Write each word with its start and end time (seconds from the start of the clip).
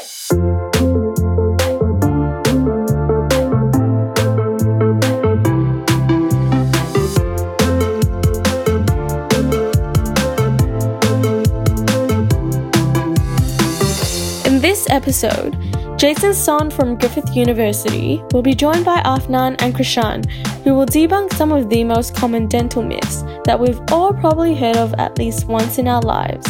In 0.00 0.06
this 14.58 14.88
episode, 14.88 15.58
Jason 15.98 16.32
Son 16.32 16.70
from 16.70 16.96
Griffith 16.96 17.36
University 17.36 18.22
will 18.32 18.40
be 18.40 18.54
joined 18.54 18.86
by 18.86 19.02
Afnan 19.02 19.56
and 19.60 19.74
Krishan, 19.74 20.24
who 20.64 20.74
will 20.74 20.86
debunk 20.86 21.34
some 21.34 21.52
of 21.52 21.68
the 21.68 21.84
most 21.84 22.14
common 22.14 22.46
dental 22.46 22.82
myths 22.82 23.22
that 23.44 23.60
we've 23.60 23.80
all 23.92 24.14
probably 24.14 24.54
heard 24.54 24.78
of 24.78 24.94
at 24.94 25.18
least 25.18 25.46
once 25.46 25.76
in 25.76 25.86
our 25.86 26.00
lives. 26.00 26.46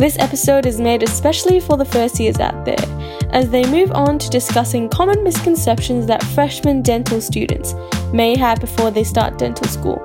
This 0.00 0.18
episode 0.18 0.64
is 0.64 0.80
made 0.80 1.02
especially 1.02 1.60
for 1.60 1.76
the 1.76 1.84
first 1.84 2.18
years 2.18 2.40
out 2.40 2.64
there, 2.64 2.82
as 3.32 3.50
they 3.50 3.70
move 3.70 3.92
on 3.92 4.18
to 4.20 4.30
discussing 4.30 4.88
common 4.88 5.22
misconceptions 5.22 6.06
that 6.06 6.22
freshman 6.22 6.80
dental 6.80 7.20
students 7.20 7.74
may 8.10 8.34
have 8.34 8.62
before 8.62 8.90
they 8.90 9.04
start 9.04 9.36
dental 9.36 9.68
school. 9.68 10.02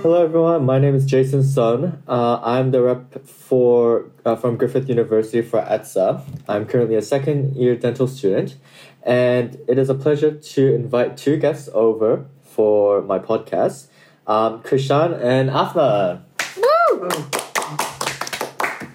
Hello 0.00 0.24
everyone, 0.24 0.64
my 0.64 0.78
name 0.78 0.94
is 0.94 1.04
Jason 1.04 1.42
Sun. 1.42 2.02
Uh, 2.08 2.40
I'm 2.42 2.70
the 2.70 2.80
rep 2.80 3.26
for 3.26 4.10
uh, 4.24 4.36
from 4.36 4.56
Griffith 4.56 4.88
University 4.88 5.42
for 5.42 5.60
ADSA. 5.60 6.22
I'm 6.48 6.64
currently 6.64 6.96
a 6.96 7.02
second 7.02 7.54
year 7.54 7.76
dental 7.76 8.08
student, 8.08 8.56
and 9.02 9.58
it 9.68 9.76
is 9.76 9.90
a 9.90 9.94
pleasure 9.94 10.30
to 10.30 10.74
invite 10.74 11.18
two 11.18 11.36
guests 11.36 11.68
over 11.74 12.24
for 12.40 13.02
my 13.02 13.18
podcast, 13.18 13.88
um, 14.26 14.62
Krishan 14.62 15.20
and 15.22 15.50
Afnan. 15.50 16.22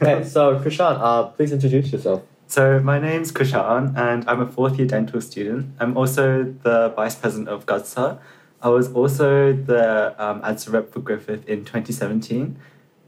Okay, 0.01 0.23
so 0.23 0.57
Krishan, 0.59 0.97
uh, 0.99 1.23
please 1.25 1.51
introduce 1.51 1.91
yourself. 1.91 2.23
So 2.47 2.79
my 2.79 2.99
name's 2.99 3.31
Krishan 3.31 3.95
and 3.95 4.27
I'm 4.27 4.41
a 4.41 4.47
fourth 4.47 4.77
year 4.77 4.87
dental 4.87 5.21
student. 5.21 5.75
I'm 5.79 5.95
also 5.95 6.43
the 6.63 6.93
vice 6.95 7.15
president 7.15 7.49
of 7.49 7.65
GUDSA. 7.65 8.17
I 8.61 8.69
was 8.69 8.91
also 8.91 9.53
the 9.53 10.15
um, 10.17 10.41
ADSA 10.41 10.73
rep 10.73 10.91
for 10.91 10.99
Griffith 10.99 11.47
in 11.47 11.59
2017. 11.59 12.57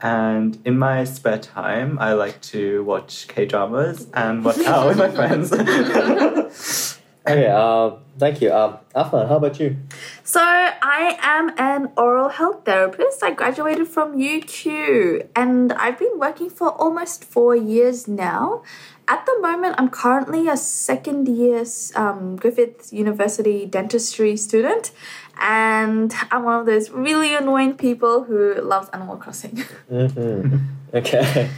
And 0.00 0.58
in 0.64 0.78
my 0.78 1.04
spare 1.04 1.38
time, 1.38 1.98
I 1.98 2.12
like 2.12 2.40
to 2.52 2.84
watch 2.84 3.28
K 3.28 3.46
dramas 3.46 4.06
and 4.14 4.44
work 4.44 4.58
out 4.58 4.88
with 4.88 4.98
my 4.98 5.10
friends. 5.10 5.50
Okay, 7.24 7.46
uh, 7.46 7.90
thank 8.18 8.40
you. 8.40 8.52
Um, 8.52 8.78
Afnan, 8.96 9.28
how 9.28 9.36
about 9.36 9.60
you? 9.60 9.76
So, 10.24 10.40
I 10.40 11.16
am 11.22 11.52
an 11.56 11.92
oral 11.96 12.28
health 12.28 12.64
therapist. 12.64 13.22
I 13.22 13.30
graduated 13.30 13.86
from 13.86 14.18
UQ 14.18 15.28
and 15.36 15.72
I've 15.74 15.98
been 16.00 16.18
working 16.18 16.50
for 16.50 16.70
almost 16.70 17.24
four 17.24 17.54
years 17.54 18.08
now. 18.08 18.62
At 19.06 19.26
the 19.26 19.38
moment, 19.40 19.76
I'm 19.78 19.88
currently 19.88 20.48
a 20.48 20.56
second 20.56 21.28
year 21.28 21.64
um, 21.94 22.36
Griffith 22.36 22.92
University 22.92 23.66
dentistry 23.66 24.36
student, 24.36 24.92
and 25.40 26.14
I'm 26.30 26.44
one 26.44 26.60
of 26.60 26.66
those 26.66 26.90
really 26.90 27.34
annoying 27.34 27.74
people 27.74 28.24
who 28.24 28.54
loves 28.54 28.88
Animal 28.90 29.16
Crossing. 29.16 29.64
Mm-hmm. 29.90 30.56
Okay. 30.94 31.48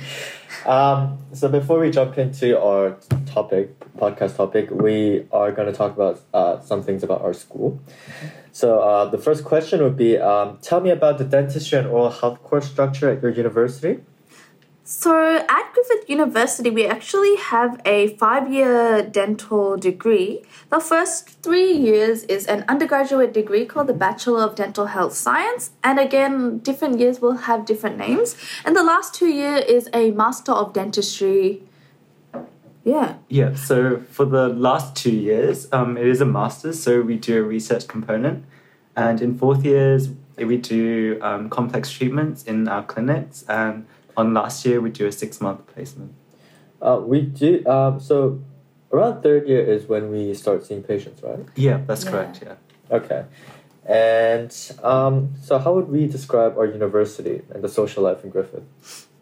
Um, 0.67 1.19
so 1.33 1.49
before 1.49 1.79
we 1.79 1.91
jump 1.91 2.17
into 2.17 2.59
our 2.59 2.97
topic, 3.27 3.79
podcast 3.99 4.37
topic, 4.37 4.71
we 4.71 5.27
are 5.31 5.53
going 5.53 5.71
to 5.71 5.77
talk 5.77 5.93
about 5.93 6.21
uh, 6.33 6.61
some 6.61 6.83
things 6.83 7.03
about 7.03 7.21
our 7.23 7.35
school. 7.35 7.81
So 8.53 8.81
uh, 8.81 9.11
the 9.11 9.19
first 9.19 9.45
question 9.45 9.83
would 9.83 9.97
be, 9.97 10.17
um, 10.17 10.59
tell 10.63 10.81
me 10.81 10.91
about 10.91 11.19
the 11.19 11.25
dentistry 11.25 11.79
and 11.79 11.89
oral 11.89 12.11
health 12.11 12.43
course 12.43 12.67
structure 12.71 13.11
at 13.11 13.21
your 13.21 13.33
university. 13.33 14.01
So, 14.87 15.37
at 15.49 15.73
Griffith 15.73 16.11
University, 16.11 16.69
we 16.69 16.87
actually 16.87 17.37
have 17.37 17.81
a 17.87 18.09
five 18.19 18.53
year 18.53 19.01
dental 19.01 19.79
degree. 19.79 20.43
The 20.69 20.79
first 20.79 21.43
three 21.43 21.73
years 21.73 22.25
is 22.25 22.45
an 22.45 22.67
undergraduate 22.69 23.33
degree 23.33 23.65
called 23.65 23.87
the 23.87 23.95
Bachelor 23.95 24.43
of 24.43 24.57
Dental 24.57 24.85
Health 24.85 25.15
Science. 25.15 25.71
And 25.83 25.99
again, 25.99 26.59
different 26.59 27.01
years 27.01 27.19
will 27.23 27.39
have 27.49 27.65
different 27.65 27.97
names. 27.97 28.37
And 28.63 28.77
the 28.77 28.83
last 28.83 29.15
two 29.15 29.29
year 29.29 29.57
is 29.57 29.89
a 29.95 30.11
Master 30.11 30.53
of 30.53 30.75
Dentistry. 30.75 31.63
Yeah. 32.85 33.15
yeah, 33.31 33.55
so 33.55 34.03
for 34.11 34.27
the 34.27 34.49
last 34.49 34.95
two 34.95 35.11
years, 35.11 35.67
um, 35.73 35.97
it 35.97 36.07
is 36.07 36.21
a 36.21 36.27
master's, 36.27 36.83
so 36.83 37.01
we 37.01 37.17
do 37.17 37.39
a 37.39 37.43
research 37.43 37.89
component. 37.89 38.45
And 38.95 39.23
in 39.23 39.39
fourth 39.39 39.65
years, 39.65 40.11
we 40.37 40.59
do 40.59 41.19
um, 41.23 41.49
complex 41.49 41.91
treatments 41.91 42.45
in 42.45 42.69
our 42.69 42.83
clinics. 42.83 43.43
And 43.49 43.87
on 44.17 44.35
last 44.35 44.65
year, 44.65 44.81
we 44.81 44.91
do 44.91 45.07
a 45.07 45.13
six 45.13 45.41
month 45.41 45.67
placement. 45.67 46.15
Uh, 46.81 47.01
we 47.03 47.23
do, 47.23 47.65
um, 47.67 47.99
so 48.01 48.41
around 48.93 49.23
third 49.23 49.49
year 49.49 49.61
is 49.61 49.87
when 49.87 50.11
we 50.11 50.35
start 50.35 50.65
seeing 50.67 50.83
patients, 50.83 51.23
right? 51.23 51.41
Yeah, 51.57 51.81
that's 51.87 52.05
Yeah. 52.05 52.11
correct, 52.11 52.43
yeah. 52.45 52.55
Okay. 52.91 53.25
And 53.87 54.55
um, 54.83 55.35
so 55.43 55.59
how 55.59 55.75
would 55.75 55.89
we 55.89 56.07
describe 56.07 56.57
our 56.57 56.67
university 56.67 57.43
and 57.51 57.63
the 57.63 57.69
social 57.69 58.03
life 58.03 58.25
in 58.25 58.31
Griffith? 58.31 58.63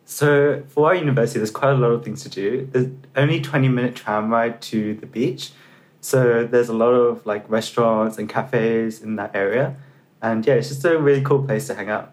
So 0.04 0.62
for 0.68 0.88
our 0.88 0.94
university, 0.94 1.38
there's 1.38 1.50
quite 1.50 1.70
a 1.72 1.76
lot 1.76 1.88
of 1.92 2.04
things 2.04 2.22
to 2.24 2.28
do. 2.28 2.68
There's 2.70 2.88
only 3.16 3.40
20 3.40 3.68
minute 3.68 3.94
tram 3.96 4.30
ride 4.30 4.60
to 4.62 4.94
the 4.94 5.06
beach. 5.06 5.52
So 6.00 6.44
there's 6.44 6.68
a 6.68 6.74
lot 6.74 6.90
of 6.92 7.24
like 7.24 7.48
restaurants 7.48 8.18
and 8.18 8.28
cafes 8.28 9.00
in 9.02 9.16
that 9.16 9.34
area. 9.34 9.76
And 10.20 10.46
yeah, 10.46 10.54
it's 10.54 10.68
just 10.68 10.84
a 10.84 10.98
really 10.98 11.22
cool 11.22 11.42
place 11.44 11.66
to 11.68 11.74
hang 11.74 11.88
out. 11.88 12.12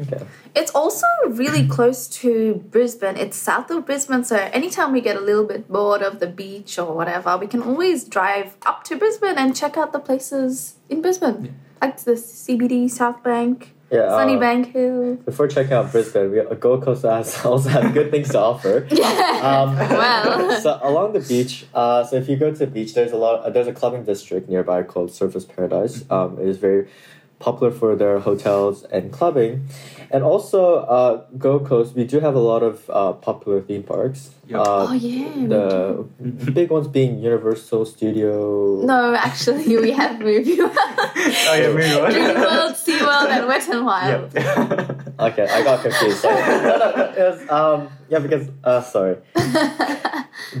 Okay. 0.00 0.24
It's 0.54 0.70
also 0.72 1.06
really 1.28 1.66
close 1.66 2.06
to 2.22 2.54
Brisbane. 2.70 3.16
It's 3.16 3.36
south 3.36 3.70
of 3.70 3.84
Brisbane, 3.84 4.22
so 4.24 4.36
anytime 4.36 4.92
we 4.92 5.00
get 5.00 5.16
a 5.16 5.20
little 5.20 5.44
bit 5.44 5.68
bored 5.68 6.02
of 6.02 6.20
the 6.20 6.26
beach 6.28 6.78
or 6.78 6.94
whatever, 6.94 7.36
we 7.36 7.46
can 7.48 7.62
always 7.62 8.04
drive 8.04 8.56
up 8.64 8.84
to 8.84 8.96
Brisbane 8.96 9.36
and 9.36 9.56
check 9.56 9.76
out 9.76 9.92
the 9.92 9.98
places 9.98 10.76
in 10.88 11.02
Brisbane, 11.02 11.58
like 11.82 11.98
the 12.04 12.12
CBD, 12.12 12.88
South 12.88 13.22
Bank, 13.24 13.74
Yeah. 13.90 14.00
uh, 14.00 14.18
Sunnybank 14.20 14.66
Hill. 14.66 15.16
Before 15.16 15.48
checking 15.48 15.72
out 15.72 15.90
Brisbane, 15.90 16.30
we, 16.30 16.42
Gold 16.56 16.84
Coast 16.84 17.02
has 17.02 17.44
also 17.44 17.68
have 17.70 17.92
good 17.92 18.10
things 18.12 18.28
to 18.30 18.38
offer. 18.38 18.86
Um, 19.38 19.76
Well. 20.02 20.60
so 20.60 20.78
along 20.82 21.12
the 21.12 21.20
beach, 21.20 21.66
uh, 21.74 22.04
so 22.04 22.16
if 22.16 22.28
you 22.28 22.36
go 22.36 22.50
to 22.52 22.58
the 22.58 22.66
beach, 22.66 22.94
there's 22.94 23.12
a 23.12 23.16
lot. 23.16 23.44
Uh, 23.44 23.50
there's 23.50 23.68
a 23.68 23.72
clubbing 23.72 24.04
district 24.04 24.48
nearby 24.48 24.82
called 24.82 25.10
Surfers 25.10 25.46
Paradise. 25.48 26.04
Um, 26.10 26.38
it 26.40 26.46
is 26.48 26.58
very 26.58 26.88
popular 27.38 27.70
for 27.72 27.94
their 27.96 28.18
hotels 28.18 28.82
and 28.84 29.12
clubbing, 29.12 29.68
and 30.10 30.24
also 30.24 30.76
uh, 30.76 31.24
Gold 31.38 31.66
Coast. 31.66 31.94
We 31.94 32.04
do 32.04 32.20
have 32.20 32.34
a 32.34 32.40
lot 32.40 32.62
of 32.62 32.88
uh, 32.90 33.12
popular 33.12 33.60
theme 33.60 33.82
parks. 33.84 34.30
Yeah. 34.46 34.60
Uh, 34.60 34.86
Oh 34.90 34.92
yeah. 34.94 35.46
the 35.46 36.50
big 36.50 36.70
ones 36.70 36.88
being 36.88 37.20
Universal 37.20 37.84
Studio. 37.86 38.80
No, 38.84 39.14
actually, 39.14 39.76
we 39.76 39.90
have 40.02 40.18
movie 40.20 40.58
world, 40.58 40.72
Oh 40.76 41.54
yeah, 41.54 41.68
moving 41.68 41.92
on. 41.92 42.10
Dream 42.10 42.34
World, 42.40 42.76
Sea 42.76 43.00
World, 43.02 43.28
and 43.30 43.46
Wet 43.46 43.68
and 43.68 43.84
Wild. 43.86 44.34
Yep. 44.34 45.04
Okay, 45.18 45.48
I 45.50 45.64
got 45.64 45.82
confused. 45.82 46.22
no, 46.22 46.30
no, 46.30 46.78
no, 46.78 47.04
it 47.10 47.18
was, 47.18 47.50
um, 47.50 47.88
yeah, 48.08 48.20
because 48.20 48.48
uh, 48.62 48.80
sorry, 48.82 49.16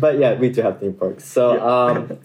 but 0.00 0.18
yeah, 0.18 0.34
we 0.34 0.48
do 0.50 0.62
have 0.62 0.80
theme 0.80 0.94
parks, 0.94 1.24
so 1.24 1.54
Yeah. 1.54 1.62
um, 1.62 2.18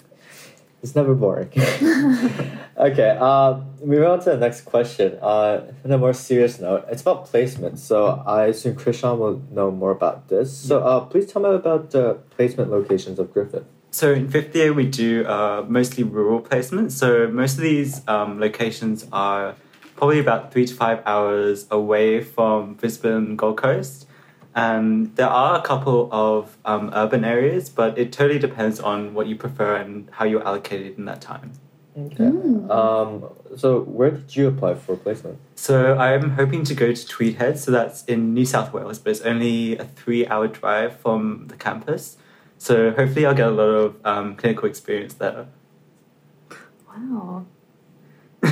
it's 0.83 0.95
never 0.95 1.15
boring. 1.15 1.47
okay, 2.77 3.17
uh, 3.19 3.61
moving 3.83 4.05
on 4.05 4.19
to 4.19 4.31
the 4.31 4.37
next 4.37 4.61
question. 4.61 5.17
Uh, 5.21 5.61
on 5.85 5.91
a 5.91 5.97
more 5.97 6.13
serious 6.13 6.59
note, 6.59 6.85
it's 6.91 7.01
about 7.01 7.25
placement. 7.25 7.79
So 7.79 8.21
I 8.27 8.47
assume 8.47 8.75
Krishan 8.75 9.17
will 9.17 9.41
know 9.49 9.71
more 9.71 9.91
about 9.91 10.27
this. 10.27 10.55
So 10.55 10.83
uh, 10.83 10.99
please 11.05 11.31
tell 11.31 11.41
me 11.41 11.49
about 11.55 11.91
the 11.91 12.15
placement 12.35 12.69
locations 12.69 13.17
of 13.17 13.33
Griffith. 13.33 13.63
So 13.91 14.11
in 14.11 14.27
fifth 14.27 14.53
year, 14.55 14.73
we 14.73 14.85
do 14.87 15.25
uh, 15.25 15.65
mostly 15.67 16.03
rural 16.03 16.41
placements. 16.41 16.91
So 16.91 17.27
most 17.27 17.53
of 17.55 17.61
these 17.61 18.05
um, 18.09 18.39
locations 18.39 19.07
are 19.13 19.55
probably 19.95 20.19
about 20.19 20.51
three 20.51 20.65
to 20.65 20.73
five 20.73 21.01
hours 21.05 21.65
away 21.71 22.21
from 22.21 22.73
Brisbane, 22.73 23.37
Gold 23.37 23.57
Coast. 23.57 24.05
And 24.55 25.15
there 25.15 25.29
are 25.29 25.57
a 25.57 25.61
couple 25.61 26.09
of 26.11 26.57
um, 26.63 26.91
urban 26.93 27.25
areas, 27.25 27.69
but 27.69 27.97
it 27.97 28.11
totally 28.11 28.39
depends 28.39 28.79
on 28.79 29.13
what 29.13 29.27
you 29.27 29.35
prefer 29.35 29.75
and 29.75 30.07
how 30.11 30.25
you're 30.25 30.45
allocated 30.45 30.97
in 30.97 31.05
that 31.05 31.21
time. 31.21 31.53
Okay. 31.97 32.25
Um, 32.25 33.25
so 33.55 33.81
where 33.81 34.11
did 34.11 34.35
you 34.35 34.47
apply 34.47 34.75
for 34.75 34.95
placement? 34.95 35.37
So 35.55 35.95
I'm 35.97 36.31
hoping 36.31 36.63
to 36.65 36.73
go 36.73 36.91
to 36.93 37.07
Tweed 37.07 37.35
Head, 37.35 37.59
so 37.59 37.71
that's 37.71 38.03
in 38.05 38.33
New 38.33 38.45
South 38.45 38.73
Wales, 38.73 38.97
but 38.99 39.11
it's 39.11 39.21
only 39.21 39.77
a 39.77 39.85
three-hour 39.85 40.47
drive 40.49 40.97
from 40.99 41.47
the 41.49 41.55
campus. 41.55 42.17
So 42.57 42.91
hopefully 42.91 43.25
I'll 43.25 43.35
get 43.35 43.47
a 43.47 43.51
lot 43.51 43.63
of 43.63 43.95
um, 44.05 44.35
clinical 44.35 44.67
experience 44.67 45.13
there. 45.15 45.47
Wow. 46.87 47.45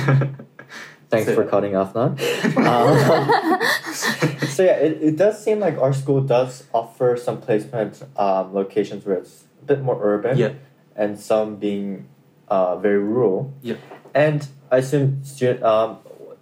Thanks 1.10 1.26
So- 1.26 1.34
for 1.34 1.44
cutting 1.44 1.74
off, 1.76 1.94
Nan. 1.94 2.16
Um, 2.56 4.28
so 4.52 4.62
yeah, 4.64 4.76
it, 4.76 5.02
it 5.02 5.16
does 5.16 5.42
seem 5.42 5.58
like 5.60 5.78
our 5.78 5.92
school 5.92 6.20
does 6.20 6.64
offer 6.72 7.16
some 7.16 7.40
placement 7.40 8.02
um, 8.16 8.54
locations 8.54 9.04
where 9.06 9.16
it's 9.18 9.44
a 9.62 9.64
bit 9.64 9.82
more 9.82 9.98
urban, 10.02 10.36
Yeah. 10.38 10.52
and 10.96 11.18
some 11.18 11.56
being 11.56 12.08
uh, 12.48 12.76
very 12.76 12.98
rural. 12.98 13.52
Yeah. 13.62 13.76
And 14.14 14.46
I 14.70 14.78
assume 14.78 15.24
student 15.24 15.62
um, 15.62 15.98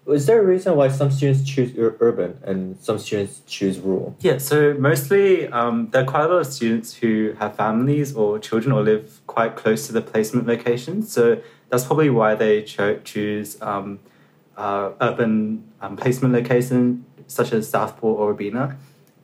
is 0.06 0.26
there 0.26 0.40
a 0.40 0.44
reason 0.44 0.74
why 0.76 0.88
some 0.88 1.10
students 1.10 1.48
choose 1.48 1.76
ur- 1.78 1.96
urban 2.00 2.38
and 2.42 2.76
some 2.80 2.98
students 2.98 3.42
choose 3.46 3.78
rural? 3.78 4.16
Yeah, 4.20 4.38
so 4.38 4.74
mostly 4.74 5.46
um, 5.48 5.88
there 5.90 6.02
are 6.02 6.06
quite 6.06 6.24
a 6.24 6.28
lot 6.28 6.40
of 6.40 6.46
students 6.46 6.94
who 6.94 7.34
have 7.38 7.54
families 7.54 8.14
or 8.16 8.38
children 8.40 8.72
or 8.72 8.82
live 8.82 9.20
quite 9.28 9.54
close 9.54 9.86
to 9.86 9.92
the 9.92 10.00
placement 10.00 10.46
locations. 10.48 11.12
So 11.12 11.40
that's 11.68 11.84
probably 11.84 12.10
why 12.10 12.34
they 12.34 12.62
cho- 12.62 12.98
choose 13.04 13.60
um, 13.62 14.00
uh, 14.56 14.90
urban 15.00 15.62
um, 15.80 15.96
placement 15.96 16.34
locations 16.34 17.04
such 17.30 17.52
as 17.52 17.68
Southport 17.68 18.18
or 18.18 18.28
Robina. 18.30 18.76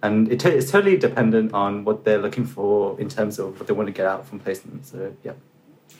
And 0.02 0.30
it 0.30 0.44
it's 0.44 0.70
totally 0.70 0.96
dependent 0.96 1.52
on 1.52 1.84
what 1.84 2.04
they're 2.04 2.18
looking 2.18 2.44
for 2.44 2.98
in 3.00 3.08
terms 3.08 3.38
of 3.38 3.58
what 3.58 3.66
they 3.66 3.72
want 3.72 3.88
to 3.88 3.92
get 3.92 4.06
out 4.06 4.26
from 4.26 4.38
placement. 4.38 4.86
So, 4.86 5.14
yeah. 5.24 5.32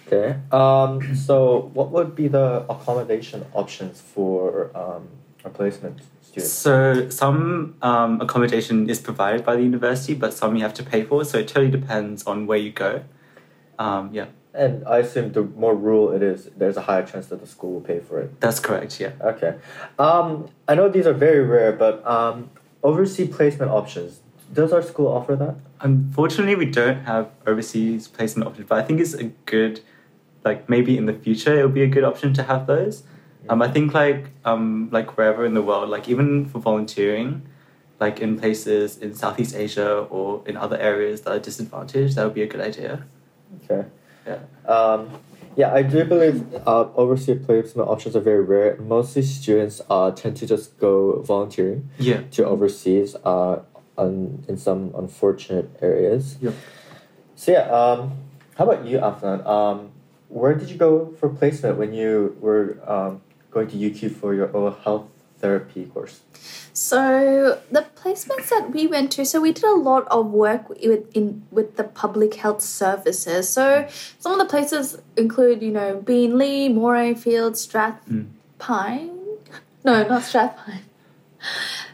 Okay. 0.07 0.39
Um, 0.53 1.17
so, 1.17 1.71
what 1.75 1.91
would 1.91 2.15
be 2.15 2.29
the 2.29 2.65
accommodation 2.69 3.45
options 3.53 4.01
for 4.01 4.71
um, 4.77 5.09
a 5.45 5.51
placement 5.51 6.01
student? 6.23 6.51
So 6.51 7.09
some 7.11 7.77
um, 7.83 8.21
accommodation 8.21 8.89
is 8.89 9.01
provided 9.01 9.45
by 9.45 9.57
the 9.57 9.63
university, 9.63 10.15
but 10.15 10.33
some 10.33 10.55
you 10.55 10.63
have 10.63 10.75
to 10.75 10.83
pay 10.83 11.03
for. 11.03 11.25
So 11.25 11.39
it 11.39 11.49
totally 11.49 11.71
depends 11.71 12.25
on 12.25 12.47
where 12.47 12.59
you 12.59 12.71
go. 12.71 13.03
Um, 13.79 14.11
yeah, 14.13 14.27
And 14.57 14.87
I 14.89 14.99
assume 14.99 15.33
the 15.33 15.43
more 15.43 15.75
rural 15.75 16.13
it 16.13 16.23
is, 16.23 16.49
there's 16.57 16.79
a 16.79 16.83
higher 16.83 17.05
chance 17.05 17.27
that 17.27 17.41
the 17.41 17.47
school 17.47 17.75
will 17.75 17.81
pay 17.83 18.01
for 18.01 18.21
it. 18.21 18.41
that's 18.41 18.59
correct. 18.59 18.99
Yeah. 18.99 19.13
Okay. 19.21 19.57
Um, 19.99 20.49
I 20.67 20.75
know 20.75 20.89
these 20.89 21.07
are 21.07 21.13
very 21.13 21.45
rare, 21.45 21.73
but 21.73 22.05
um, 22.07 22.51
overseas 22.83 23.35
placement 23.37 23.71
options. 23.71 24.21
Does 24.53 24.73
our 24.73 24.83
school 24.83 25.09
offer 25.09 25.37
that? 25.37 25.57
Unfortunately, 25.81 26.55
we 26.55 26.67
don't 26.67 27.05
have 27.05 27.29
overseas 27.47 28.09
placement 28.09 28.49
options, 28.49 28.67
but 28.69 28.79
I 28.79 28.83
think 28.83 29.01
it's 29.01 29.13
a 29.13 29.25
good, 29.45 29.81
like 30.45 30.69
maybe 30.69 30.97
in 30.97 31.07
the 31.07 31.13
future 31.13 31.59
it 31.59 31.63
would 31.63 31.75
be 31.75 31.83
a 31.83 31.89
good 31.89 32.05
option 32.05 32.33
to 32.35 32.43
have 32.45 32.67
those. 32.67 33.03
Um, 33.49 33.63
I 33.63 33.69
think 33.69 33.95
like 33.95 34.31
um, 34.45 34.89
like 34.91 35.17
wherever 35.17 35.45
in 35.45 35.55
the 35.55 35.63
world, 35.63 35.89
like 35.89 36.09
even 36.09 36.47
for 36.47 36.59
volunteering, 36.59 37.43
like 38.01 38.21
in 38.21 38.39
places 38.39 38.99
in 38.99 39.15
Southeast 39.15 39.55
Asia 39.55 39.99
or 40.11 40.43
in 40.47 40.57
other 40.57 40.79
areas 40.79 41.21
that 41.23 41.33
are 41.33 41.39
disadvantaged, 41.39 42.17
that 42.17 42.25
would 42.25 42.35
be 42.35 42.43
a 42.43 42.47
good 42.47 42.61
idea. 42.61 43.05
Okay. 43.65 43.89
Yeah. 44.27 44.39
Um, 44.67 45.11
yeah, 45.57 45.73
I 45.73 45.83
do 45.83 46.05
believe 46.05 46.45
uh, 46.67 46.89
overseas 46.97 47.45
placement 47.47 47.89
options 47.89 48.15
are 48.15 48.21
very 48.21 48.43
rare. 48.43 48.77
Mostly 48.77 49.23
students 49.23 49.81
uh, 49.89 50.11
tend 50.11 50.37
to 50.39 50.47
just 50.47 50.79
go 50.79 51.23
volunteering 51.23 51.89
Yeah. 51.99 52.23
to 52.33 52.45
overseas 52.45 53.17
uh, 53.25 53.63
on, 53.97 54.45
in 54.49 54.59
some 54.59 54.93
unfortunate 54.97 55.71
areas. 55.81 56.37
Yep. 56.43 56.55
So 57.37 57.53
yeah, 57.53 57.71
um, 57.71 58.13
how 58.57 58.65
about 58.69 58.85
you, 58.87 58.99
Afnan? 58.99 59.47
Um, 59.47 59.93
where 60.29 60.55
did 60.55 60.69
you 60.69 60.77
go 60.77 61.15
for 61.19 61.29
placement 61.31 61.79
when 61.79 61.95
you 61.95 62.37
were 62.41 62.77
um, 62.87 63.23
going 63.51 63.69
to 63.69 63.77
UQ 63.77 64.15
for 64.17 64.35
your 64.35 64.49
oral 64.51 64.73
health 64.85 65.07
therapy 65.39 65.87
course? 65.87 66.21
So 66.73 67.61
the 67.71 67.87
placements 67.97 68.51
that 68.51 68.71
we 68.73 68.87
went 68.87 69.13
to, 69.13 69.25
so 69.25 69.41
we 69.41 69.53
did 69.53 69.65
a 69.65 69.75
lot 69.75 70.07
of 70.09 70.27
work 70.27 70.69
with 70.69 71.05
in 71.17 71.43
with 71.51 71.77
the 71.77 71.85
public 71.85 72.35
health 72.35 72.61
services. 72.61 73.49
So 73.49 73.87
some 74.19 74.33
of 74.33 74.39
the 74.39 74.45
places 74.45 74.99
include, 75.17 75.63
you 75.63 75.71
know, 75.71 76.03
Beenleigh, 76.05 76.71
Morayfield, 76.75 77.57
Strathpine. 77.57 78.29
No, 79.85 80.07
not 80.07 80.23
Strathpine. 80.23 80.83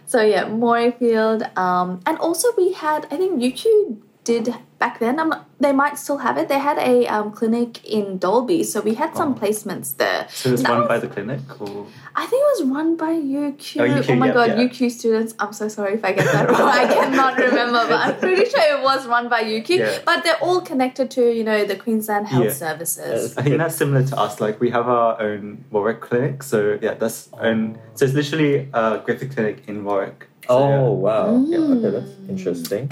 So 0.07 0.21
yeah, 0.21 0.45
Morayfield, 0.45 1.57
um, 1.57 2.01
and 2.05 2.19
also 2.19 2.49
we 2.57 2.73
had 2.73 3.07
I 3.11 3.17
think 3.17 3.41
UQ 3.41 3.99
did 4.25 4.55
back 4.79 4.99
then. 4.99 5.19
I'm 5.21 5.33
they 5.63 5.73
might 5.73 5.97
still 5.99 6.19
have 6.19 6.37
it. 6.39 6.49
They 6.49 6.59
had 6.59 6.79
a 6.79 7.07
um, 7.07 7.31
clinic 7.33 7.85
in 7.85 8.19
Dalby, 8.19 8.63
so 8.65 8.81
we 8.81 8.95
had 8.95 9.17
some 9.17 9.33
Oh. 9.35 9.41
placements 9.43 9.97
there. 9.97 10.27
So 10.31 10.49
it 10.49 10.53
was 10.53 10.63
That 10.63 10.71
run 10.71 10.81
was- 10.81 10.89
by 10.89 10.99
the 10.99 11.09
clinic 11.09 11.41
or 11.61 11.87
I 12.15 12.27
think 12.27 12.41
it 12.47 12.49
was 12.55 12.63
run 12.77 12.97
by 12.97 13.13
UQ. 13.13 13.81
Oh, 13.81 13.85
UQ, 14.01 14.19
my 14.19 14.27
yeah, 14.27 14.33
god, 14.35 14.49
yeah. 14.51 14.65
UQ 14.65 14.91
students. 14.91 15.35
I'm 15.39 15.53
so 15.53 15.69
sorry 15.69 15.95
if 15.95 16.05
I 16.05 16.13
get 16.13 16.27
that 16.33 16.51
wrong. 16.51 16.61
I 16.83 16.85
cannot 16.87 17.39
remember, 17.39 17.81
but 17.89 17.99
I'm 18.07 18.17
pretty 18.19 18.45
sure 18.51 18.61
it 18.79 18.83
was 18.83 19.07
run 19.07 19.29
by 19.31 19.43
UQ. 19.43 19.69
Yeah. 19.79 19.99
But 20.05 20.23
they're 20.25 20.43
all 20.43 20.61
connected 20.61 21.11
to, 21.13 21.23
you 21.39 21.45
know, 21.45 21.65
the 21.65 21.77
Queensland 21.77 22.27
Health 22.29 22.45
Yeah. 22.45 22.53
Services. 22.53 23.39
I 23.39 23.43
think 23.43 23.57
that's 23.59 23.77
similar 23.77 24.05
to 24.07 24.19
us. 24.19 24.41
Like 24.41 24.61
we 24.61 24.69
have 24.71 24.89
our 24.89 25.21
own 25.23 25.65
Warwick 25.71 26.01
clinic, 26.03 26.43
so 26.43 26.79
yeah, 26.83 26.95
that's 26.95 27.29
own. 27.41 27.79
So 27.95 28.05
it's 28.05 28.15
literally 28.15 28.69
a 28.75 29.01
Griffith 29.05 29.35
clinic 29.35 29.63
in 29.67 29.85
Warwick. 29.85 30.29
So, 30.49 30.55
Oh 30.59 30.69
yeah. 30.69 30.79
wow! 31.07 31.45
Yeah, 31.47 31.59
okay, 31.59 31.91
that's 31.97 32.11
Mm. 32.11 32.29
interesting. 32.29 32.89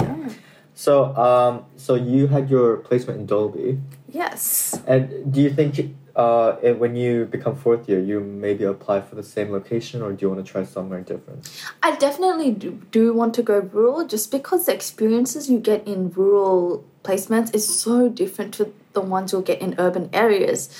So, 0.80 1.14
um, 1.14 1.66
so 1.76 1.94
you 1.94 2.26
had 2.26 2.48
your 2.48 2.78
placement 2.78 3.20
in 3.20 3.26
Dalby, 3.26 3.78
Yes. 4.08 4.80
and 4.86 5.30
do 5.30 5.42
you 5.42 5.50
think 5.50 5.94
uh, 6.16 6.56
eh, 6.62 6.72
when 6.72 6.96
you 6.96 7.26
become 7.26 7.54
fourth 7.54 7.86
year, 7.86 8.00
you 8.00 8.20
maybe 8.20 8.64
apply 8.64 9.02
for 9.02 9.14
the 9.14 9.22
same 9.22 9.52
location, 9.52 10.00
or 10.00 10.10
do 10.14 10.24
you 10.24 10.30
want 10.30 10.42
to 10.42 10.50
try 10.50 10.64
somewhere 10.64 11.02
different? 11.02 11.50
I 11.82 11.96
definitely 11.96 12.52
do, 12.52 12.80
do 12.90 13.12
want 13.12 13.34
to 13.34 13.42
go 13.42 13.58
rural 13.58 14.06
just 14.06 14.30
because 14.30 14.64
the 14.64 14.72
experiences 14.72 15.50
you 15.50 15.58
get 15.58 15.86
in 15.86 16.12
rural 16.12 16.82
placements 17.04 17.54
is 17.54 17.68
so 17.68 18.08
different 18.08 18.54
to 18.54 18.72
the 18.94 19.02
ones 19.02 19.32
you'll 19.32 19.42
get 19.42 19.60
in 19.60 19.74
urban 19.78 20.08
areas. 20.14 20.70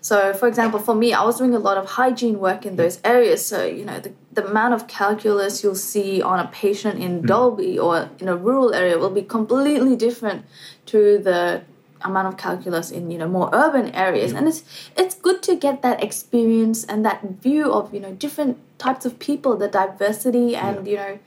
So, 0.00 0.32
for 0.32 0.48
example, 0.48 0.80
for 0.80 0.94
me, 0.94 1.12
I 1.12 1.22
was 1.22 1.36
doing 1.36 1.54
a 1.54 1.58
lot 1.58 1.76
of 1.76 1.84
hygiene 1.84 2.38
work 2.40 2.64
in 2.64 2.76
those 2.76 2.98
areas. 3.04 3.44
So, 3.44 3.66
you 3.66 3.84
know, 3.84 4.00
the, 4.00 4.12
the 4.32 4.46
amount 4.46 4.74
of 4.74 4.86
calculus 4.86 5.62
you'll 5.62 5.74
see 5.74 6.22
on 6.22 6.38
a 6.38 6.46
patient 6.48 7.02
in 7.02 7.22
Dalby 7.22 7.78
or 7.78 8.10
in 8.20 8.28
a 8.28 8.36
rural 8.36 8.72
area 8.72 8.96
will 8.96 9.10
be 9.10 9.22
completely 9.22 9.96
different 9.96 10.44
to 10.86 11.18
the 11.18 11.62
amount 12.02 12.28
of 12.28 12.36
calculus 12.36 12.90
in 12.90 13.10
you 13.10 13.18
know 13.18 13.28
more 13.28 13.50
urban 13.52 13.94
areas. 13.94 14.32
And 14.32 14.46
it's 14.48 14.62
it's 14.96 15.14
good 15.14 15.42
to 15.44 15.56
get 15.56 15.82
that 15.82 16.02
experience 16.02 16.84
and 16.84 17.04
that 17.04 17.22
view 17.42 17.72
of 17.72 17.92
you 17.92 18.00
know 18.00 18.12
different 18.12 18.58
types 18.78 19.04
of 19.04 19.18
people 19.18 19.56
the 19.56 19.68
diversity 19.68 20.56
and 20.56 20.86
you 20.86 20.96
know 20.96 21.18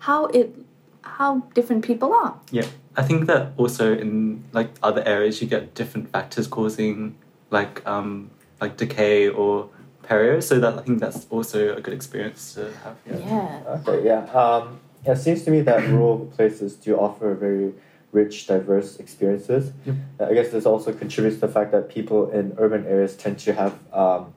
how 0.00 0.26
it 0.26 0.54
how 1.02 1.40
different 1.54 1.84
people 1.84 2.12
are. 2.12 2.38
Yeah, 2.50 2.66
I 2.96 3.02
think 3.02 3.26
that 3.26 3.52
also 3.56 3.96
in 3.96 4.44
like 4.52 4.68
other 4.82 5.02
areas 5.06 5.40
you 5.40 5.48
get 5.48 5.74
different 5.74 6.10
factors 6.10 6.46
causing 6.46 7.16
like 7.50 7.86
um 7.86 8.30
like 8.60 8.76
decay 8.76 9.28
or 9.28 9.70
perio. 10.10 10.42
So 10.42 10.58
that 10.58 10.78
I 10.78 10.82
think 10.82 11.00
that's 11.00 11.26
also 11.30 11.76
a 11.76 11.80
good 11.80 11.94
experience 11.94 12.54
to 12.54 12.72
have. 12.84 12.96
Yeah. 13.06 13.18
yeah 13.18 13.80
Okay, 13.86 14.04
yeah. 14.04 14.24
Um, 14.32 14.80
it 15.04 15.16
seems 15.16 15.44
to 15.44 15.50
me 15.50 15.60
that 15.62 15.88
rural 15.88 16.26
places 16.36 16.74
do 16.76 16.96
offer 16.96 17.34
very 17.34 17.72
rich, 18.12 18.46
diverse 18.46 18.98
experiences. 18.98 19.72
Yep. 19.86 19.96
I 20.28 20.34
guess 20.34 20.50
this 20.50 20.66
also 20.66 20.92
contributes 20.92 21.36
to 21.36 21.46
the 21.46 21.52
fact 21.52 21.70
that 21.72 21.88
people 21.88 22.30
in 22.30 22.54
urban 22.58 22.84
areas 22.86 23.16
tend 23.16 23.38
to 23.40 23.52
have 23.52 23.78
um, 23.92 24.34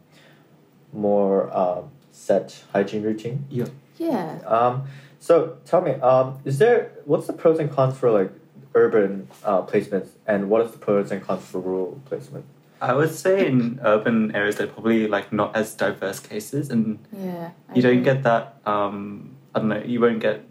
more 0.94 1.56
um, 1.58 1.90
set 2.12 2.64
hygiene 2.72 3.04
routine. 3.04 3.46
Yeah. 3.50 3.66
yeah 3.98 4.40
Um, 4.46 4.84
so 5.20 5.58
tell 5.66 5.81
me, 5.81 5.92
um, 5.94 6.40
is 6.46 6.60
there 6.60 6.92
what's 7.06 7.28
the 7.28 7.34
pros 7.34 7.60
and 7.60 7.72
cons 7.72 7.98
for 7.98 8.12
like 8.12 8.32
urban 8.75 9.27
uh, 9.44 9.62
placements, 9.63 10.10
and 10.27 10.50
what 10.50 10.65
is 10.65 10.72
the 10.72 10.77
pros 10.77 11.12
and 11.12 11.22
cons 11.22 11.46
for 11.46 11.60
rural 11.60 12.01
placement? 12.06 12.46
I 12.90 12.94
would 12.94 13.13
say 13.24 13.48
in 13.48 13.80
urban 13.84 14.36
areas 14.36 14.56
they're 14.58 14.68
probably 14.75 15.08
like 15.08 15.32
not 15.32 15.56
as 15.56 15.74
diverse 15.74 16.20
cases, 16.20 16.70
and 16.70 17.00
yeah 17.12 17.52
I 17.70 17.75
you 17.75 17.82
don't 17.82 18.00
agree. 18.00 18.04
get 18.12 18.24
that. 18.24 18.44
Um, 18.66 19.36
I 19.56 19.60
don't 19.60 19.70
know. 19.70 19.84
You 19.94 20.00
won't 20.02 20.20
get 20.20 20.42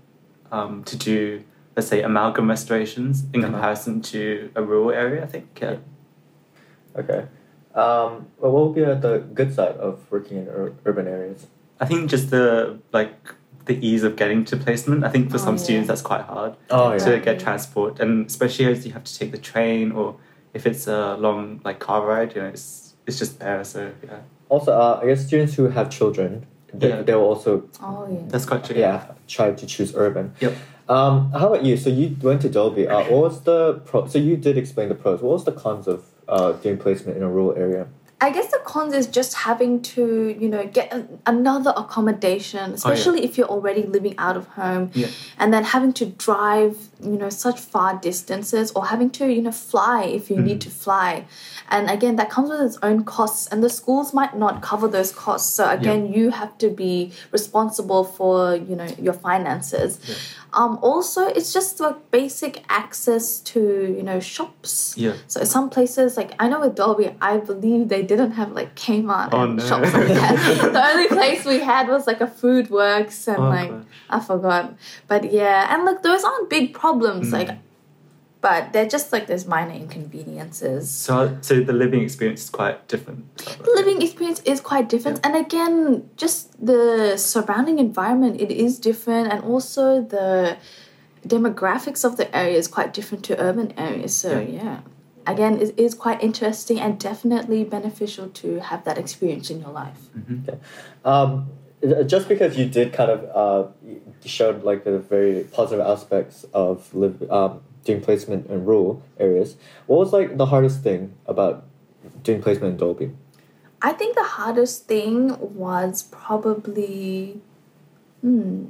um, 0.51 0.83
to 0.85 0.97
do 0.97 1.45
let's 1.77 1.89
say 1.89 2.03
amalgam 2.03 2.49
restorations 2.49 3.25
in 3.35 3.41
Uh-huh. 3.45 3.53
comparison 3.53 4.01
to 4.13 4.51
a 4.55 4.63
rural 4.63 4.91
area. 5.05 5.23
I 5.23 5.27
think. 5.35 5.47
Yeah. 5.61 5.77
Okay. 6.97 7.27
Um, 7.75 8.11
well, 8.39 8.53
what 8.53 8.63
would 8.67 8.75
be 8.75 8.85
uh, 8.85 8.95
the 8.95 9.19
good 9.39 9.55
side 9.55 9.77
of 9.77 9.95
working 10.11 10.37
in 10.39 10.49
ur- 10.49 10.75
urban 10.85 11.07
areas? 11.09 11.47
I 11.81 11.87
think 11.87 12.11
just 12.11 12.31
the 12.31 12.79
like 12.93 13.15
the 13.67 13.77
ease 13.87 14.05
of 14.09 14.17
getting 14.17 14.45
to 14.47 14.57
placement. 14.57 15.05
I 15.05 15.09
think 15.09 15.31
for 15.31 15.37
Oh, 15.37 15.47
some 15.49 15.57
yeah. 15.57 15.63
students 15.65 15.89
that's 15.89 16.03
quite 16.03 16.23
hard 16.23 16.53
Oh 16.71 16.99
to 16.99 17.11
yeah. 17.13 17.19
get 17.29 17.41
transport, 17.41 18.01
and 18.01 18.27
especially 18.27 18.67
as 18.73 18.87
you 18.87 18.93
have 18.93 19.05
to 19.05 19.15
take 19.19 19.33
the 19.33 19.43
train 19.53 19.93
or 19.93 20.17
if 20.55 20.67
it's 20.67 20.87
a 20.87 21.17
long 21.17 21.61
like 21.65 21.79
car 21.79 22.05
ride, 22.07 22.35
you 22.35 22.43
know, 22.43 22.49
it's 22.49 22.95
it's 23.07 23.19
just 23.19 23.39
there. 23.41 23.65
So 23.65 23.91
yeah, 24.05 24.21
Also, 24.49 24.73
uh, 24.73 25.01
I 25.03 25.07
guess 25.07 25.27
students 25.27 25.55
who 25.55 25.69
have 25.69 25.91
children, 25.91 26.47
they, 26.75 26.89
Yeah. 26.89 27.03
they 27.03 27.15
will 27.15 27.25
also 27.35 27.65
oh 27.83 28.07
yeah 28.11 28.21
that's 28.29 28.47
quite 28.47 28.65
true. 28.65 28.77
yeah 28.77 29.07
try 29.29 29.53
to 29.53 29.67
choose 29.67 29.95
urban. 29.97 30.33
Yep. 30.41 30.55
Um, 30.89 31.31
how 31.33 31.47
about 31.53 31.65
you? 31.65 31.77
So 31.77 31.89
you 31.91 32.17
went 32.23 32.43
to 32.43 32.49
Dalby. 32.49 32.87
Uh, 32.89 33.01
what 33.11 33.23
was 33.29 33.41
the 33.43 33.81
pro? 33.87 34.07
So 34.07 34.19
you 34.19 34.37
did 34.37 34.59
explain 34.59 34.89
the 34.89 34.95
pros. 34.95 35.23
What 35.23 35.33
was 35.33 35.45
the 35.45 35.53
cons 35.53 35.87
of 35.89 36.05
uh, 36.29 36.53
doing 36.63 36.77
placement 36.79 37.17
in 37.17 37.23
a 37.23 37.31
rural 37.31 37.55
area? 37.57 37.87
I 38.23 38.31
guess 38.31 38.53
the 38.53 38.61
cons 38.65 38.95
is 38.95 39.09
just 39.09 39.35
having 39.35 39.83
to, 39.83 40.37
you 40.39 40.49
know, 40.49 40.65
get 40.65 40.93
a, 40.93 41.05
another 41.27 41.73
accommodation, 41.77 42.71
oh, 42.71 42.75
especially 42.75 43.25
if 43.25 43.37
you're 43.37 43.49
already 43.49 43.83
living 43.83 44.15
out 44.17 44.37
of 44.37 44.47
home, 44.47 44.93
Yeah. 44.95 45.09
and 45.41 45.53
then 45.53 45.65
having 45.65 45.93
to 45.95 46.07
drive, 46.07 46.77
you 47.03 47.19
know, 47.19 47.31
such 47.31 47.59
far 47.59 47.99
distances, 47.99 48.71
or 48.77 48.87
having 48.87 49.11
to, 49.19 49.27
you 49.27 49.43
know, 49.43 49.51
fly 49.51 50.05
if 50.05 50.31
you 50.31 50.37
mm-hmm. 50.37 50.45
need 50.45 50.61
to 50.61 50.71
fly. 50.71 51.25
And 51.71 51.89
again, 51.89 52.17
that 52.17 52.29
comes 52.31 52.51
with 52.51 52.61
its 52.61 52.79
own 52.83 53.05
costs, 53.05 53.47
and 53.47 53.63
the 53.63 53.71
schools 53.71 54.13
might 54.13 54.37
not 54.37 54.61
cover 54.63 54.89
those 54.89 55.13
costs. 55.13 55.51
So 55.53 55.69
again, 55.71 56.13
you 56.13 56.31
have 56.31 56.57
to 56.59 56.69
be 56.69 57.13
responsible 57.31 58.05
for, 58.05 58.55
you 58.57 58.77
know, 58.77 58.87
your 59.01 59.15
finances. 59.15 59.99
Um, 60.55 60.79
also, 60.83 61.27
it's 61.29 61.53
just 61.55 61.81
like 61.81 62.11
basic 62.11 62.63
access 62.69 63.41
to, 63.41 63.61
you 63.97 64.03
know, 64.03 64.21
shops. 64.21 64.95
Yeah. 64.99 65.15
So 65.27 65.45
some 65.45 65.71
places, 65.71 66.17
like 66.19 66.33
I 66.39 66.49
know 66.49 66.61
with 66.61 66.75
Dalby, 66.75 67.15
I 67.23 67.39
believe 67.39 67.89
they 67.89 68.03
didn't 68.03 68.33
have 68.33 68.53
like 68.53 68.75
Kmart 68.75 69.31
Oh, 69.33 69.45
and 69.45 69.57
no. 69.57 69.65
shops 69.67 69.95
like 69.95 70.09
that. 70.09 70.71
the 70.73 70.85
only 70.85 71.09
place 71.09 71.47
we 71.47 71.61
had 71.61 71.89
was 71.89 72.07
like 72.07 72.21
a 72.21 72.27
food 72.27 72.69
works 72.69 73.27
and 73.29 73.39
Oh, 73.39 73.49
like 73.49 73.71
gosh. 73.71 73.85
I 74.11 74.21
forgot. 74.21 74.75
But 75.09 75.33
yeah, 75.33 75.73
and 75.75 75.87
look, 75.87 76.03
those 76.03 76.23
aren't 76.23 76.51
big 76.51 76.75
problems. 76.75 77.29
Mm. 77.29 77.33
Like, 77.33 77.59
but 78.43 78.73
they're 78.73 78.89
just 78.89 79.13
like 79.13 79.29
there's 79.29 79.47
minor 79.47 79.73
inconveniences. 79.73 80.91
So, 80.91 81.39
so 81.41 81.61
the 81.61 81.73
living 81.73 82.03
experience 82.03 82.43
is 82.43 82.51
quite 82.51 82.89
different. 82.89 83.35
The 83.37 83.73
living 83.77 84.03
experience 84.03 84.41
is 84.41 84.61
quite 84.61 84.89
different, 84.89 85.21
and 85.25 85.35
again, 85.37 86.11
just 86.17 86.65
the 86.65 87.17
surrounding 87.17 87.79
environment 87.79 88.41
it 88.41 88.51
is 88.51 88.79
different, 88.79 89.33
and 89.33 89.43
also 89.45 90.03
the 90.03 90.59
demographics 91.27 92.05
of 92.05 92.17
the 92.17 92.37
area 92.37 92.59
is 92.59 92.67
quite 92.67 92.93
different 92.93 93.25
to 93.27 93.41
urban 93.41 93.73
areas. 93.79 94.15
So 94.15 94.41
yeah. 94.41 94.81
Again, 95.25 95.61
it 95.61 95.79
is 95.79 95.95
quite 95.95 96.21
interesting 96.21 96.81
and 96.81 96.99
definitely 96.99 97.63
beneficial 97.63 98.29
to 98.31 98.59
have 98.59 98.83
that 98.87 98.99
experience 98.99 99.51
in 99.51 99.61
your 99.61 99.71
life. 99.71 100.01
Um, 101.05 101.49
just 102.07 102.29
because 102.29 102.57
you 102.59 102.67
did 102.67 102.93
kind 102.93 103.11
of 103.11 103.21
uh, 103.37 103.69
showed 104.25 104.65
like 104.65 104.83
the 104.83 104.99
very 104.99 105.45
positive 105.45 105.87
aspects 105.87 106.45
of 106.53 106.93
live, 106.93 107.23
um, 107.31 107.61
doing 107.85 108.01
placement 108.01 108.49
in 108.49 108.65
rural 108.65 109.03
areas, 109.19 109.57
what 109.87 109.99
was 109.99 110.13
like 110.13 110.37
the 110.37 110.47
hardest 110.47 110.83
thing 110.83 111.15
about 111.27 111.65
doing 112.23 112.43
placement 112.43 112.73
in 112.73 112.77
Dalby? 112.79 113.13
I 113.81 113.93
think 113.93 114.15
the 114.15 114.23
hardest 114.23 114.87
thing 114.87 115.37
was 115.41 116.05
probably, 116.05 117.41
hmm, 118.21 118.67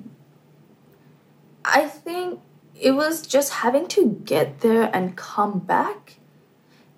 I 1.65 1.87
think 1.87 2.41
it 2.81 2.93
was 2.93 3.27
just 3.27 3.53
having 3.53 3.87
to 3.89 4.21
get 4.25 4.61
there 4.61 4.91
and 4.95 5.17
come 5.17 5.59
back, 5.59 6.17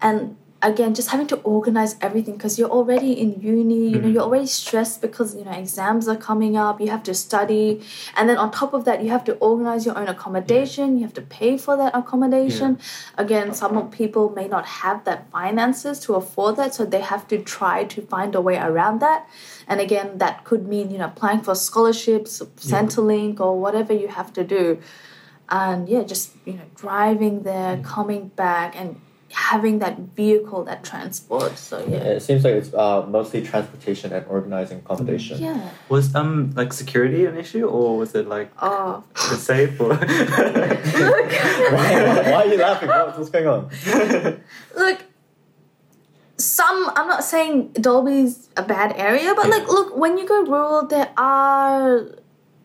and 0.01 0.37
again 0.65 0.95
just 0.95 1.11
having 1.11 1.27
to 1.27 1.37
organize 1.43 1.95
everything 2.01 2.35
because 2.35 2.59
you're 2.59 2.71
already 2.71 3.13
in 3.13 3.41
uni. 3.41 3.89
You 3.91 3.99
know, 4.01 4.09
mm. 4.09 4.15
you're 4.15 4.23
already 4.23 4.47
stressed 4.47 5.03
because 5.03 5.37
you 5.37 5.45
know 5.45 5.53
exams 5.53 6.09
are 6.09 6.17
coming 6.17 6.57
up. 6.57 6.81
You 6.81 6.89
have 6.89 7.03
to 7.05 7.15
study, 7.15 7.83
and 8.17 8.29
then 8.29 8.39
on 8.39 8.51
top 8.51 8.73
of 8.73 8.85
that, 8.87 9.05
you 9.05 9.11
have 9.11 9.25
to 9.25 9.35
organize 9.35 9.85
your 9.87 9.97
own 9.97 10.09
accommodation. 10.09 10.97
You 10.97 11.05
have 11.05 11.15
to 11.15 11.23
pay 11.23 11.59
for 11.59 11.77
that 11.77 11.95
accommodation. 11.95 12.79
Again, 13.19 13.55
some 13.55 13.91
people 13.91 14.31
may 14.31 14.49
not 14.49 14.67
have 14.67 15.05
that 15.05 15.31
finances 15.31 16.01
to 16.01 16.15
afford 16.15 16.57
that, 16.57 16.75
so 16.75 16.85
they 16.85 17.03
have 17.03 17.29
to 17.29 17.39
try 17.39 17.85
to 17.85 18.03
find 18.03 18.35
a 18.35 18.41
way 18.41 18.57
around 18.57 19.01
that. 19.01 19.29
And 19.69 19.81
again, 19.81 20.19
that 20.19 20.45
could 20.45 20.67
mean 20.67 20.91
you 20.91 20.99
know 20.99 21.07
applying 21.07 21.43
for 21.43 21.55
scholarships, 21.55 22.43
Centrelink, 22.57 23.39
or 23.39 23.61
whatever 23.61 23.93
you 23.93 24.09
have 24.09 24.33
to 24.33 24.45
do. 24.45 24.81
And 25.51 25.89
yeah, 25.89 26.05
just 26.05 26.33
you 26.47 26.55
know 26.55 26.65
driving 26.75 27.43
there, 27.43 27.77
mm. 27.77 27.85
coming 27.85 28.29
back, 28.29 28.75
and 28.75 29.01
having 29.35 29.81
that 29.81 29.99
vehicle 29.99 30.65
that 30.65 30.85
transports. 30.85 31.61
So 31.61 31.85
yeah, 31.87 31.97
It 32.17 32.21
seems 32.23 32.45
like 32.45 32.55
it's 32.55 32.73
uh, 32.73 33.05
mostly 33.07 33.43
transportation 33.43 34.13
and 34.13 34.25
organizing 34.27 34.79
accommodation. 34.79 35.43
yeah. 35.43 35.71
Was 35.89 36.15
um 36.15 36.53
like 36.55 36.73
security 36.73 37.27
an 37.27 37.37
issue, 37.37 37.67
or 37.67 37.99
was 37.99 38.15
it 38.15 38.29
like 38.29 38.51
Oh, 38.63 39.03
the 39.15 39.37
safe? 39.37 39.79
Or 39.81 39.95
why, 39.95 40.07
why 42.31 42.43
are 42.43 42.47
you 42.47 42.57
laughing? 42.59 42.89
What, 42.89 43.19
what's 43.19 43.31
going 43.31 43.47
on? 43.47 43.71
look 44.77 45.05
some 46.37 46.91
i'm 46.97 47.07
not 47.07 47.23
saying 47.23 47.69
dalby's 47.75 48.49
a 48.57 48.63
bad 48.63 48.93
area 48.97 49.33
but 49.37 49.49
like 49.49 49.69
look 49.69 49.97
when 49.97 50.19
you 50.19 50.27
go 50.27 50.43
rural 50.43 50.85
there 50.85 51.09
are 51.17 52.07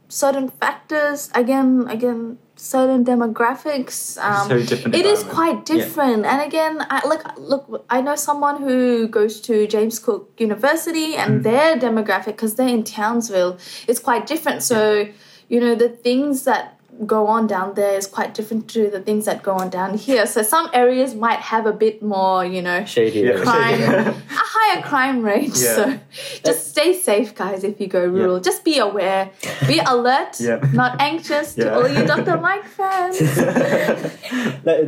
certain 0.08 0.50
factors 0.50 1.30
again 1.36 1.86
again 1.88 2.40
certain 2.62 3.06
demographics 3.06 4.18
um, 4.22 4.48
very 4.50 4.66
different 4.66 4.94
it 4.96 5.06
is 5.06 5.24
quite 5.24 5.58
Yeah. 5.70 5.76
different 5.78 6.26
and 6.26 6.42
again 6.42 6.86
i 6.90 7.00
look 7.08 7.24
look 7.38 7.86
i 7.90 8.02
know 8.02 8.16
someone 8.16 8.58
who 8.62 9.08
goes 9.08 9.40
to 9.42 9.66
james 9.68 9.98
cook 10.00 10.30
university 10.38 11.14
Mm. 11.14 11.20
and 11.24 11.44
their 11.44 11.78
demographic 11.78 12.34
because 12.38 12.56
they're 12.56 12.68
in 12.80 12.84
townsville 12.84 13.58
it's 13.88 14.00
quite 14.00 14.28
different 14.28 14.62
so 14.64 15.08
you 15.48 15.60
know 15.60 15.74
the 15.76 15.90
things 15.90 16.44
that 16.44 16.79
go 17.06 17.28
on 17.28 17.48
down 17.48 17.74
there 17.76 17.96
is 17.98 18.06
quite 18.08 18.34
different 18.34 18.68
to 18.70 18.90
the 18.90 19.00
things 19.00 19.24
that 19.26 19.42
go 19.42 19.54
on 19.54 19.70
down 19.70 19.98
here 19.98 20.26
so 20.26 20.42
some 20.42 20.70
areas 20.74 21.16
might 21.16 21.40
have 21.40 21.66
a 21.66 21.72
bit 21.72 22.02
more 22.04 22.44
you 22.46 22.62
know 22.62 22.84
Shady. 22.86 23.20
Yeah. 23.22 23.30
area. 23.32 23.44
crime 23.44 23.82
a 24.08 24.16
higher 24.30 24.82
crime 24.82 25.22
rate 25.24 25.56
Yeah. 25.56 25.76
so 25.76 26.00
just 26.44 26.70
stay 26.72 26.94
safe 26.94 27.34
guys 27.36 27.64
if 27.64 27.80
you 27.80 27.88
go 27.88 28.06
rural 28.06 28.40
just 28.42 28.66
be 28.66 28.80
aware 28.80 29.32
be 29.68 29.80
alert 29.88 30.40
Yeah. 30.40 30.60
not 30.74 31.00
anxious 31.00 31.56
to 31.56 31.64
Yeah. 31.66 31.76
all 31.76 31.88
you 31.88 32.06
dr 32.06 32.38
mike 32.42 32.66
fans 32.66 33.16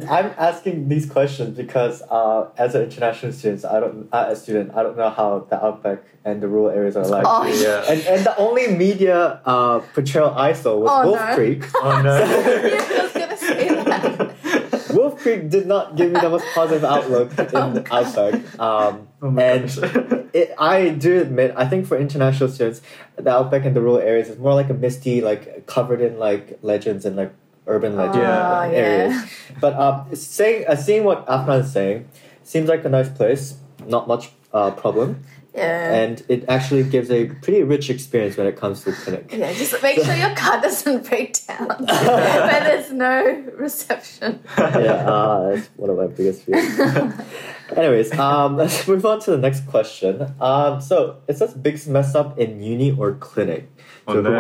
I'm 0.10 0.32
asking 0.38 0.88
these 0.90 1.06
questions 1.10 1.56
because 1.58 2.02
uh, 2.10 2.50
as 2.58 2.76
an 2.76 2.84
international 2.84 3.32
student, 3.32 3.66
I 3.66 3.80
don't 3.80 4.08
uh, 4.12 4.26
a 4.30 4.36
student, 4.36 4.76
I 4.76 4.84
don't 4.84 4.98
know 4.98 5.10
how 5.10 5.48
the 5.50 5.64
outback 5.64 6.04
and 6.24 6.42
the 6.42 6.48
rural 6.48 6.70
areas 6.70 6.96
are 6.96 7.06
like. 7.06 7.24
Oh, 7.28 7.46
yeah. 7.46 7.84
And 7.92 8.02
and 8.02 8.26
the 8.26 8.38
only 8.38 8.68
media 8.68 9.42
uh, 9.46 9.80
portrayal 9.94 10.30
I 10.36 10.54
saw 10.54 10.78
was 10.78 10.90
Oh, 10.94 11.08
Wolf 11.08 11.20
no. 11.20 11.36
Creek. 11.36 11.64
oh 11.76 12.01
no. 12.04 12.18
yeah, 12.18 12.26
I 12.26 13.04
was 13.04 13.14
gonna 13.14 13.38
say 13.38 13.70
that. 13.70 14.92
Wolf 14.94 15.20
Creek 15.20 15.50
did 15.50 15.68
not 15.68 15.96
give 15.96 16.12
me 16.12 16.20
the 16.20 16.30
most 16.30 16.46
positive 16.54 16.84
outlook 16.84 17.30
in 17.40 17.46
the 17.48 17.88
outback. 17.92 18.60
Um, 18.60 19.08
Oh 19.24 19.30
my 19.30 19.44
and 19.44 19.66
it, 20.34 20.54
I 20.58 20.90
do 20.90 21.22
admit, 21.22 21.54
I 21.56 21.68
think 21.68 21.86
for 21.86 21.96
international 21.98 22.50
students, 22.50 22.82
the 23.18 23.30
outback 23.30 23.66
and 23.66 23.76
the 23.76 23.82
rural 23.82 24.00
areas 24.00 24.30
is 24.30 24.40
more 24.40 24.56
like 24.56 24.70
a 24.70 24.74
misty, 24.74 25.22
like 25.22 25.68
covered 25.68 26.02
in 26.02 26.18
like 26.18 26.58
legends 26.64 27.06
and 27.06 27.16
like 27.16 27.32
urban 27.68 27.96
legend 27.96 28.24
Yeah. 28.24 28.60
Oh, 28.66 28.72
areas. 28.72 29.14
yeah. 29.14 29.28
But 29.62 29.74
um, 29.80 30.16
saying, 30.16 30.66
uh, 30.68 30.76
seeing 30.76 31.04
what 31.04 31.26
Afnan 31.28 31.62
is 31.62 31.72
saying, 31.72 32.08
seems 32.44 32.68
like 32.68 32.84
a 32.84 32.90
nice 32.90 33.10
place. 33.10 33.58
Not 33.86 34.08
much 34.08 34.32
uh, 34.54 34.72
problem, 34.72 35.24
Yeah. 35.54 35.94
and 35.94 36.24
it 36.30 36.46
actually 36.48 36.84
gives 36.84 37.12
a 37.12 37.26
pretty 37.26 37.62
rich 37.64 37.90
experience 37.90 38.38
when 38.38 38.48
it 38.48 38.56
comes 38.56 38.86
to 38.86 38.94
clinic. 38.94 39.34
yeah, 39.34 39.52
just 39.52 39.84
make 39.84 40.02
sure 40.02 40.16
your 40.16 40.34
car 40.34 40.62
doesn't 40.66 41.08
break 41.10 41.46
down 41.46 41.68
where 41.86 42.62
there's 42.64 42.92
no 42.94 43.22
reception. 43.58 44.40
yeah, 44.58 45.04
uh, 45.12 45.50
that's 45.56 45.68
one 45.76 45.90
of 45.90 45.98
my 45.98 46.08
biggest 46.08 46.44
fears. 46.44 46.80
Anyways, 47.76 48.18
um, 48.18 48.56
let's 48.56 48.88
move 48.88 49.06
on 49.06 49.20
to 49.22 49.32
the 49.32 49.38
next 49.38 49.66
question. 49.68 50.34
Um, 50.40 50.80
so 50.80 51.18
it 51.28 51.38
says 51.38 51.54
biggest 51.54 51.88
mess 51.88 52.16
up 52.16 52.40
in 52.40 52.62
uni 52.64 52.92
or 52.92 53.16
clinic. 53.16 53.70
Oh 54.08 54.14
So 54.16 54.24
who 54.24 54.30
no. 54.32 54.40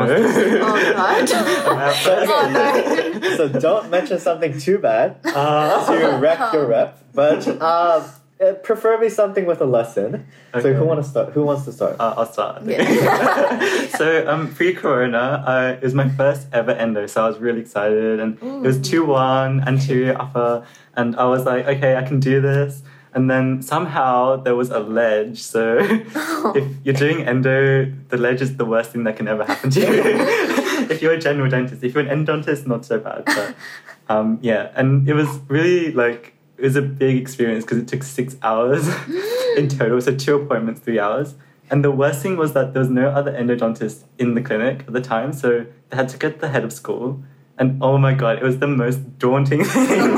Oh 0.63 1.25
oh 2.07 3.19
no. 3.21 3.35
so 3.37 3.47
don't 3.49 3.89
mention 3.89 4.19
something 4.19 4.57
too 4.59 4.77
bad 4.79 5.17
Uh, 5.23 5.85
to 5.91 6.17
wreck 6.17 6.53
your 6.53 6.67
rep, 6.67 7.03
but 7.13 7.47
uh, 7.61 8.03
uh, 8.41 8.53
preferably 8.55 9.09
something 9.09 9.45
with 9.45 9.61
a 9.61 9.65
lesson. 9.65 10.25
So 10.53 10.73
who 10.73 10.85
want 10.85 11.03
to 11.03 11.07
start? 11.07 11.33
Who 11.33 11.43
wants 11.43 11.65
to 11.65 11.71
start? 11.71 11.97
Uh, 11.99 12.15
I'll 12.17 12.25
start. 12.25 12.63
Yeah. 12.65 13.87
so 13.97 14.27
um, 14.27 14.53
pre-corona, 14.53 15.43
uh, 15.45 15.77
it 15.77 15.83
was 15.83 15.93
my 15.93 16.09
first 16.09 16.47
ever 16.51 16.71
endo, 16.71 17.07
so 17.07 17.25
I 17.25 17.27
was 17.27 17.39
really 17.39 17.61
excited, 17.61 18.19
and 18.19 18.37
it 18.41 18.67
was 18.67 18.79
two 18.81 19.05
one 19.05 19.67
anterior 19.67 20.19
upper, 20.19 20.65
and 20.95 21.15
I 21.15 21.25
was 21.25 21.45
like, 21.45 21.65
okay, 21.67 21.95
I 21.95 22.03
can 22.03 22.19
do 22.19 22.41
this. 22.41 22.83
And 23.13 23.29
then 23.29 23.61
somehow 23.61 24.37
there 24.37 24.55
was 24.55 24.69
a 24.69 24.79
ledge, 24.79 25.41
so 25.41 25.79
if 26.55 26.73
you're 26.83 26.95
doing 26.95 27.23
endo, 27.23 27.91
the 28.07 28.17
ledge 28.17 28.41
is 28.41 28.55
the 28.55 28.65
worst 28.65 28.91
thing 28.91 29.03
that 29.03 29.17
can 29.17 29.27
ever 29.27 29.43
happen 29.43 29.69
to 29.71 29.79
you. 29.81 29.87
if 30.89 31.01
you're 31.01 31.13
a 31.13 31.19
general 31.19 31.49
dentist, 31.49 31.83
if 31.83 31.93
you're 31.93 32.07
an 32.07 32.25
endodontist, 32.25 32.65
not 32.65 32.85
so 32.85 32.99
bad. 32.99 33.25
But 33.25 33.55
um, 34.07 34.39
yeah, 34.41 34.71
and 34.75 35.07
it 35.09 35.13
was 35.13 35.27
really 35.49 35.91
like 35.91 36.35
it 36.61 36.65
was 36.65 36.75
a 36.75 36.81
big 36.81 37.17
experience 37.17 37.63
because 37.65 37.79
it 37.79 37.87
took 37.87 38.03
six 38.03 38.37
hours 38.43 38.87
in 39.57 39.67
total, 39.67 39.99
so 39.99 40.15
two 40.15 40.35
appointments, 40.35 40.79
three 40.81 40.99
hours. 40.99 41.33
And 41.71 41.83
the 41.83 41.91
worst 41.91 42.21
thing 42.21 42.37
was 42.37 42.53
that 42.53 42.73
there 42.73 42.81
was 42.81 42.89
no 42.89 43.09
other 43.09 43.31
endodontist 43.31 44.03
in 44.19 44.35
the 44.35 44.41
clinic 44.41 44.81
at 44.87 44.93
the 44.93 45.01
time, 45.01 45.33
so 45.33 45.65
they 45.89 45.95
had 45.97 46.09
to 46.09 46.17
get 46.17 46.39
the 46.39 46.49
head 46.49 46.63
of 46.63 46.71
school. 46.71 47.23
And 47.57 47.81
oh 47.81 47.97
my 47.97 48.13
god, 48.13 48.37
it 48.37 48.43
was 48.43 48.59
the 48.59 48.67
most 48.67 49.17
daunting 49.19 49.63
thing 49.75 49.87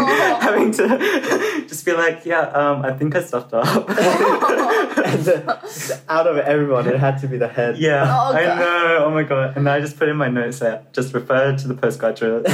having 0.47 0.71
to 0.73 1.65
just 1.67 1.85
be 1.85 1.91
like, 1.93 2.25
yeah, 2.25 2.41
um, 2.41 2.83
I 2.83 2.91
think 2.93 3.15
I 3.15 3.21
stuffed 3.21 3.53
up. 3.53 3.65
and 3.89 5.25
the, 5.25 6.01
out 6.09 6.27
of 6.27 6.37
everyone, 6.37 6.87
it 6.87 6.99
had 6.99 7.19
to 7.21 7.27
be 7.27 7.37
the 7.37 7.47
head. 7.47 7.77
yeah, 7.77 8.03
Oh, 8.07 8.33
I 8.33 8.45
know. 8.55 9.03
Oh 9.05 9.11
my 9.11 9.23
god! 9.23 9.55
And 9.57 9.69
I 9.69 9.79
just 9.79 9.97
put 9.97 10.09
in 10.09 10.15
my 10.17 10.29
notes 10.29 10.59
that 10.59 10.93
just 10.93 11.13
refer 11.13 11.55
to 11.55 11.67
the 11.67 11.73
postgraduate. 11.75 12.45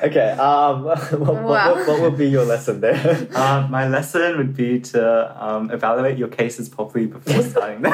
Okay. 0.00 0.30
Um. 0.30 0.84
What, 0.88 1.12
what, 1.12 1.42
Wow. 1.42 1.74
what, 1.74 1.88
what 1.88 2.00
would 2.02 2.16
be 2.18 2.28
your 2.28 2.44
lesson 2.44 2.80
there? 2.80 3.28
Uh, 3.34 3.66
my 3.70 3.88
lesson 3.88 4.36
would 4.38 4.54
be 4.56 4.78
to 4.80 5.44
um, 5.44 5.70
evaluate 5.70 6.18
your 6.18 6.28
cases 6.28 6.68
properly 6.68 7.06
before 7.06 7.42
starting 7.42 7.82
them. 7.82 7.92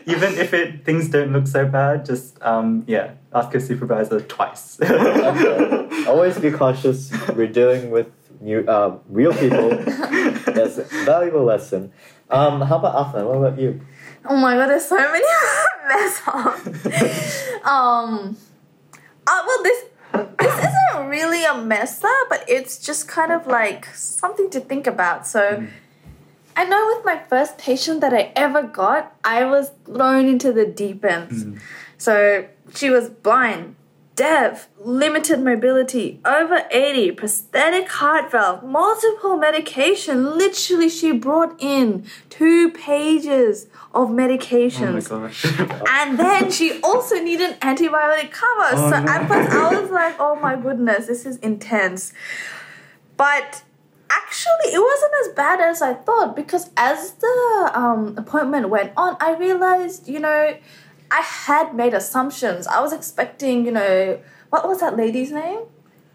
Even 0.06 0.34
if 0.34 0.52
it 0.52 0.84
things 0.84 1.08
don't 1.08 1.32
look 1.32 1.46
so 1.46 1.66
bad, 1.66 2.04
just 2.04 2.40
um, 2.42 2.82
yeah, 2.86 3.12
ask 3.32 3.52
your 3.52 3.60
supervisor 3.60 4.20
twice. 4.20 4.78
Okay. 4.80 6.04
Always 6.06 6.38
be 6.38 6.50
cautious. 6.50 7.10
We're 7.36 7.46
dealing 7.46 7.90
with 7.90 8.08
new, 8.40 8.64
uh, 8.66 8.98
real 9.08 9.32
people. 9.32 9.68
That's 9.70 10.78
a 10.78 10.84
valuable 11.04 11.44
lesson. 11.44 11.92
Um, 12.30 12.60
how 12.62 12.78
about 12.78 12.94
Afnan? 13.14 13.26
What 13.26 13.36
about 13.38 13.58
you? 13.60 13.80
Oh 14.24 14.36
my 14.36 14.54
god, 14.56 14.66
there's 14.68 14.84
so 14.86 14.96
many 14.96 15.24
mess 15.88 16.22
ups. 16.26 16.66
um, 17.64 18.36
uh, 19.26 19.42
well, 19.46 19.62
this 19.62 19.84
this 20.38 20.49
isn't 20.49 20.49
really 21.10 21.44
a 21.44 21.54
mess 21.54 22.02
up, 22.02 22.28
but 22.28 22.44
it's 22.48 22.78
just 22.78 23.08
kind 23.08 23.32
of 23.32 23.46
like 23.46 23.86
something 23.94 24.48
to 24.50 24.60
think 24.60 24.86
about. 24.86 25.26
So, 25.26 25.56
hmm. 25.56 25.66
I 26.56 26.64
know 26.64 26.92
with 26.94 27.04
my 27.04 27.18
first 27.28 27.58
patient 27.58 28.00
that 28.00 28.14
I 28.14 28.32
ever 28.36 28.62
got, 28.62 29.14
I 29.24 29.44
was 29.44 29.72
thrown 29.84 30.26
into 30.26 30.52
the 30.52 30.66
deep 30.66 31.04
end. 31.04 31.30
Hmm. 31.30 31.58
So 31.98 32.46
she 32.74 32.90
was 32.90 33.10
blind, 33.10 33.76
deaf, 34.20 34.68
limited 34.78 35.40
mobility, 35.40 36.20
over 36.26 36.64
80, 36.70 37.12
prosthetic 37.12 37.88
heart 37.88 38.30
valve, 38.30 38.62
multiple 38.62 39.38
medication. 39.38 40.36
Literally, 40.36 40.90
she 40.90 41.10
brought 41.10 41.56
in 41.58 42.04
two 42.28 42.70
pages 42.72 43.64
of 43.64 43.70
Oh 43.94 44.06
my 44.08 44.28
medications. 44.28 45.08
gosh. 45.08 45.46
and 45.88 46.18
then 46.18 46.50
she 46.50 46.82
also 46.82 47.14
needed 47.14 47.52
an 47.52 47.58
antibiotic 47.60 48.30
cover. 48.30 48.68
Oh, 48.76 48.90
so 48.90 49.02
no. 49.02 49.10
at 49.10 49.26
first 49.26 49.52
I 49.52 49.80
was 49.80 49.90
like, 49.90 50.16
oh 50.18 50.36
my 50.36 50.54
goodness, 50.54 51.06
this 51.06 51.24
is 51.24 51.38
intense. 51.38 52.12
But 53.16 53.62
actually, 54.10 54.74
it 54.74 54.80
wasn't 54.80 55.12
as 55.24 55.34
bad 55.34 55.60
as 55.62 55.80
I 55.80 55.94
thought 55.94 56.36
because 56.36 56.68
as 56.76 57.12
the 57.12 57.70
um, 57.72 58.14
appointment 58.18 58.68
went 58.68 58.92
on, 58.98 59.16
I 59.18 59.34
realized, 59.34 60.06
you 60.08 60.20
know, 60.20 60.58
I 61.10 61.20
had 61.20 61.74
made 61.74 61.94
assumptions. 61.94 62.66
I 62.66 62.80
was 62.80 62.92
expecting, 62.92 63.64
you 63.66 63.72
know, 63.72 64.20
what 64.50 64.66
was 64.66 64.80
that 64.80 64.96
lady's 64.96 65.32
name? 65.32 65.60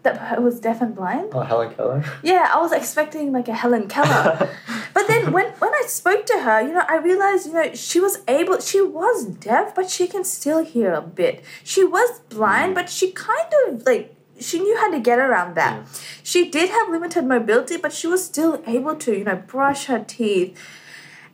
That 0.02 0.40
was 0.40 0.60
deaf 0.60 0.80
and 0.80 0.94
blind? 0.94 1.30
Oh, 1.32 1.40
Helen 1.40 1.74
Keller. 1.74 2.04
Yeah, 2.22 2.48
I 2.54 2.60
was 2.60 2.70
expecting 2.70 3.32
like 3.32 3.48
a 3.48 3.54
Helen 3.54 3.88
Keller. 3.88 4.48
but 4.94 5.08
then 5.08 5.32
when 5.32 5.46
when 5.54 5.74
I 5.74 5.82
spoke 5.88 6.26
to 6.26 6.40
her, 6.42 6.60
you 6.62 6.72
know, 6.72 6.84
I 6.88 6.98
realized, 6.98 7.48
you 7.48 7.54
know, 7.54 7.74
she 7.74 7.98
was 7.98 8.20
able 8.28 8.60
she 8.60 8.80
was 8.80 9.24
deaf, 9.24 9.74
but 9.74 9.90
she 9.90 10.06
can 10.06 10.22
still 10.22 10.64
hear 10.64 10.92
a 10.92 11.02
bit. 11.02 11.42
She 11.64 11.82
was 11.82 12.20
blind, 12.28 12.72
mm. 12.72 12.74
but 12.76 12.88
she 12.88 13.10
kind 13.10 13.52
of 13.66 13.84
like 13.84 14.14
she 14.38 14.60
knew 14.60 14.76
how 14.76 14.90
to 14.92 15.00
get 15.00 15.18
around 15.18 15.56
that. 15.56 15.88
She 16.22 16.50
did 16.50 16.70
have 16.70 16.88
limited 16.88 17.24
mobility, 17.24 17.76
but 17.76 17.92
she 17.92 18.06
was 18.06 18.24
still 18.24 18.62
able 18.66 18.94
to, 18.96 19.16
you 19.16 19.24
know, 19.24 19.36
brush 19.36 19.86
her 19.86 19.98
teeth. 19.98 20.56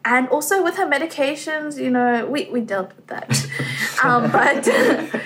And 0.04 0.28
also 0.28 0.62
with 0.62 0.76
her 0.76 0.86
medications, 0.86 1.80
you 1.80 1.90
know, 1.90 2.26
we, 2.26 2.48
we 2.50 2.60
dealt 2.60 2.94
with 2.96 3.06
that. 3.06 3.46
um, 4.04 4.30
but 4.30 4.64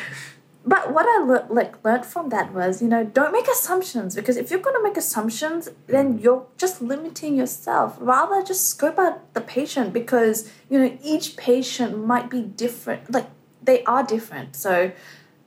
but 0.67 0.93
what 0.93 1.07
I 1.07 1.25
le- 1.25 1.47
like 1.49 1.83
learned 1.85 2.05
from 2.05 2.29
that 2.31 2.53
was, 2.53 2.83
you 2.83 2.89
know, 2.89 3.05
don't 3.05 3.33
make 3.33 3.47
assumptions 3.47 4.17
because 4.17 4.37
if 4.37 4.51
you're 4.51 4.61
gonna 4.61 4.83
make 4.83 4.97
assumptions, 4.97 5.69
then 5.87 6.19
you're 6.19 6.45
just 6.59 6.83
limiting 6.83 7.37
yourself. 7.37 7.97
Rather, 8.01 8.43
just 8.43 8.69
scope 8.69 8.99
out 8.99 9.33
the 9.33 9.41
patient 9.41 9.93
because 9.93 10.51
you 10.69 10.79
know 10.79 10.99
each 11.03 11.37
patient 11.37 12.05
might 12.05 12.29
be 12.29 12.43
different. 12.43 13.11
Like 13.13 13.29
they 13.63 13.85
are 13.85 14.03
different. 14.03 14.57
So 14.57 14.91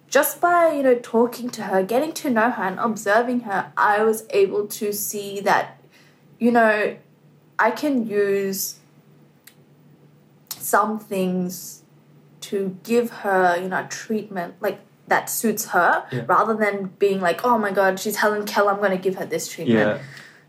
just 0.07 0.39
by 0.39 0.71
you 0.71 0.83
know 0.83 0.95
talking 0.95 1.49
to 1.51 1.63
her, 1.63 1.83
getting 1.83 2.13
to 2.13 2.29
know 2.29 2.49
her, 2.49 2.63
and 2.63 2.79
observing 2.79 3.41
her, 3.41 3.73
I 3.75 4.03
was 4.03 4.25
able 4.29 4.67
to 4.67 4.93
see 4.93 5.41
that, 5.41 5.81
you 6.39 6.51
know, 6.51 6.95
I 7.59 7.71
can 7.71 8.07
use 8.07 8.78
some 10.69 10.99
things 10.99 11.83
to 12.41 12.57
give 12.83 13.07
her, 13.23 13.57
you 13.61 13.69
know, 13.73 13.85
treatment 13.89 14.55
like 14.61 14.79
that 15.07 15.29
suits 15.29 15.63
her 15.75 15.91
Yeah. 16.11 16.23
rather 16.27 16.55
than 16.63 16.91
being 16.99 17.19
like, 17.27 17.39
oh 17.43 17.57
my 17.57 17.71
god, 17.71 17.99
she's 17.99 18.17
Helen 18.17 18.45
Keller, 18.45 18.71
I'm 18.73 18.81
gonna 18.85 18.97
give 19.07 19.15
her 19.15 19.25
this 19.25 19.47
treatment. 19.53 19.79
yeah. 19.79 19.97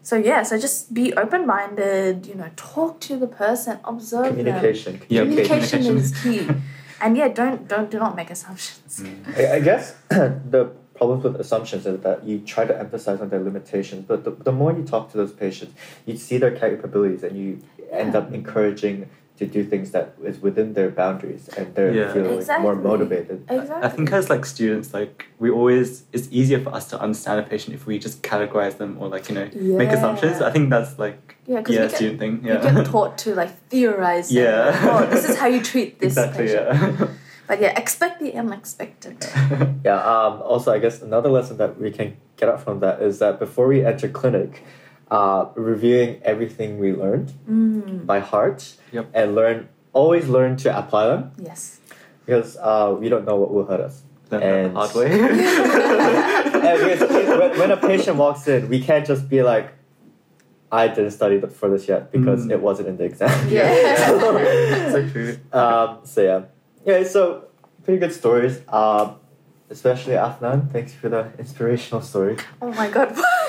So 0.02 0.16
yeah, 0.16 0.42
so 0.42 0.58
just 0.58 0.94
be 0.94 1.12
open 1.14 1.46
minded, 1.46 2.26
you 2.26 2.34
know, 2.34 2.50
talk 2.56 3.00
to 3.08 3.16
the 3.16 3.26
person, 3.26 3.78
observe 3.84 4.24
them. 4.36 4.44
Communication. 4.44 4.92
Yeah, 5.08 5.22
Communication 5.22 5.82
communication. 5.82 5.96
is 5.96 6.22
key. 6.48 6.54
and 7.02 7.16
yeah, 7.16 7.28
don't 7.40 7.60
don't 7.68 7.90
do 7.90 7.98
not 7.98 8.12
make 8.20 8.30
assumptions. 8.36 8.90
Mm. 9.02 9.38
I, 9.38 9.56
I 9.56 9.60
guess 9.68 9.94
the 10.54 10.62
problem 10.94 11.22
with 11.22 11.36
assumptions 11.44 11.86
is 11.86 12.00
that 12.06 12.24
you 12.28 12.38
try 12.54 12.64
to 12.66 12.78
emphasize 12.84 13.20
on 13.22 13.28
their 13.32 13.40
limitations, 13.50 14.04
but 14.06 14.24
the, 14.24 14.30
the 14.48 14.52
more 14.52 14.70
you 14.78 14.84
talk 14.84 15.10
to 15.12 15.16
those 15.16 15.32
patients, 15.44 15.72
you 16.06 16.16
see 16.16 16.36
their 16.38 16.54
capabilities 16.64 17.22
and 17.22 17.34
you 17.42 17.48
end 17.90 18.14
up 18.14 18.26
encouraging 18.32 19.08
to 19.40 19.46
do 19.46 19.64
things 19.64 19.90
that 19.92 20.06
is 20.22 20.38
within 20.46 20.74
their 20.74 20.90
boundaries 20.90 21.48
and 21.56 21.74
they're 21.74 21.92
Yeah. 21.94 22.12
feeling 22.12 22.34
Exactly. 22.40 22.62
more 22.62 22.76
motivated. 22.90 23.38
Exactly. 23.48 23.86
I 23.86 23.88
think 23.88 24.12
as 24.12 24.28
like 24.28 24.44
students, 24.44 24.92
like 24.92 25.24
we 25.38 25.48
always 25.58 26.04
it's 26.12 26.28
easier 26.30 26.60
for 26.60 26.72
us 26.78 26.84
to 26.90 27.00
understand 27.00 27.40
a 27.40 27.42
patient 27.54 27.74
if 27.74 27.86
we 27.86 27.98
just 27.98 28.22
categorize 28.22 28.76
them 28.76 28.98
or 29.00 29.08
like 29.08 29.24
you 29.30 29.34
know 29.36 29.48
make 29.82 29.88
assumptions. 29.98 30.36
I 30.42 30.50
think 30.54 30.68
that's 30.74 30.92
like 30.98 31.36
Yeah, 31.46 31.62
'cause 31.62 31.74
yeah 31.74 31.82
we 31.84 31.88
get- 31.88 31.96
student 31.96 32.18
thing. 32.22 32.34
you 32.44 32.52
Yeah. 32.52 32.72
get 32.74 32.84
taught 32.92 33.16
to 33.24 33.34
like 33.34 33.52
theorize. 33.70 34.30
Yeah. 34.30 34.66
like, 34.66 34.92
oh, 34.92 35.06
this 35.14 35.24
is 35.30 35.36
how 35.40 35.46
you 35.54 35.60
treat 35.72 35.98
this 36.00 36.12
exactly. 36.12 36.46
patient. 36.46 36.66
Yeah. 37.00 37.06
But 37.50 37.60
yeah, 37.60 37.72
expect 37.84 38.20
the 38.20 38.30
unexpected. 38.42 39.16
Yeah. 39.88 39.96
Um, 40.12 40.34
also, 40.52 40.68
I 40.76 40.78
guess 40.84 40.96
another 41.02 41.30
lesson 41.36 41.56
that 41.62 41.72
we 41.80 41.90
can 41.98 42.08
get 42.36 42.48
out 42.52 42.60
from 42.62 42.78
that 42.84 42.96
is 43.08 43.18
that 43.22 43.34
before 43.40 43.66
we 43.72 43.78
enter 43.90 44.08
clinic, 44.20 44.62
uh, 45.10 45.46
reviewing 45.54 46.20
everything 46.22 46.78
we 46.78 46.92
learned 46.92 47.32
Mm, 47.48 48.06
by 48.06 48.20
heart 48.20 48.74
Yep. 48.92 49.06
and 49.14 49.34
learn 49.34 49.68
always 49.92 50.28
learn 50.28 50.56
to 50.56 50.68
apply 50.76 51.06
them 51.08 51.32
yes. 51.36 51.80
because 52.26 52.56
uh, 52.60 52.94
we 52.98 53.08
don't 53.08 53.24
know 53.24 53.36
what 53.36 53.52
will 53.52 53.66
hurt 53.66 53.80
us. 53.80 54.02
Learn 54.30 54.42
And- 54.42 54.76
hard 54.76 54.94
way. 54.94 55.10
And 56.60 56.78
because 56.78 57.10
when, 57.40 57.58
when 57.58 57.70
a 57.70 57.76
patient 57.76 58.16
walks 58.16 58.46
in, 58.46 58.68
we 58.68 58.80
can't 58.80 59.04
just 59.06 59.28
be 59.28 59.42
like, 59.42 59.72
I 60.70 60.86
didn't 60.88 61.10
study 61.10 61.40
for 61.40 61.68
this 61.68 61.88
yet 61.88 62.12
because 62.12 62.46
Mm. 62.46 62.52
it 62.52 62.60
wasn't 62.60 62.88
in 62.88 62.96
the 62.96 63.04
exam. 63.04 63.48
Yeah. 63.50 64.06
so 64.94 65.08
true. 65.10 65.36
um, 65.52 65.98
so 66.04 66.22
yeah, 66.22 66.40
yeah. 66.86 67.02
So 67.02 67.46
pretty 67.82 67.98
good 67.98 68.12
stories. 68.12 68.60
Um, 68.68 69.16
especially 69.70 70.14
Afnan. 70.14 70.70
Thanks 70.70 70.92
for 70.92 71.08
the 71.08 71.28
inspirational 71.38 72.02
story. 72.02 72.36
oh 72.60 72.72
my 72.72 72.88
god. 72.90 73.14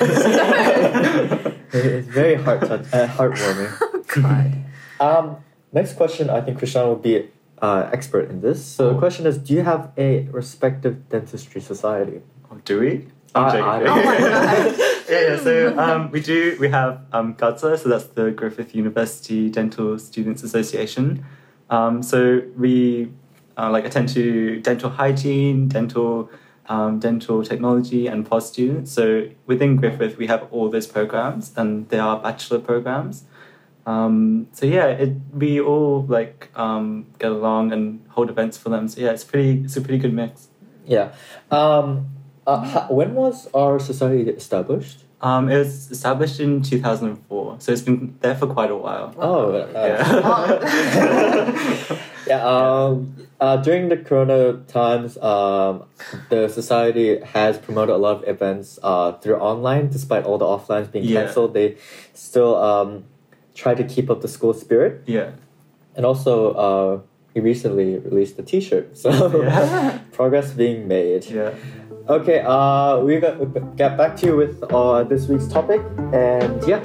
it's 1.72 2.08
very 2.08 2.34
heart 2.36 2.60
touch, 2.60 2.86
uh, 2.92 3.06
heartwarming. 3.08 3.72
oh 3.82 4.04
god. 4.20 4.52
Um, 5.00 5.36
next 5.72 5.94
question. 5.94 6.30
I 6.30 6.40
think 6.40 6.58
Krishan 6.58 6.86
will 6.86 6.96
be 6.96 7.28
uh, 7.60 7.88
expert 7.92 8.30
in 8.30 8.40
this. 8.40 8.64
So 8.64 8.88
the 8.90 8.94
Oh. 8.94 8.98
question 8.98 9.26
is: 9.26 9.38
Do 9.38 9.52
you 9.54 9.62
have 9.62 9.90
a 9.96 10.28
respective 10.30 11.08
dentistry 11.08 11.60
society? 11.60 12.20
Oh, 12.50 12.58
do 12.64 12.80
we? 12.80 13.06
I- 13.34 13.40
I'm 13.40 13.50
joking. 13.52 13.64
I- 13.64 13.80
Oh 13.90 14.04
my 14.04 14.18
god. 14.18 14.78
yeah, 15.10 15.20
yeah, 15.28 15.36
so 15.40 15.78
um, 15.78 16.10
we 16.10 16.20
do, 16.20 16.56
we 16.60 16.68
have 16.68 17.00
um, 17.12 17.34
GUDSA, 17.34 17.78
so 17.78 17.88
that's 17.88 18.04
the 18.18 18.30
Griffith 18.30 18.74
University 18.74 19.48
Dental 19.50 19.98
Students 19.98 20.42
Association. 20.42 21.24
Um, 21.70 22.02
so 22.02 22.42
we 22.56 23.10
uh, 23.56 23.70
like 23.70 23.84
attend 23.84 24.08
to 24.10 24.60
dental 24.60 24.90
hygiene, 24.90 25.68
dental 25.68 26.30
um, 26.68 26.98
dental 27.00 27.44
technology 27.44 28.06
and 28.06 28.28
POS 28.28 28.48
students. 28.48 28.92
So 28.92 29.28
within 29.46 29.76
Griffith, 29.76 30.16
we 30.16 30.26
have 30.28 30.46
all 30.50 30.70
those 30.70 30.86
programs 30.86 31.52
and 31.56 31.88
they 31.88 31.98
are 31.98 32.18
bachelor 32.18 32.60
programs. 32.60 33.24
Um, 33.84 34.46
so 34.52 34.66
yeah, 34.66 34.86
it, 34.86 35.16
we 35.32 35.60
all 35.60 36.06
like 36.06 36.50
um, 36.54 37.06
get 37.18 37.32
along 37.32 37.72
and 37.72 38.04
hold 38.10 38.30
events 38.30 38.56
for 38.56 38.68
them. 38.68 38.88
So 38.88 39.00
yeah, 39.00 39.10
it's 39.10 39.24
pretty, 39.24 39.62
it's 39.64 39.76
a 39.76 39.80
pretty 39.80 39.98
good 39.98 40.14
mix. 40.14 40.48
Yeah. 40.86 41.12
Um, 41.50 42.10
uh, 42.46 42.86
when 42.88 43.14
was 43.14 43.48
our 43.54 43.78
society 43.78 44.30
established? 44.30 45.01
Um, 45.22 45.48
it 45.48 45.56
was 45.58 45.88
established 45.90 46.40
in 46.40 46.62
2004, 46.62 47.56
so 47.60 47.72
it's 47.72 47.80
been 47.82 48.16
there 48.20 48.34
for 48.34 48.48
quite 48.48 48.70
a 48.72 48.76
while. 48.76 49.14
Oh, 49.18 49.54
Yeah. 49.72 50.02
yeah. 52.26 52.44
Um, 52.44 53.14
uh, 53.40 53.56
during 53.58 53.88
the 53.88 53.96
Corona 53.96 54.54
times, 54.66 55.16
um, 55.18 55.84
the 56.28 56.48
society 56.48 57.20
has 57.20 57.56
promoted 57.58 57.94
a 57.94 57.98
lot 57.98 58.16
of 58.22 58.28
events 58.28 58.80
uh, 58.82 59.12
through 59.12 59.36
online, 59.36 59.88
despite 59.90 60.24
all 60.24 60.38
the 60.38 60.44
offlines 60.44 60.90
being 60.90 61.04
Yeah. 61.04 61.24
cancelled. 61.24 61.54
They 61.54 61.76
still 62.14 62.56
um, 62.56 63.04
try 63.54 63.74
to 63.74 63.84
keep 63.84 64.10
up 64.10 64.22
the 64.22 64.28
school 64.28 64.54
spirit, 64.54 65.02
yeah. 65.06 65.30
and 65.96 66.04
also 66.04 67.04
we 67.34 67.40
recently 67.40 67.98
released 67.98 68.38
a 68.38 68.42
T-shirt, 68.42 68.96
so 68.96 69.10
Yeah. 69.42 69.98
progress 70.12 70.50
being 70.52 70.86
made. 70.88 71.24
Yeah. 71.26 71.54
Okay, 72.08 72.40
uh, 72.44 72.98
we 73.00 73.20
got 73.20 73.38
get 73.76 73.96
back 73.96 74.16
to 74.18 74.26
you 74.26 74.36
with 74.36 74.62
uh, 74.72 75.04
this 75.04 75.28
week's 75.28 75.46
topic, 75.48 75.80
and 76.12 76.62
yeah. 76.66 76.80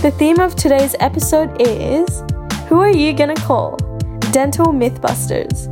The 0.00 0.10
theme 0.16 0.40
of 0.40 0.56
today's 0.56 0.96
episode 0.98 1.60
is 1.60 2.22
Who 2.68 2.80
are 2.80 2.90
you 2.90 3.12
gonna 3.12 3.36
call? 3.36 3.76
Dental 4.32 4.72
Mythbusters. 4.72 5.68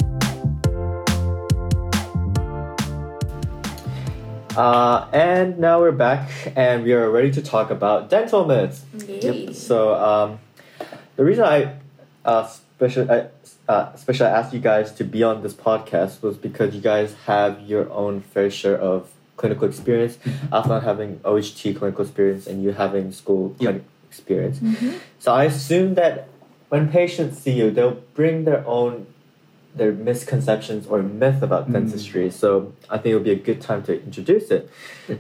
Uh, 4.59 5.07
and 5.12 5.57
now 5.61 5.79
we're 5.79 5.92
back, 5.92 6.29
and 6.57 6.83
we 6.83 6.92
are 6.92 7.09
ready 7.09 7.31
to 7.31 7.40
talk 7.40 7.71
about 7.71 8.11
dental 8.11 8.44
myths. 8.44 8.85
Yay. 9.07 9.53
So 9.53 9.94
um, 9.94 10.40
the 11.14 11.25
reason 11.25 11.44
I 11.44 11.77
uh, 12.25 12.44
special 12.44 13.09
I, 13.09 13.29
uh, 13.68 13.92
especially 13.94 14.27
asked 14.27 14.53
you 14.53 14.59
guys 14.59 14.90
to 14.94 15.05
be 15.05 15.23
on 15.23 15.44
this 15.44 15.55
podcast 15.55 16.23
was 16.23 16.37
because 16.37 16.75
you 16.75 16.81
guys 16.81 17.14
have 17.27 17.61
your 17.61 17.88
own 17.92 18.21
fair 18.21 18.51
share 18.51 18.77
of 18.77 19.12
clinical 19.37 19.68
experience. 19.68 20.18
Afnan 20.51 20.83
having 20.83 21.21
OHT 21.25 21.77
clinical 21.79 22.03
experience, 22.05 22.49
and 22.49 22.61
you 22.61 22.73
having 22.73 23.12
school 23.12 23.55
Yep. 23.61 23.83
experience. 24.09 24.59
So 25.21 25.33
I 25.33 25.44
assume 25.44 25.94
that 25.94 26.27
when 26.68 26.88
patients 26.88 27.38
see 27.38 27.53
you, 27.53 27.71
they'll 27.71 28.03
bring 28.14 28.42
their 28.42 28.66
own 28.66 29.07
their 29.74 29.92
misconceptions 29.92 30.87
or 30.87 31.02
myth 31.02 31.42
about 31.42 31.68
Mm. 31.68 31.72
dentistry. 31.74 32.31
So 32.31 32.72
I 32.90 32.98
think 32.98 33.12
it 33.12 33.14
would 33.14 33.24
be 33.24 33.31
a 33.33 33.37
good 33.37 33.61
time 33.61 33.83
to 33.85 34.02
introduce 34.02 34.50
it. 34.50 34.68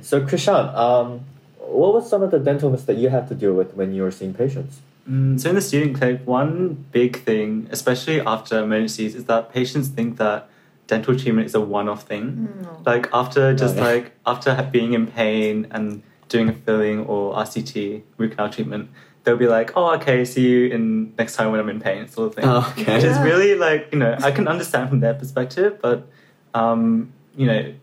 So 0.00 0.20
Krishan, 0.20 0.74
um, 0.76 1.20
what 1.58 1.94
was 1.94 2.08
some 2.08 2.22
of 2.22 2.30
the 2.30 2.38
dental 2.38 2.70
myths 2.70 2.84
that 2.84 2.96
you 2.96 3.08
had 3.10 3.28
to 3.28 3.34
deal 3.34 3.52
with 3.52 3.74
when 3.74 3.92
you 3.92 4.02
were 4.02 4.10
seeing 4.10 4.34
patients? 4.34 4.80
Mm, 5.08 5.40
so 5.40 5.48
in 5.50 5.54
the 5.54 5.60
student 5.60 5.96
clinic, 5.98 6.20
one 6.26 6.84
big 6.92 7.22
thing, 7.24 7.68
especially 7.70 8.20
after 8.20 8.58
emergencies, 8.62 9.14
is 9.14 9.24
that 9.24 9.52
patients 9.52 9.88
think 9.88 10.18
that 10.18 10.48
dental 10.86 11.14
treatment 11.16 11.46
is 11.46 11.54
a 11.54 11.60
one-off 11.60 12.02
thing. 12.02 12.48
Like 12.84 13.08
after 13.12 13.54
just 13.54 13.76
yeah. 13.76 13.84
like 13.84 14.12
after 14.26 14.68
being 14.72 14.92
in 14.94 15.06
pain 15.06 15.66
and 15.70 16.02
doing 16.28 16.48
a 16.48 16.52
filling 16.52 17.06
or 17.06 17.34
RCT 17.34 18.02
root 18.18 18.32
canal 18.32 18.50
treatment, 18.50 18.88
they'll 19.24 19.36
be 19.36 19.46
like, 19.46 19.72
"Oh, 19.76 19.94
okay, 19.96 20.24
see 20.24 20.48
you 20.48 20.68
in 20.68 21.14
next 21.18 21.36
time 21.36 21.50
when 21.50 21.60
I'm 21.60 21.68
in 21.68 21.80
pain," 21.80 22.08
sort 22.08 22.28
of 22.28 22.34
thing. 22.34 22.44
Oh, 22.44 22.74
okay. 22.78 22.94
Which 22.94 23.04
is 23.04 23.18
really 23.18 23.54
like 23.54 23.88
you 23.92 23.98
know 23.98 24.16
I 24.22 24.30
can 24.30 24.48
understand 24.48 24.88
from 24.88 25.00
their 25.00 25.14
perspective, 25.14 25.78
but 25.80 26.06
um, 26.54 27.12
you 27.36 27.46
know 27.46 27.74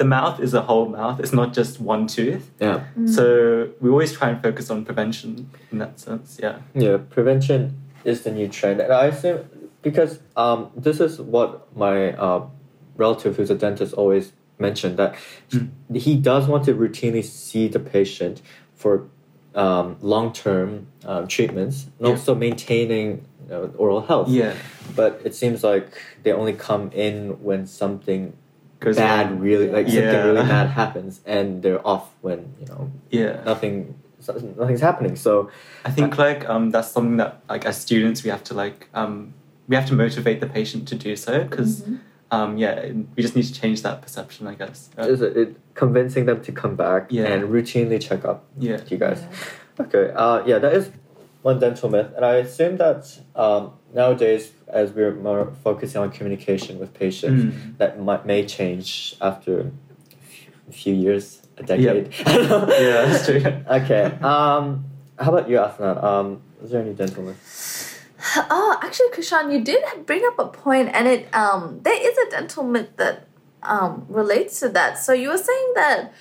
the 0.00 0.04
mouth 0.06 0.40
is 0.40 0.54
a 0.54 0.62
whole 0.62 0.88
mouth. 0.88 1.20
It's 1.20 1.34
not 1.34 1.52
just 1.52 1.78
one 1.78 2.06
tooth. 2.06 2.50
Yeah. 2.58 2.84
So 3.04 3.70
we 3.80 3.90
always 3.90 4.12
try 4.12 4.30
and 4.30 4.42
focus 4.42 4.70
on 4.70 4.84
prevention 4.86 5.50
in 5.70 5.76
that 5.76 6.00
sense. 6.00 6.38
Yeah. 6.42 6.60
Yeah, 6.74 6.96
prevention 7.10 7.78
is 8.02 8.22
the 8.22 8.30
new 8.30 8.48
trend, 8.48 8.80
and 8.80 8.92
I 8.92 9.06
assume 9.06 9.44
because 9.82 10.20
um, 10.36 10.70
this 10.74 11.00
is 11.00 11.20
what 11.20 11.76
my 11.76 12.12
uh, 12.12 12.46
relative, 12.96 13.36
who's 13.36 13.50
a 13.50 13.54
dentist, 13.54 13.92
always 13.94 14.32
mentioned 14.58 14.98
that 14.98 15.16
he 15.94 16.16
does 16.16 16.46
want 16.46 16.64
to 16.64 16.74
routinely 16.74 17.24
see 17.24 17.68
the 17.68 17.80
patient 17.80 18.42
for 18.74 19.08
um, 19.54 19.96
long 20.00 20.32
term 20.32 20.86
um, 21.04 21.26
treatments 21.26 21.84
and 21.98 22.06
Yeah. 22.08 22.12
also 22.14 22.34
maintaining 22.34 23.26
you 23.44 23.50
know, 23.50 23.72
oral 23.76 24.00
health. 24.02 24.28
Yeah. 24.28 24.54
But 24.96 25.20
it 25.24 25.34
seems 25.34 25.62
like 25.64 25.88
they 26.22 26.32
only 26.32 26.52
come 26.52 26.90
in 26.92 27.42
when 27.42 27.66
something 27.66 28.32
bad, 28.80 29.30
wrong. 29.30 29.40
really 29.40 29.68
like 29.70 29.86
something 29.88 30.24
really 30.24 30.42
bad 30.42 30.68
happens, 30.82 31.20
and 31.26 31.62
they're 31.62 31.84
off 31.86 32.10
when 32.22 32.54
you 32.60 32.66
know 32.66 32.90
Yeah. 33.10 33.42
nothing, 33.44 33.94
nothing's 34.56 34.80
happening. 34.80 35.16
So 35.16 35.50
I 35.84 35.90
think 35.90 36.16
like 36.18 36.48
um, 36.48 36.70
that's 36.70 36.90
something 36.90 37.16
that 37.18 37.42
like 37.48 37.64
as 37.66 37.80
students 37.80 38.22
we 38.24 38.30
have 38.30 38.42
to 38.44 38.54
like 38.54 38.88
um, 38.94 39.34
we 39.68 39.76
have 39.76 39.86
to 39.86 39.94
motivate 39.94 40.40
the 40.40 40.46
patient 40.46 40.88
to 40.88 40.94
do 40.94 41.14
so 41.16 41.44
because 41.44 41.82
um, 42.30 42.56
yeah 42.56 42.74
we 43.16 43.22
just 43.22 43.34
need 43.36 43.44
to 43.44 43.52
change 43.52 43.82
that 43.82 44.02
perception 44.02 44.46
I 44.46 44.54
guess. 44.54 44.90
Uh, 44.98 45.02
is 45.02 45.20
it, 45.22 45.36
it 45.36 45.56
convincing 45.74 46.26
them 46.26 46.40
to 46.42 46.52
come 46.52 46.74
back 46.76 47.02
Yeah. 47.10 47.26
and 47.32 47.44
routinely 47.54 48.00
check 48.00 48.24
up 48.24 48.44
yeah. 48.58 48.72
with 48.72 48.90
you 48.92 48.98
guys. 48.98 49.22
Okay, 49.78 50.12
uh, 50.14 50.44
yeah, 50.46 50.58
that 50.58 50.74
is 50.74 50.90
one 51.42 51.58
dental 51.58 51.88
myth, 51.88 52.10
and 52.16 52.22
I 52.24 52.34
assume 52.36 52.76
that 52.76 53.18
um, 53.34 53.72
nowadays, 53.94 54.52
as 54.68 54.92
we're 54.92 55.14
more 55.14 55.50
focusing 55.64 55.98
on 56.02 56.10
communication 56.10 56.78
with 56.78 56.92
patients, 56.92 57.44
Mm. 57.44 57.78
that 57.78 57.98
might 57.98 58.26
may 58.26 58.44
change 58.44 59.16
after 59.22 59.72
a 60.68 60.72
few- 60.72 60.94
years, 60.94 61.40
a 61.56 61.62
decade. 61.62 62.12
Yeah, 62.26 63.06
that's 63.06 63.24
true. 63.26 63.42
okay. 63.78 64.04
Um, 64.22 64.84
how 65.18 65.30
about 65.34 65.48
you, 65.48 65.56
Afnan? 65.56 65.96
Um, 66.04 66.42
is 66.62 66.70
there 66.70 66.82
any 66.82 66.92
dental 66.92 67.22
myth? 67.22 67.40
Oh, 68.36 68.78
actually, 68.82 69.10
Krishan, 69.10 69.52
you 69.52 69.62
did 69.62 69.82
bring 70.06 70.24
up 70.26 70.38
a 70.38 70.46
point, 70.46 70.90
and 70.92 71.08
it 71.08 71.34
um 71.34 71.80
there 71.82 72.00
is 72.00 72.16
a 72.18 72.30
dental 72.30 72.64
myth 72.64 72.96
that 72.96 73.26
um 73.62 74.06
relates 74.08 74.60
to 74.60 74.68
that. 74.70 74.98
So 74.98 75.12
you 75.12 75.28
were 75.30 75.38
saying 75.38 75.72
that 75.74 76.12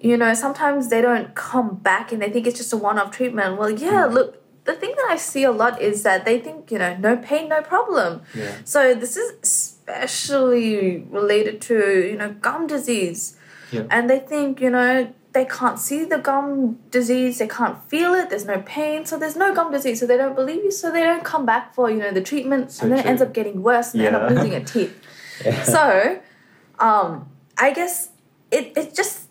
you 0.00 0.16
know 0.16 0.34
sometimes 0.34 0.88
they 0.88 1.00
don't 1.00 1.34
come 1.34 1.76
back 1.76 2.12
and 2.12 2.20
they 2.22 2.30
think 2.30 2.46
it's 2.46 2.58
just 2.58 2.72
a 2.72 2.76
one-off 2.76 3.10
treatment. 3.10 3.58
Well, 3.58 3.70
yeah, 3.70 4.06
look. 4.06 4.36
The 4.64 4.74
thing 4.74 4.94
that 4.94 5.08
I 5.10 5.16
see 5.16 5.42
a 5.42 5.50
lot 5.50 5.80
is 5.80 6.02
that 6.02 6.26
they 6.26 6.38
think, 6.38 6.70
you 6.70 6.78
know, 6.78 6.94
no 6.96 7.16
pain, 7.16 7.48
no 7.48 7.62
problem. 7.62 8.20
Yeah. 8.34 8.58
So 8.64 8.94
this 8.94 9.16
is 9.16 9.32
especially 9.42 10.98
related 11.10 11.62
to, 11.62 12.06
you 12.10 12.16
know, 12.16 12.34
gum 12.34 12.66
disease. 12.66 13.38
Yeah. 13.72 13.84
And 13.90 14.08
they 14.10 14.18
think, 14.18 14.60
you 14.60 14.68
know, 14.68 15.12
they 15.32 15.44
can't 15.44 15.78
see 15.78 16.04
the 16.04 16.18
gum 16.18 16.78
disease, 16.90 17.38
they 17.38 17.46
can't 17.46 17.82
feel 17.84 18.14
it, 18.14 18.30
there's 18.30 18.44
no 18.46 18.60
pain, 18.66 19.06
so 19.06 19.16
there's 19.16 19.36
no 19.36 19.54
gum 19.54 19.70
disease, 19.70 20.00
so 20.00 20.06
they 20.06 20.16
don't 20.16 20.34
believe 20.34 20.64
you, 20.64 20.70
so 20.70 20.90
they 20.90 21.02
don't 21.02 21.24
come 21.24 21.46
back 21.46 21.74
for, 21.74 21.88
you 21.90 21.98
know, 21.98 22.10
the 22.10 22.20
treatment, 22.20 22.72
So 22.72 22.82
and 22.82 22.92
then 22.92 22.98
it 23.00 23.06
ends 23.06 23.22
up 23.22 23.32
getting 23.32 23.62
worse 23.62 23.94
and 23.94 24.02
they 24.02 24.06
end 24.08 24.16
up 24.16 24.30
losing 24.30 24.54
a 24.54 24.64
teeth. 24.64 24.96
Yeah. 25.42 25.62
So, 25.62 26.20
um, 26.78 27.30
I 27.56 27.72
guess 27.72 28.10
it, 28.50 28.74
it 28.76 28.94
just 28.94 29.29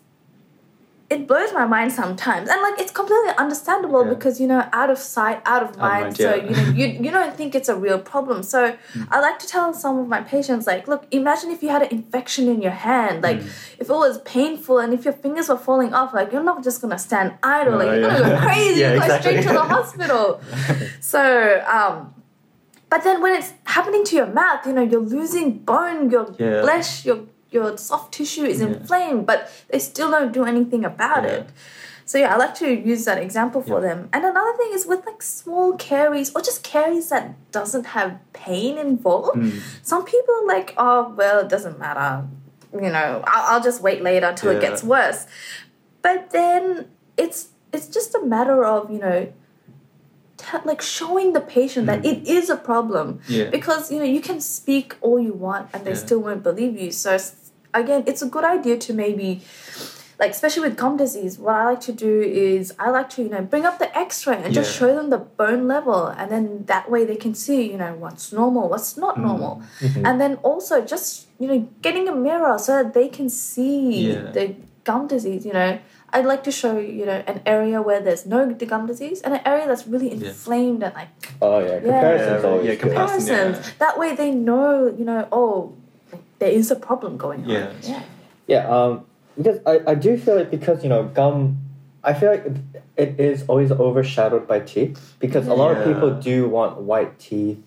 it 1.10 1.26
blows 1.26 1.52
my 1.52 1.66
mind 1.66 1.90
sometimes, 1.92 2.48
and 2.48 2.62
like 2.62 2.78
it's 2.80 2.92
completely 2.92 3.32
understandable 3.36 4.04
Yeah. 4.04 4.14
because 4.14 4.40
you 4.40 4.46
know 4.46 4.62
out 4.72 4.90
of 4.90 4.98
sight, 4.98 5.42
out 5.44 5.62
of 5.64 5.76
mind. 5.76 6.02
mind, 6.04 6.16
so 6.16 6.34
yeah. 6.34 6.44
you 6.44 6.50
know 6.56 6.62
you 6.78 6.86
you 7.04 7.10
don't 7.10 7.34
think 7.36 7.54
it's 7.58 7.68
a 7.68 7.74
real 7.74 7.98
problem. 7.98 8.42
So 8.44 8.76
I 9.10 9.20
like 9.20 9.38
to 9.40 9.46
tell 9.54 9.74
some 9.74 9.98
of 9.98 10.06
my 10.08 10.20
patients 10.22 10.66
like, 10.68 10.86
look, 10.86 11.02
imagine 11.10 11.50
if 11.50 11.62
you 11.64 11.68
had 11.70 11.82
an 11.82 11.90
infection 11.90 12.48
in 12.48 12.62
your 12.62 12.76
hand, 12.88 13.22
like 13.22 13.38
if 13.82 13.86
it 13.90 13.96
was 14.06 14.20
painful 14.22 14.78
and 14.78 14.94
if 14.94 15.04
your 15.04 15.12
fingers 15.24 15.48
were 15.48 15.58
falling 15.58 15.92
off, 15.94 16.14
like 16.14 16.30
you're 16.32 16.44
not 16.52 16.62
just 16.62 16.80
gonna 16.80 16.98
stand 16.98 17.34
idle, 17.42 17.76
like 17.78 17.88
No, 17.88 17.94
you're 17.94 18.10
gonna 18.10 18.28
go 18.30 18.38
crazy, 18.46 18.80
Yeah, 18.84 18.94
you 18.94 19.00
go 19.00 19.18
straight 19.18 19.42
to 19.48 19.52
the 19.60 19.66
hospital. 19.76 20.40
So, 21.00 21.20
um, 21.66 22.14
but 22.88 23.02
then 23.04 23.20
when 23.22 23.34
it's 23.36 23.52
happening 23.64 24.04
to 24.04 24.16
your 24.16 24.26
mouth, 24.26 24.64
you 24.66 24.72
know, 24.72 24.82
you're 24.82 25.00
losing 25.18 25.58
bone, 25.58 26.10
your 26.10 26.26
Yeah. 26.38 26.62
flesh, 26.62 27.04
your 27.04 27.20
your 27.50 27.76
soft 27.76 28.12
tissue 28.14 28.44
is 28.44 28.60
Yeah. 28.60 28.68
inflamed, 28.68 29.26
but 29.26 29.50
they 29.70 29.78
still 29.78 30.10
don't 30.10 30.32
do 30.32 30.44
anything 30.44 30.84
about 30.84 31.24
Yeah. 31.24 31.30
it. 31.30 31.46
So 32.04 32.18
yeah, 32.18 32.34
I 32.34 32.36
like 32.36 32.54
to 32.56 32.68
use 32.68 33.04
that 33.04 33.18
example 33.18 33.62
for 33.62 33.80
Yeah. 33.80 33.88
them. 33.88 34.08
And 34.12 34.24
another 34.24 34.54
thing 34.56 34.70
is 34.72 34.84
with 34.86 35.06
like 35.06 35.22
small 35.22 35.74
caries 35.74 36.32
or 36.34 36.40
just 36.40 36.62
caries 36.64 37.08
that 37.10 37.24
doesn't 37.52 37.86
have 37.98 38.18
pain 38.32 38.78
involved. 38.78 39.36
Mm. 39.38 39.60
Some 39.82 40.04
people 40.04 40.34
are 40.42 40.46
like, 40.46 40.74
oh 40.76 41.14
well, 41.16 41.38
it 41.40 41.48
doesn't 41.48 41.78
matter. 41.78 42.24
You 42.72 42.90
know, 42.96 43.22
I'll, 43.26 43.54
I'll 43.56 43.60
just 43.62 43.80
wait 43.80 44.00
later 44.02 44.26
until 44.26 44.50
it 44.50 44.60
gets 44.60 44.82
worse. 44.82 45.26
But 46.02 46.30
then 46.30 46.86
it's 47.16 47.48
it's 47.72 47.86
just 47.86 48.14
a 48.16 48.22
matter 48.24 48.64
of 48.64 48.90
you 48.90 48.98
know 48.98 49.28
like 50.64 50.80
showing 50.80 51.32
the 51.34 51.40
patient 51.40 51.86
that 51.86 52.04
it 52.04 52.26
is 52.26 52.48
a 52.50 52.56
problem 52.56 53.06
Mm. 53.14 53.20
Yeah. 53.28 53.50
because 53.50 53.92
you 53.92 53.98
know 53.98 54.04
you 54.16 54.20
can 54.20 54.40
speak 54.40 54.96
all 55.00 55.20
you 55.20 55.32
want 55.34 55.68
and 55.72 55.84
they 55.84 55.90
Yeah. 55.92 55.96
still 56.06 56.18
won't 56.20 56.42
believe 56.42 56.80
you 56.80 56.90
so 56.90 57.18
again 57.74 58.02
it's 58.06 58.22
a 58.22 58.26
good 58.26 58.44
idea 58.44 58.76
to 58.78 58.92
maybe 58.92 59.40
like 60.18 60.30
especially 60.32 60.62
with 60.68 60.76
gum 60.76 60.96
disease 60.96 61.38
what 61.38 61.54
i 61.54 61.64
like 61.64 61.80
to 61.80 61.92
do 61.92 62.20
is 62.20 62.74
i 62.78 62.90
like 62.90 63.08
to 63.08 63.22
you 63.22 63.28
know 63.28 63.40
bring 63.40 63.64
up 63.64 63.78
the 63.78 63.96
x-ray 63.96 64.36
and 64.42 64.52
just 64.54 64.76
show 64.78 64.94
them 64.94 65.08
the 65.10 65.18
bone 65.18 65.66
level 65.66 66.06
and 66.06 66.30
then 66.30 66.64
that 66.66 66.90
way 66.90 67.04
they 67.04 67.16
can 67.16 67.34
see 67.34 67.70
you 67.70 67.78
know 67.78 67.94
what's 67.94 68.32
normal 68.32 68.68
what's 68.68 68.96
not 68.96 69.16
Mm. 69.16 69.22
normal 69.22 69.62
and 70.06 70.20
then 70.20 70.34
also 70.42 70.84
just 70.84 71.26
you 71.38 71.46
know 71.48 71.58
getting 71.82 72.08
a 72.08 72.14
mirror 72.14 72.58
so 72.58 72.82
that 72.82 72.92
they 72.94 73.08
can 73.08 73.28
see 73.28 74.12
Yeah. 74.12 74.30
the 74.32 74.54
gum 74.84 75.06
disease 75.06 75.44
you 75.46 75.52
know 75.52 75.78
I'd 76.12 76.26
like 76.26 76.42
to 76.44 76.50
show 76.50 76.76
you 76.78 77.06
know 77.06 77.22
an 77.32 77.40
area 77.46 77.80
where 77.80 78.00
there's 78.00 78.26
no 78.26 78.40
gum 78.72 78.86
disease 78.86 79.20
and 79.22 79.32
an 79.34 79.40
area 79.46 79.66
that's 79.68 79.86
really 79.86 80.08
Yeah. 80.08 80.28
inflamed 80.28 80.82
and 80.82 80.92
like 80.94 81.08
Oh 81.40 81.58
yeah, 81.60 81.78
comparison's 81.80 82.42
Yeah, 82.42 82.48
always 82.50 82.66
yeah, 82.66 82.72
good. 82.74 82.80
comparison. 82.80 83.26
comparisons. 83.26 83.78
That 83.78 83.94
way 83.98 84.14
they 84.14 84.30
know, 84.32 84.70
you 84.98 85.04
know, 85.10 85.20
oh, 85.32 85.72
there 86.40 86.50
is 86.50 86.70
a 86.70 86.76
problem 86.76 87.16
going 87.16 87.44
on. 87.44 87.50
Yeah. 87.50 87.72
Yeah. 87.82 88.02
Yeah, 88.48 88.68
um, 88.68 89.04
because 89.36 89.60
I, 89.64 89.92
I 89.92 89.94
do 89.94 90.18
feel 90.18 90.36
like 90.36 90.50
because 90.50 90.82
you 90.82 90.88
know 90.88 91.04
gum, 91.04 91.58
I 92.02 92.12
feel 92.14 92.30
like 92.32 92.44
it, 92.44 92.56
it 92.96 93.20
is 93.20 93.44
always 93.46 93.70
overshadowed 93.70 94.48
by 94.48 94.58
teeth 94.60 95.14
because 95.20 95.46
a 95.46 95.54
lot 95.54 95.76
of 95.76 95.84
people 95.84 96.10
do 96.20 96.48
want 96.48 96.78
white 96.78 97.18
teeth, 97.20 97.58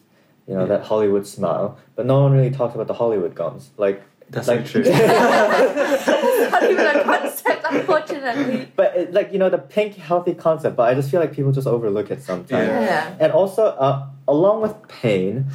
you 0.48 0.54
know 0.56 0.62
Yeah. 0.62 0.66
that 0.78 0.84
Hollywood 0.84 1.26
smile, 1.26 1.78
but 1.96 2.06
no 2.06 2.22
one 2.24 2.34
really 2.34 2.52
talks 2.52 2.76
about 2.76 2.88
the 2.88 2.96
Hollywood 2.96 3.34
gums. 3.34 3.70
Like 3.78 4.04
That's 4.30 4.50
like, 4.50 4.68
so 4.68 4.82
true. 4.84 4.84
It's 4.86 6.52
not 6.52 6.64
even 6.70 6.86
a 6.86 7.04
concept, 7.04 7.66
unfortunately. 7.72 8.68
but 8.76 8.96
it, 8.98 9.14
like 9.14 9.32
you 9.32 9.40
know 9.40 9.50
the 9.50 9.58
pink 9.60 9.96
healthy 9.96 10.34
concept, 10.34 10.76
but 10.76 10.90
I 10.90 10.94
just 10.96 11.10
feel 11.10 11.22
like 11.22 11.32
people 11.32 11.54
just 11.54 11.68
overlook 11.68 12.12
it 12.12 12.22
sometimes. 12.22 12.68
Yeah. 12.68 12.82
Yeah. 12.82 13.16
And 13.22 13.32
also, 13.32 13.68
uh, 13.68 14.08
along 14.28 14.62
with 14.64 14.76
pain, 14.90 15.46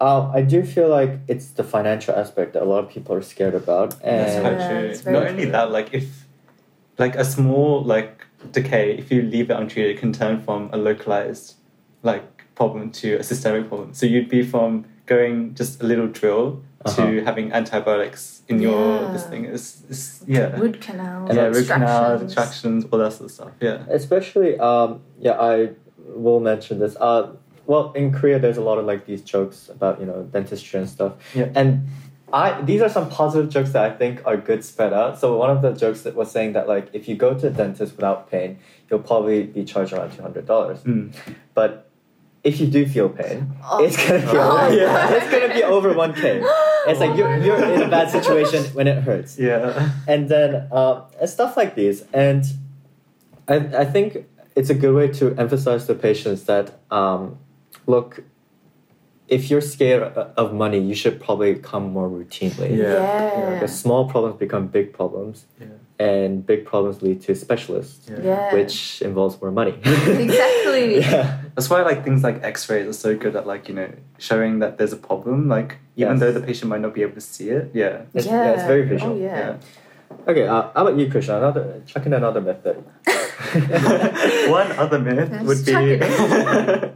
uh, 0.00 0.30
I 0.34 0.42
do 0.42 0.62
feel 0.64 0.88
like 0.88 1.18
it's 1.28 1.48
the 1.50 1.64
financial 1.64 2.14
aspect 2.14 2.52
that 2.54 2.62
a 2.62 2.66
lot 2.66 2.84
of 2.84 2.90
people 2.90 3.14
are 3.16 3.22
scared 3.22 3.54
about. 3.54 3.90
That's 4.00 4.34
And 4.34 4.42
quite 4.42 4.58
Yeah, 4.58 4.78
it's 4.80 5.00
very 5.00 5.16
Not 5.18 5.26
only 5.28 5.42
true. 5.44 5.52
that, 5.52 5.70
like 5.70 5.94
if 5.94 6.26
like 6.98 7.14
a 7.16 7.24
small 7.24 7.82
like 7.82 8.24
decay, 8.52 8.96
if 8.98 9.10
you 9.10 9.22
leave 9.22 9.50
it 9.50 9.56
untreated, 9.56 9.96
it 9.96 10.00
can 10.00 10.12
turn 10.12 10.40
from 10.42 10.70
a 10.72 10.76
localized 10.76 11.54
like 12.02 12.44
problem 12.54 12.90
to 12.90 13.14
a 13.16 13.22
systemic 13.22 13.68
problem. 13.68 13.92
So 13.94 14.06
you'd 14.06 14.28
be 14.28 14.42
from 14.42 14.84
going 15.06 15.54
just 15.54 15.82
a 15.82 15.86
little 15.86 16.08
drill 16.08 16.62
Uh-huh. 16.86 17.02
to 17.06 17.24
having 17.24 17.50
antibiotics 17.52 18.42
in 18.48 18.56
your 18.62 18.84
Yeah. 19.02 19.12
this 19.12 19.24
thing. 19.30 19.42
It's, 19.46 19.82
it's 19.90 20.22
yeah. 20.26 20.54
Root 20.62 20.80
canal. 20.80 21.26
yeah, 21.34 21.46
root 21.56 21.66
canal, 21.66 22.12
extractions. 22.22 22.22
extractions, 22.22 22.84
all 22.90 22.98
that 23.00 23.12
sort 23.12 23.26
of 23.28 23.32
stuff. 23.38 23.52
Yeah. 23.60 23.78
especially 24.00 24.50
um 24.70 24.88
yeah 25.26 25.36
i 25.52 25.70
will 26.24 26.38
mention 26.52 26.78
this 26.78 26.94
uh 27.08 27.24
well 27.66 27.92
in 27.92 28.12
korea 28.12 28.38
there's 28.38 28.56
a 28.56 28.62
lot 28.62 28.78
of 28.78 28.84
like 28.84 29.06
these 29.06 29.22
jokes 29.22 29.68
about 29.68 30.00
you 30.00 30.06
know 30.06 30.22
dentistry 30.32 30.78
and 30.80 30.88
stuff 30.88 31.12
Yeah. 31.34 31.48
and 31.54 31.86
i 32.32 32.60
these 32.62 32.80
are 32.82 32.88
some 32.88 33.08
positive 33.08 33.50
jokes 33.50 33.70
that 33.72 33.84
i 33.90 33.94
think 33.96 34.22
are 34.24 34.36
good 34.36 34.64
spread 34.64 34.92
out 34.92 35.18
so 35.20 35.36
one 35.36 35.50
of 35.50 35.62
the 35.62 35.72
jokes 35.72 36.02
that 36.02 36.14
was 36.14 36.30
saying 36.30 36.52
that 36.54 36.66
like 36.68 36.88
if 36.92 37.08
you 37.08 37.16
go 37.16 37.34
to 37.38 37.46
a 37.46 37.50
dentist 37.50 37.96
without 37.96 38.30
pain 38.30 38.58
you'll 38.90 39.00
probably 39.10 39.42
be 39.44 39.64
charged 39.64 39.92
around 39.92 40.10
$200 40.12 40.78
Mm. 40.82 41.12
but 41.54 41.88
if 42.44 42.60
you 42.60 42.66
do 42.68 42.86
feel 42.86 43.08
pain 43.08 43.52
Oh. 43.64 43.82
it's 43.84 43.96
gonna 43.96 44.20
be 44.20 44.26
Oh, 44.38 44.66
over, 44.66 44.74
yeah. 44.76 45.10
it's 45.16 45.30
gonna 45.32 45.52
be 45.54 45.62
over 45.64 45.92
1k 45.94 46.24
it's 46.88 47.00
like 47.00 47.16
you're, 47.16 47.36
you're 47.38 47.64
in 47.74 47.82
a 47.82 47.88
bad 47.88 48.10
situation 48.10 48.64
when 48.76 48.86
it 48.86 49.02
hurts 49.02 49.38
Yeah. 49.38 49.90
and 50.06 50.28
then 50.28 50.68
uh, 50.72 51.02
stuff 51.26 51.56
like 51.56 51.74
these 51.74 52.04
and 52.12 52.44
I, 53.48 53.56
I 53.82 53.84
think 53.84 54.26
it's 54.56 54.70
a 54.70 54.74
good 54.74 54.94
way 54.94 55.08
to 55.20 55.34
emphasize 55.36 55.86
to 55.86 55.94
patients 55.94 56.44
that 56.44 56.78
um, 56.90 57.38
look 57.86 58.22
if 59.28 59.50
you're 59.50 59.60
scared 59.60 60.02
of 60.42 60.52
money 60.54 60.78
you 60.78 60.94
should 60.94 61.20
probably 61.20 61.54
come 61.56 61.92
more 61.92 62.08
routinely 62.08 62.70
Yeah. 62.76 62.92
Yeah. 62.92 63.50
because 63.54 63.76
small 63.84 64.08
problems 64.08 64.36
become 64.38 64.68
big 64.68 64.92
problems 64.92 65.46
Yeah. 65.60 65.66
and 65.98 66.46
big 66.46 66.64
problems 66.64 67.02
lead 67.02 67.18
to 67.22 67.34
specialists 67.34 68.08
Yeah. 68.08 68.20
Yeah. 68.22 68.54
which 68.54 69.02
involves 69.02 69.34
more 69.42 69.50
money 69.50 69.74
Exactly. 70.26 71.00
yeah 71.00 71.40
That's 71.54 71.68
why 71.70 71.82
like 71.82 72.04
things 72.04 72.22
like 72.22 72.36
X-rays 72.42 72.86
are 72.86 72.92
so 73.06 73.16
good 73.16 73.34
at 73.34 73.46
like 73.52 73.68
you 73.68 73.74
know 73.74 73.90
showing 74.18 74.52
that 74.60 74.78
there's 74.78 74.92
a 74.92 75.02
problem. 75.08 75.48
Like 75.48 75.70
even 75.96 76.12
Yes. 76.14 76.20
though 76.20 76.32
the 76.38 76.44
patient 76.48 76.68
might 76.72 76.82
not 76.86 76.92
be 76.94 77.02
able 77.02 77.14
to 77.14 77.20
see 77.34 77.48
it. 77.58 77.64
Yeah. 77.82 78.02
It's, 78.14 78.26
yeah. 78.26 78.52
it's 78.54 78.62
very 78.72 78.84
visual 78.92 79.14
Oh, 79.14 79.18
yeah. 79.28 79.38
Yeah. 79.38 80.28
okay 80.30 80.46
uh, 80.46 80.62
how 80.74 80.82
about 80.86 80.96
you 81.00 81.06
Krishan 81.12 81.36
another 81.42 81.82
chuck 81.90 82.04
in 82.06 82.12
another 82.12 82.40
method 82.50 82.76
One 84.60 84.70
other 84.82 84.98
myth 84.98 85.30
Yes, 85.32 85.42
would 85.48 85.60
be 85.66 85.72
chuck 85.72 85.84
it 85.84 86.94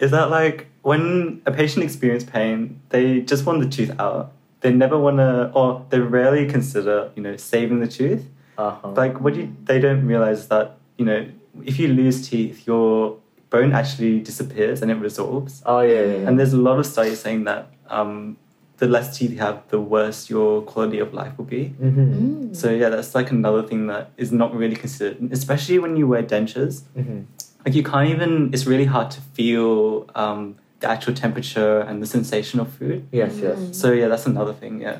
is 0.00 0.10
that 0.10 0.30
like 0.30 0.66
when 0.82 1.42
a 1.46 1.52
patient 1.52 1.84
experiences 1.84 2.28
pain, 2.28 2.80
they 2.90 3.20
just 3.20 3.44
want 3.46 3.60
the 3.60 3.68
tooth 3.68 3.98
out. 3.98 4.32
They 4.60 4.72
never 4.72 4.98
want 4.98 5.18
to, 5.18 5.50
or 5.52 5.86
they 5.90 6.00
rarely 6.00 6.46
consider, 6.48 7.10
you 7.14 7.22
know, 7.22 7.36
saving 7.36 7.80
the 7.80 7.86
tooth. 7.86 8.26
uh-huh. 8.56 8.92
Like 8.92 9.20
what 9.20 9.36
you, 9.36 9.54
they 9.64 9.78
don't 9.78 10.04
realize 10.06 10.48
that 10.48 10.78
you 10.98 11.04
know, 11.04 11.26
if 11.64 11.78
you 11.78 11.88
lose 11.88 12.28
teeth, 12.28 12.66
your 12.66 13.18
bone 13.50 13.72
actually 13.72 14.20
disappears 14.20 14.82
and 14.82 14.90
it 14.90 15.00
resorbs. 15.00 15.62
oh 15.64 15.80
yeah, 15.80 15.94
yeah, 15.94 16.04
yeah. 16.04 16.28
And 16.28 16.38
there's 16.38 16.52
a 16.52 16.58
lot 16.58 16.78
of 16.78 16.86
studies 16.86 17.20
saying 17.20 17.44
that 17.44 17.70
um, 17.88 18.36
the 18.78 18.86
less 18.86 19.18
teeth 19.18 19.32
you 19.32 19.38
have, 19.38 19.62
the 19.68 19.80
worse 19.80 20.30
your 20.30 20.62
quality 20.62 20.98
of 20.98 21.12
life 21.12 21.36
will 21.36 21.44
be. 21.44 21.74
mm-hmm. 21.80 22.54
So 22.54 22.70
yeah, 22.70 22.88
that's 22.88 23.14
like 23.14 23.30
another 23.30 23.62
thing 23.62 23.88
that 23.88 24.10
is 24.16 24.32
not 24.32 24.54
really 24.54 24.76
considered, 24.76 25.32
especially 25.32 25.78
when 25.78 25.96
you 25.96 26.06
wear 26.06 26.22
dentures. 26.22 26.82
Mm-hmm. 26.96 27.22
Like 27.64 27.74
you 27.74 27.82
can't 27.82 28.08
even. 28.08 28.50
It's 28.54 28.66
really 28.66 28.84
hard 28.86 29.10
to 29.10 29.20
feel 29.20 30.08
um, 30.14 30.56
the 30.80 30.88
actual 30.88 31.12
temperature 31.14 31.80
and 31.80 32.00
the 32.02 32.06
sensation 32.06 32.60
of 32.60 32.72
food. 32.72 33.06
yes 33.10 33.36
yes 33.38 33.58
So 33.76 33.92
yeah, 33.92 34.08
that's 34.08 34.26
another 34.26 34.54
thing. 34.54 34.80
Yeah. 34.80 34.98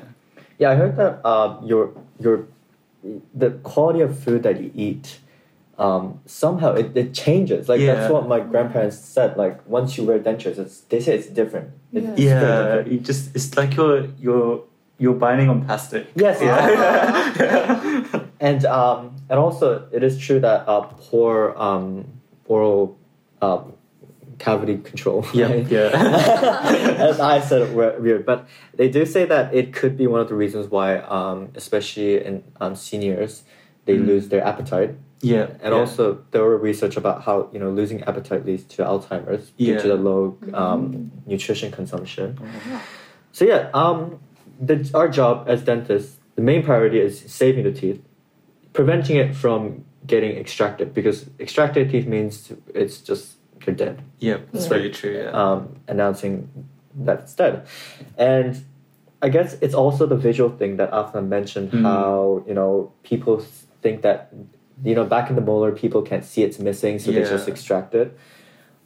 Yeah, 0.57 0.71
I 0.71 0.75
heard 0.75 0.97
that 0.97 1.21
uh, 1.23 1.57
your 1.63 1.93
your 2.19 2.47
the 3.33 3.51
quality 3.63 4.01
of 4.01 4.19
food 4.19 4.43
that 4.43 4.59
you 4.61 4.71
eat 4.75 5.19
um, 5.79 6.19
somehow 6.25 6.73
it, 6.73 6.95
it 6.95 7.13
changes. 7.13 7.69
Like 7.69 7.79
that's 7.79 8.11
what 8.11 8.27
my 8.27 8.41
grandparents 8.41 8.99
said. 8.99 9.37
Like 9.37 9.65
once 9.67 9.97
you 9.97 10.03
wear 10.03 10.19
dentures, 10.19 10.59
it's 10.59 10.81
they 10.81 10.99
say 10.99 11.15
it's 11.15 11.27
different. 11.27 11.71
It- 11.93 12.03
Yeah. 12.03 12.11
it's 12.11 12.19
Yeah. 12.21 12.93
You 12.93 12.99
just. 12.99 13.35
It's 13.35 13.55
like 13.57 13.75
you're 13.75 14.07
you're 14.19 14.63
you're 14.99 15.15
binding 15.15 15.49
on 15.49 15.65
plastic. 15.65 16.07
Yes, 16.15 16.39
Yeah. 16.41 18.23
and 18.39 18.65
um, 18.65 19.15
and 19.29 19.39
also 19.39 19.87
it 19.91 20.03
is 20.03 20.17
true 20.19 20.39
that 20.41 20.67
uh, 20.67 20.81
poor 20.81 21.53
um, 21.57 22.05
oral 22.45 22.97
um, 23.41 23.73
cavity 24.39 24.77
control. 24.77 25.25
yeah. 25.33 25.47
right? 25.47 25.67
Yeah. 25.67 25.89
As 27.09 27.19
I 27.19 27.39
said 27.39 27.61
it 27.63 27.69
we- 27.73 27.99
weird, 28.03 28.25
but 28.25 28.47
they 28.75 28.89
do 28.89 29.05
say 29.05 29.25
that 29.25 29.53
it 29.53 29.73
could 29.73 29.97
be 29.97 30.07
one 30.07 30.19
of 30.21 30.27
the 30.29 30.35
reasons 30.35 30.67
why, 30.69 30.97
um, 30.97 31.49
especially 31.55 32.23
in 32.23 32.43
um, 32.61 32.75
seniors, 32.75 33.43
they 33.85 33.95
Mm. 33.97 34.05
lose 34.07 34.29
their 34.29 34.43
appetite. 34.45 34.95
Yeah. 35.21 35.47
And 35.61 35.73
yeah. 35.73 35.79
also, 35.79 36.23
there 36.31 36.43
were 36.43 36.57
research 36.57 36.97
about 36.97 37.23
how 37.23 37.49
you 37.51 37.59
know 37.59 37.69
losing 37.69 38.03
appetite 38.03 38.45
leads 38.45 38.63
to 38.75 38.83
Alzheimer's 38.83 39.51
due 39.51 39.79
to 39.79 39.87
the 39.87 39.95
low 39.95 40.37
um, 40.53 41.11
nutrition 41.25 41.71
consumption. 41.71 42.37
Oh. 42.41 42.83
So 43.31 43.45
yeah, 43.45 43.69
um, 43.73 44.19
the, 44.59 44.89
our 44.93 45.07
job 45.07 45.45
as 45.47 45.63
dentists, 45.63 46.17
the 46.35 46.41
main 46.41 46.63
priority 46.63 46.99
is 46.99 47.19
saving 47.19 47.63
the 47.63 47.71
teeth, 47.71 48.01
preventing 48.73 49.17
it 49.17 49.35
from 49.35 49.85
getting 50.05 50.37
extracted 50.37 50.93
because 50.93 51.29
extracted 51.39 51.91
teeth 51.91 52.07
means 52.07 52.51
it's 52.73 53.01
just 53.01 53.35
they're 53.65 53.75
dead. 53.75 54.01
Yeah, 54.19 54.37
that's 54.51 54.65
Yeah. 54.65 54.69
very 54.69 54.89
true. 54.89 55.13
Yeah. 55.13 55.31
Um, 55.31 55.75
announcing 55.87 56.49
that 56.95 57.19
it's 57.19 57.35
dead, 57.35 57.67
and 58.17 58.63
I 59.21 59.29
guess 59.29 59.57
it's 59.61 59.75
also 59.75 60.05
the 60.05 60.15
visual 60.15 60.49
thing 60.49 60.77
that 60.77 60.91
Afnan 60.91 61.27
mentioned. 61.27 61.71
Mm. 61.71 61.81
How 61.83 62.43
you 62.47 62.53
know 62.53 62.91
people 63.03 63.43
think 63.81 64.01
that 64.01 64.33
you 64.83 64.95
know 64.95 65.05
back 65.05 65.29
in 65.29 65.35
the 65.35 65.41
molar 65.41 65.71
people 65.71 66.01
can't 66.01 66.23
see 66.25 66.43
it's 66.43 66.59
missing, 66.59 66.99
so 66.99 67.11
they 67.11 67.21
just 67.21 67.47
extract 67.47 67.93
it. 67.95 68.17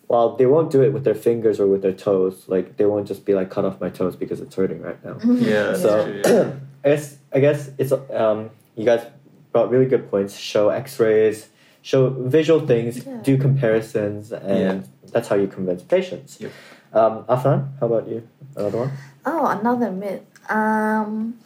Well, 0.08 0.36
they 0.36 0.46
won't 0.46 0.70
do 0.70 0.84
it 0.84 0.92
with 0.94 1.06
their 1.06 1.16
fingers 1.16 1.60
or 1.60 1.68
with 1.68 1.82
their 1.82 1.94
toes. 1.94 2.46
Like 2.48 2.78
they 2.78 2.86
won't 2.86 3.08
just 3.08 3.26
be 3.26 3.34
like 3.34 3.50
cut 3.50 3.66
off 3.66 3.80
my 3.80 3.90
toes 3.90 4.16
because 4.16 4.42
it's 4.42 4.56
hurting 4.56 4.82
right 4.82 5.04
now. 5.04 5.18
yeah, 5.24 5.76
So 5.76 6.04
true. 6.06 6.22
Yeah. 6.26 6.54
I 6.86 6.90
guess 6.90 7.18
I 7.34 7.40
guess 7.40 7.70
it's 7.78 7.92
um 7.92 8.50
you 8.76 8.86
guys 8.86 9.06
brought 9.52 9.70
really 9.70 9.86
good 9.86 10.10
points. 10.12 10.36
Show 10.38 10.70
X-rays, 10.70 11.48
show 11.82 12.10
visual 12.10 12.60
things, 12.68 13.06
Yeah. 13.06 13.20
do 13.24 13.38
comparisons, 13.38 14.32
and 14.32 14.88
that's 15.12 15.28
how 15.30 15.36
you 15.36 15.48
convince 15.48 15.84
patients. 15.84 16.40
Yep. 16.42 16.52
Um, 16.94 17.24
Afnan, 17.26 17.70
how 17.80 17.88
about 17.88 18.08
you? 18.08 18.28
Another 18.56 18.78
one? 18.80 18.92
Oh, 19.26 19.46
another 19.48 19.92
myth. 19.92 20.22
Um, 20.50 21.40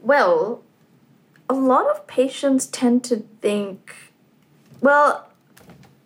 well, 0.00 0.62
a 1.48 1.54
lot 1.54 1.90
of 1.90 2.06
patients 2.06 2.66
tend 2.66 3.04
to 3.04 3.24
think, 3.40 3.94
well, 4.80 5.28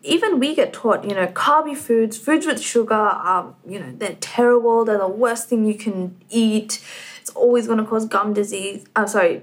even 0.02 0.38
we 0.38 0.54
get 0.54 0.72
taught, 0.72 1.04
you 1.04 1.14
know, 1.14 1.26
carby 1.26 1.76
foods, 1.76 2.16
foods 2.16 2.46
with 2.46 2.60
sugar 2.60 2.94
are, 2.94 3.54
you 3.66 3.78
know, 3.78 3.92
they're 3.96 4.16
terrible. 4.20 4.84
They're 4.84 4.98
the 4.98 5.08
worst 5.08 5.48
thing 5.48 5.64
you 5.64 5.74
can 5.74 6.16
eat. 6.30 6.82
It's 7.20 7.30
always 7.30 7.66
going 7.66 7.78
to 7.78 7.84
cause 7.84 8.06
gum 8.06 8.32
disease. 8.32 8.84
I'm 8.96 9.08
sorry, 9.08 9.42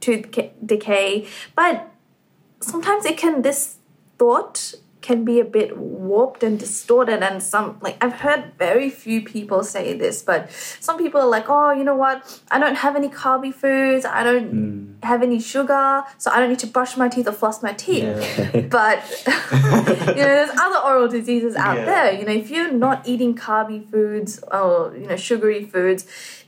tooth 0.00 0.32
ca- 0.32 0.52
decay. 0.64 1.26
But 1.54 1.92
sometimes 2.60 3.04
it 3.04 3.16
can, 3.16 3.42
this 3.42 3.76
thought 4.18 4.74
can 5.06 5.24
be 5.30 5.36
a 5.40 5.44
bit 5.58 5.70
warped 5.78 6.42
and 6.46 6.54
distorted 6.58 7.20
and 7.28 7.36
some 7.52 7.66
like 7.86 7.96
I've 8.04 8.16
heard 8.24 8.40
very 8.58 8.88
few 9.02 9.18
people 9.34 9.60
say 9.74 9.84
this 10.02 10.16
but 10.30 10.40
some 10.86 10.96
people 11.02 11.20
are 11.26 11.32
like 11.36 11.46
oh 11.56 11.70
you 11.78 11.84
know 11.88 11.94
what 12.04 12.16
I 12.50 12.56
don't 12.62 12.78
have 12.84 12.94
any 13.00 13.08
carby 13.20 13.52
foods 13.62 14.04
I 14.04 14.22
don't 14.28 14.46
Mm. 14.56 15.04
have 15.10 15.20
any 15.28 15.38
sugar 15.52 15.86
so 16.22 16.26
I 16.34 16.36
don't 16.40 16.50
need 16.54 16.64
to 16.66 16.70
brush 16.76 16.92
my 17.02 17.08
teeth 17.14 17.28
or 17.32 17.36
floss 17.42 17.58
my 17.68 17.72
teeth 17.84 18.04
Yeah. 18.04 18.60
but 18.78 18.96
you 20.16 20.22
know 20.22 20.32
there's 20.36 20.50
other 20.66 20.80
oral 20.88 21.08
diseases 21.18 21.54
out 21.66 21.76
Yeah. 21.78 21.84
there 21.92 22.10
you 22.18 22.24
know 22.26 22.36
if 22.42 22.50
you're 22.50 22.72
not 22.86 22.96
eating 23.12 23.32
carby 23.44 23.78
foods 23.92 24.32
or 24.58 24.68
you 25.00 25.06
know 25.10 25.16
sugary 25.28 25.62
foods 25.74 26.02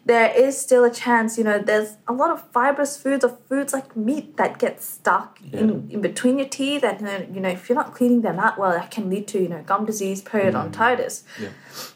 there 0.09 0.31
is 0.45 0.59
still 0.67 0.85
a 0.85 0.91
chance 0.91 1.37
you 1.39 1.45
know 1.45 1.59
there's 1.71 1.91
a 2.09 2.15
lot 2.21 2.31
of 2.31 2.39
fibrous 2.57 2.97
foods 3.03 3.23
or 3.27 3.33
foods 3.49 3.73
like 3.73 3.95
meat 3.95 4.37
that 4.39 4.59
get 4.59 4.83
stuck 4.83 5.39
in, 5.53 5.89
in 5.91 6.01
between 6.01 6.39
your 6.39 6.49
teeth 6.49 6.83
and 6.83 7.07
then 7.07 7.33
you 7.35 7.41
know 7.41 7.51
if 7.51 7.69
you're 7.69 7.81
not 7.85 7.95
cleaning 7.95 8.23
them 8.23 8.39
out 8.41 8.59
well 8.59 8.73
that 8.73 8.91
can 8.91 9.09
lead 9.11 9.27
to 9.29 9.39
you 9.45 9.49
know 9.49 9.63
gum 9.73 9.85
disease 9.85 10.21
periodontitis 10.23 11.15
mm. 11.23 11.43
Yeah. 11.43 11.49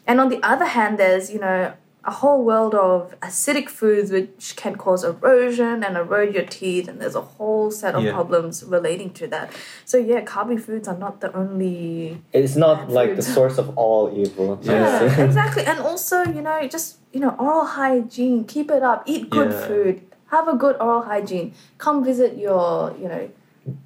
and 0.07 0.21
on 0.21 0.29
the 0.29 0.41
other 0.53 0.65
hand 0.77 0.97
there's 0.97 1.31
you 1.33 1.39
know 1.39 1.73
a 2.05 2.11
whole 2.11 2.43
world 2.43 2.75
of 2.75 3.17
acidic 3.21 3.69
foods 3.69 4.11
which 4.11 4.55
can 4.57 4.75
cause 4.75 5.05
erosion 5.05 5.83
and 5.85 5.95
erode 5.95 6.33
your 6.35 6.43
teeth 6.43 6.89
and 6.89 6.99
there's 7.01 7.15
a 7.15 7.21
whole 7.21 7.71
set 7.71 7.95
of 7.95 8.03
Yeah. 8.03 8.11
problems 8.11 8.61
relating 8.77 9.09
to 9.19 9.27
that 9.27 9.51
so 9.85 9.97
yeah 9.97 10.21
carby 10.21 10.57
foods 10.61 10.87
are 10.91 10.97
not 11.05 11.21
the 11.21 11.29
only 11.35 12.21
It's 12.33 12.57
not 12.65 12.89
like 12.89 13.15
the 13.15 13.21
source 13.21 13.57
of 13.57 13.67
all 13.77 14.03
evil. 14.21 14.59
Yeah. 14.61 15.03
yeah, 15.03 15.21
exactly. 15.27 15.63
And 15.71 15.79
also, 15.79 16.17
you 16.37 16.41
know, 16.41 16.57
just 16.67 16.97
you 17.13 17.19
know, 17.19 17.35
oral 17.39 17.65
hygiene. 17.65 18.43
Keep 18.45 18.71
it 18.71 18.83
up. 18.83 19.03
Eat 19.05 19.29
good 19.29 19.51
Yeah. 19.51 19.67
food. 19.67 20.01
Have 20.27 20.47
a 20.47 20.55
good 20.55 20.75
oral 20.81 21.03
hygiene. 21.03 21.53
Come 21.77 22.03
visit 22.03 22.37
your, 22.37 22.93
you 22.99 23.07
know, 23.07 23.29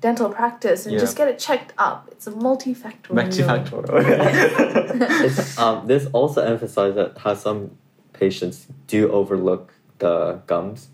dental 0.02 0.30
practice 0.30 0.86
and 0.86 0.94
Yeah. 0.94 1.00
just 1.00 1.16
get 1.18 1.28
it 1.28 1.38
checked 1.38 1.74
up. 1.78 2.08
It's 2.12 2.26
a 2.26 2.32
multifactorial. 2.32 3.22
Multifactorial. 3.22 5.22
it's, 5.26 5.58
um, 5.60 5.86
this 5.88 6.08
also 6.14 6.42
emphasizes 6.42 6.96
that 6.96 7.18
how 7.20 7.34
some 7.36 7.72
patients 8.14 8.66
do 8.88 9.12
overlook 9.12 9.74
the 10.00 10.40
gums 10.48 10.88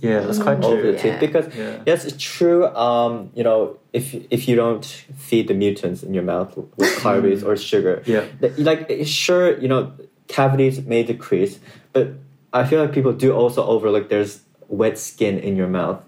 yeah, 0.00 0.20
that's 0.20 0.38
quite 0.38 0.62
over 0.64 0.80
true. 0.80 0.92
the 0.92 0.96
Yeah. 0.96 1.02
teeth 1.02 1.20
because 1.20 1.46
Yeah. 1.54 1.80
yes, 1.84 2.06
it's 2.06 2.16
true. 2.22 2.66
Um, 2.68 3.28
you 3.34 3.44
know, 3.44 3.76
if 3.92 4.14
if 4.30 4.48
you 4.48 4.56
don't 4.56 4.84
feed 5.28 5.48
the 5.48 5.54
mutans 5.54 6.02
in 6.02 6.14
your 6.14 6.22
mouth 6.24 6.56
with 6.56 6.96
carbs 7.04 7.44
or 7.46 7.56
sugar, 7.56 8.00
Yeah. 8.06 8.24
the- 8.40 8.54
like 8.56 8.88
sure, 9.04 9.58
you 9.58 9.68
know, 9.68 9.92
cavities 10.36 10.76
may 10.92 11.02
decrease, 11.12 11.54
but 11.92 12.06
I 12.52 12.64
feel 12.68 12.80
like 12.82 12.92
people 12.98 13.12
do 13.12 13.28
also 13.40 13.60
overlook 13.74 14.08
there's 14.08 14.40
wet 14.68 14.96
skin 14.98 15.38
in 15.38 15.52
your 15.60 15.68
mouth, 15.68 16.00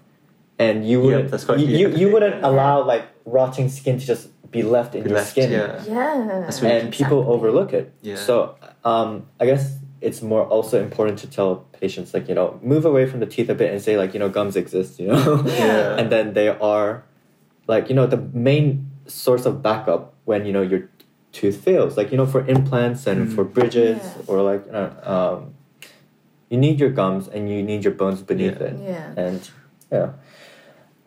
and 0.59 0.75
you 0.89 0.97
wouldn't 1.01 1.29
that's 1.31 1.45
quite- 1.45 1.59
you, 1.59 1.67
you, 1.67 1.87
yeah. 1.89 1.95
you 2.01 2.07
wouldn't 2.13 2.43
allow 2.43 2.83
like 2.83 3.05
rotting 3.25 3.69
skin 3.69 3.95
to 4.01 4.05
just 4.05 4.29
be 4.51 4.61
left 4.63 4.95
in 4.95 5.03
Be 5.03 5.09
your 5.09 5.19
left, 5.19 5.31
skin, 5.31 5.51
yeah. 5.51 5.83
Yeah. 5.87 6.49
Really 6.61 6.71
and 6.79 6.93
people 6.93 7.19
Exactly. 7.19 7.33
overlook 7.35 7.71
it. 7.79 7.85
Yeah. 8.01 8.15
So 8.27 8.55
um, 8.91 9.09
I 9.41 9.45
guess 9.45 9.63
it's 10.01 10.21
more 10.21 10.43
also 10.55 10.75
important 10.87 11.17
to 11.23 11.27
tell 11.27 11.65
patients 11.81 12.13
like 12.15 12.25
you 12.29 12.35
know 12.35 12.59
move 12.71 12.85
away 12.85 13.05
from 13.09 13.19
the 13.23 13.25
teeth 13.25 13.49
a 13.49 13.55
bit 13.61 13.69
and 13.73 13.81
say 13.81 13.97
like 13.97 14.13
you 14.13 14.19
know 14.23 14.29
gums 14.29 14.55
exist, 14.55 14.99
you 14.99 15.07
know, 15.11 15.43
Yeah. 15.63 15.97
and 15.99 16.07
then 16.13 16.33
they 16.33 16.49
are 16.49 17.03
like 17.67 17.89
you 17.89 17.95
know 17.95 18.07
the 18.15 18.21
main 18.49 18.67
source 19.07 19.45
of 19.49 19.61
backup 19.61 20.13
when 20.29 20.45
you 20.47 20.53
know 20.55 20.61
your 20.71 20.81
tooth 21.35 21.57
fails, 21.67 21.97
like 21.97 22.11
you 22.11 22.17
know 22.17 22.25
for 22.35 22.41
implants 22.55 23.05
and 23.11 23.19
Mm. 23.27 23.35
for 23.35 23.43
bridges 23.43 23.99
Yeah. 24.03 24.23
or 24.29 24.37
like 24.51 24.63
you 24.67 24.71
know 24.77 24.89
um, 25.15 25.39
you 26.49 26.57
need 26.65 26.79
your 26.79 26.89
gums 27.01 27.27
and 27.27 27.49
you 27.51 27.61
need 27.61 27.83
your 27.83 27.93
bones 28.01 28.21
beneath 28.31 28.59
Yeah. 28.61 28.67
it, 28.69 28.75
Yeah. 28.91 29.23
and 29.23 29.41
yeah. 29.95 30.09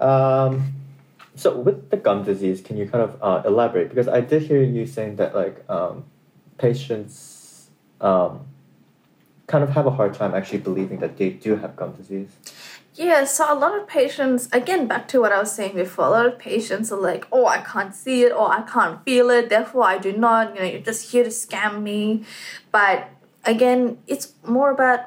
Um, 0.09 0.53
so 1.35 1.49
with 1.67 1.91
the 1.91 1.97
gum 1.97 2.25
disease, 2.25 2.61
can 2.61 2.77
you 2.77 2.87
kind 2.93 3.03
of 3.09 3.13
uh, 3.23 3.43
elaborate? 3.51 3.89
Because 3.89 4.09
I 4.09 4.21
did 4.21 4.43
hear 4.43 4.63
you 4.63 4.85
saying 4.87 5.17
that 5.17 5.35
like 5.35 5.57
um, 5.71 6.05
patients 6.59 7.71
um, 8.01 8.33
kind 9.47 9.65
of 9.65 9.71
have 9.71 9.87
a 9.87 9.91
hard 9.99 10.13
time 10.15 10.35
actually 10.35 10.59
believing 10.59 10.99
that 11.01 11.17
they 11.17 11.31
do 11.31 11.57
have 11.57 11.75
gum 11.77 11.93
disease. 11.93 12.31
Yeah, 12.99 13.23
so 13.27 13.47
a 13.53 13.55
lot 13.55 13.79
of 13.79 13.87
patients, 13.87 14.49
again, 14.51 14.89
back 14.89 15.07
to 15.09 15.21
what 15.21 15.31
I 15.31 15.39
was 15.39 15.53
saying 15.53 15.77
before, 15.77 16.07
a 16.07 16.11
lot 16.11 16.27
of 16.27 16.37
patients 16.37 16.91
are 16.91 16.99
like, 17.01 17.29
oh, 17.31 17.47
I 17.47 17.59
can't 17.61 17.95
see 17.95 18.25
it 18.25 18.33
or 18.33 18.53
I 18.53 18.63
can't 18.63 19.05
feel 19.05 19.31
it, 19.31 19.49
therefore 19.51 19.85
I 19.85 19.99
do 19.99 20.13
not, 20.13 20.57
you 20.57 20.61
know, 20.61 20.67
you're 20.67 20.81
just 20.81 21.13
here 21.13 21.23
to 21.23 21.31
scam 21.31 21.83
me. 21.83 22.25
But 22.73 23.09
again, 23.45 23.99
it's 24.09 24.33
more 24.45 24.73
about, 24.73 25.01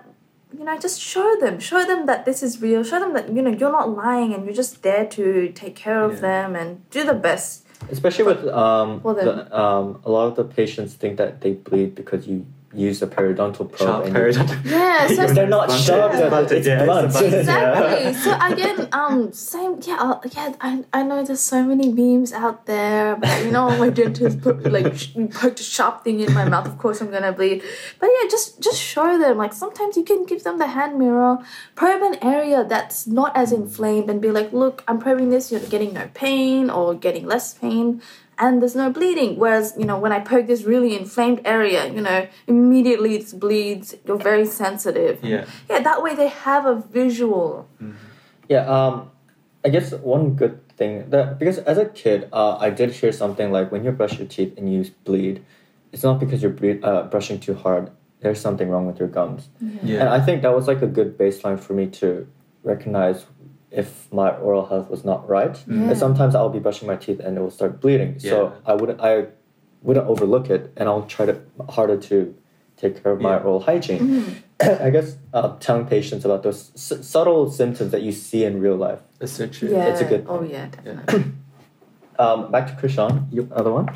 you 0.57 0.63
know, 0.63 0.79
just 0.79 1.01
show 1.01 1.35
them, 1.41 1.59
show 1.59 1.85
them 1.85 2.05
that 2.05 2.23
this 2.23 2.41
is 2.41 2.61
real, 2.61 2.81
show 2.85 2.97
them 3.01 3.13
that, 3.13 3.27
you 3.35 3.41
know, 3.41 3.51
you're 3.51 3.73
not 3.73 3.89
lying 3.89 4.33
and 4.33 4.45
you're 4.45 4.53
just 4.55 4.83
there 4.83 5.05
to 5.07 5.49
take 5.53 5.75
care 5.75 6.01
of 6.01 6.13
Yeah. 6.15 6.21
them 6.21 6.55
and 6.55 6.89
do 6.91 7.03
the 7.03 7.13
best. 7.13 7.65
Especially 7.91 8.23
with 8.23 8.47
um, 8.47 9.01
the, 9.03 9.59
um, 9.59 9.99
a 10.05 10.09
lot 10.09 10.27
of 10.27 10.35
the 10.37 10.45
patients 10.45 10.93
think 10.93 11.17
that 11.17 11.41
they 11.41 11.53
bleed 11.55 11.95
because 11.95 12.25
you 12.25 12.45
use 12.73 13.01
a 13.01 13.07
periodontal 13.07 13.69
probe. 13.71 13.77
Sharp 13.77 14.05
and 14.05 14.15
you- 14.15 14.21
periodontal. 14.21 14.65
Yeah, 14.71 15.07
so 15.15 15.27
They're 15.27 15.47
not 15.47 15.67
Blunted. 15.67 15.85
sharp, 15.85 16.11
they're- 16.13 16.29
Blunted, 16.29 16.57
it's 16.59 16.67
yeah, 16.71 16.85
blunt. 16.85 17.11
blunted, 17.11 17.33
exactly. 17.39 18.03
yeah. 18.03 18.11
so 18.23 18.53
again, 18.53 18.87
um, 18.93 19.33
same. 19.33 19.79
Yeah, 19.81 19.97
uh, 19.99 20.19
yeah. 20.31 20.53
I, 20.61 20.83
I 20.93 21.03
know 21.03 21.23
there's 21.23 21.41
so 21.41 21.63
many 21.63 21.91
memes 21.91 22.31
out 22.33 22.65
there 22.65 23.15
but 23.15 23.45
you 23.45 23.51
know 23.51 23.69
my 23.77 23.89
dentist 23.89 24.41
put 24.41 24.63
like 24.71 24.93
poked 25.31 25.59
a 25.59 25.63
sharp 25.63 26.03
thing 26.03 26.19
in 26.21 26.33
my 26.33 26.45
mouth. 26.47 26.67
Of 26.67 26.77
course, 26.77 27.01
I'm 27.01 27.11
gonna 27.11 27.31
bleed. 27.33 27.63
But 27.99 28.09
yeah, 28.15 28.29
just 28.29 28.61
just 28.61 28.79
show 28.79 29.17
them. 29.17 29.37
Like 29.37 29.53
sometimes 29.53 29.97
you 29.97 30.03
can 30.03 30.25
give 30.25 30.43
them 30.43 30.57
the 30.57 30.67
hand 30.67 30.97
mirror, 30.99 31.39
probe 31.75 32.01
an 32.03 32.15
area 32.23 32.63
that's 32.63 33.07
not 33.07 33.35
as 33.35 33.51
inflamed, 33.51 34.09
and 34.09 34.21
be 34.21 34.31
like, 34.31 34.53
look, 34.53 34.83
I'm 34.87 34.99
probing 34.99 35.29
this. 35.29 35.51
You're 35.51 35.61
getting 35.61 35.93
no 35.93 36.09
pain 36.13 36.69
or 36.69 36.93
getting 36.93 37.25
less 37.25 37.53
pain. 37.53 38.01
And 38.41 38.59
there's 38.59 38.75
no 38.75 38.89
bleeding. 38.91 39.37
Whereas, 39.37 39.75
you 39.77 39.85
know, 39.85 39.99
when 39.99 40.11
I 40.11 40.19
poke 40.19 40.47
this 40.47 40.63
really 40.63 40.97
inflamed 40.97 41.41
area, 41.45 41.85
you 41.87 42.01
know, 42.01 42.27
immediately 42.47 43.15
it 43.15 43.39
bleeds. 43.39 43.95
You're 44.05 44.17
very 44.31 44.47
sensitive. 44.47 45.23
Yeah. 45.23 45.45
Yeah, 45.69 45.79
that 45.81 46.01
way 46.01 46.15
they 46.15 46.29
have 46.29 46.65
a 46.65 46.75
visual. 46.75 47.69
Yeah, 48.49 48.65
um, 48.65 49.11
I 49.63 49.69
guess 49.69 49.93
one 49.93 50.31
good 50.33 50.55
thing 50.75 51.11
that 51.11 51.37
because 51.37 51.59
as 51.59 51.77
a 51.77 51.85
kid, 51.85 52.27
uh, 52.33 52.57
I 52.59 52.71
did 52.71 52.89
hear 52.91 53.11
something 53.11 53.51
like 53.51 53.71
when 53.71 53.85
you 53.85 53.91
brush 53.91 54.17
your 54.17 54.27
teeth 54.27 54.53
and 54.57 54.73
you 54.73 54.89
bleed, 55.05 55.45
it's 55.93 56.01
not 56.03 56.19
because 56.19 56.41
you're 56.41 56.51
ble- 56.51 56.83
uh, 56.83 57.03
brushing 57.03 57.39
too 57.39 57.53
hard. 57.53 57.91
There's 58.21 58.41
something 58.41 58.69
wrong 58.69 58.85
with 58.87 58.99
your 58.99 59.07
gums, 59.07 59.49
and 59.59 59.79
Yeah. 59.83 60.11
I 60.13 60.19
think 60.19 60.41
that 60.43 60.53
was 60.55 60.67
like 60.67 60.81
a 60.81 60.87
good 60.87 61.17
baseline 61.17 61.59
for 61.59 61.73
me 61.73 61.87
to 62.01 62.27
recognize 62.63 63.25
if 63.71 64.11
my 64.11 64.29
oral 64.31 64.65
health 64.67 64.89
was 64.89 65.03
not 65.05 65.27
right. 65.29 65.57
Yeah. 65.67 65.89
And 65.89 65.97
sometimes 65.97 66.35
I'll 66.35 66.49
be 66.49 66.59
brushing 66.59 66.87
my 66.87 66.97
teeth 66.97 67.19
and 67.19 67.37
it 67.37 67.41
will 67.41 67.51
start 67.51 67.79
bleeding. 67.81 68.19
So 68.19 68.53
I 68.65 68.73
wouldn't 68.73 68.99
I 69.01 69.27
wouldn't 69.81 70.05
overlook 70.07 70.49
it, 70.49 70.71
and 70.77 70.87
I'll 70.89 71.05
try 71.07 71.25
to 71.25 71.41
harder 71.69 71.97
to 71.97 72.35
take 72.77 73.01
care 73.01 73.11
of 73.13 73.21
my 73.21 73.31
Yeah. 73.31 73.43
oral 73.43 73.61
hygiene. 73.61 74.35
I 74.61 74.89
guess 74.91 75.17
uh, 75.33 75.55
telling 75.59 75.85
patients 75.87 76.23
about 76.25 76.43
those 76.43 76.71
s- 76.75 77.05
subtle 77.07 77.49
symptoms 77.49 77.91
that 77.91 78.01
you 78.03 78.11
see 78.11 78.43
in 78.43 78.59
real 78.61 78.75
life. 78.75 78.99
That's 79.19 79.31
so 79.31 79.47
true. 79.47 79.69
Yeah. 79.71 79.87
It's 79.87 80.01
a 80.01 80.05
good 80.05 80.27
Thing. 80.27 80.35
Oh 80.37 80.43
yeah, 80.43 80.67
definitely. 80.67 81.31
Um, 82.19 82.51
back 82.51 82.67
to 82.67 82.73
Krishan, 82.79 83.25
you 83.31 83.49
other 83.55 83.71
one. 83.71 83.89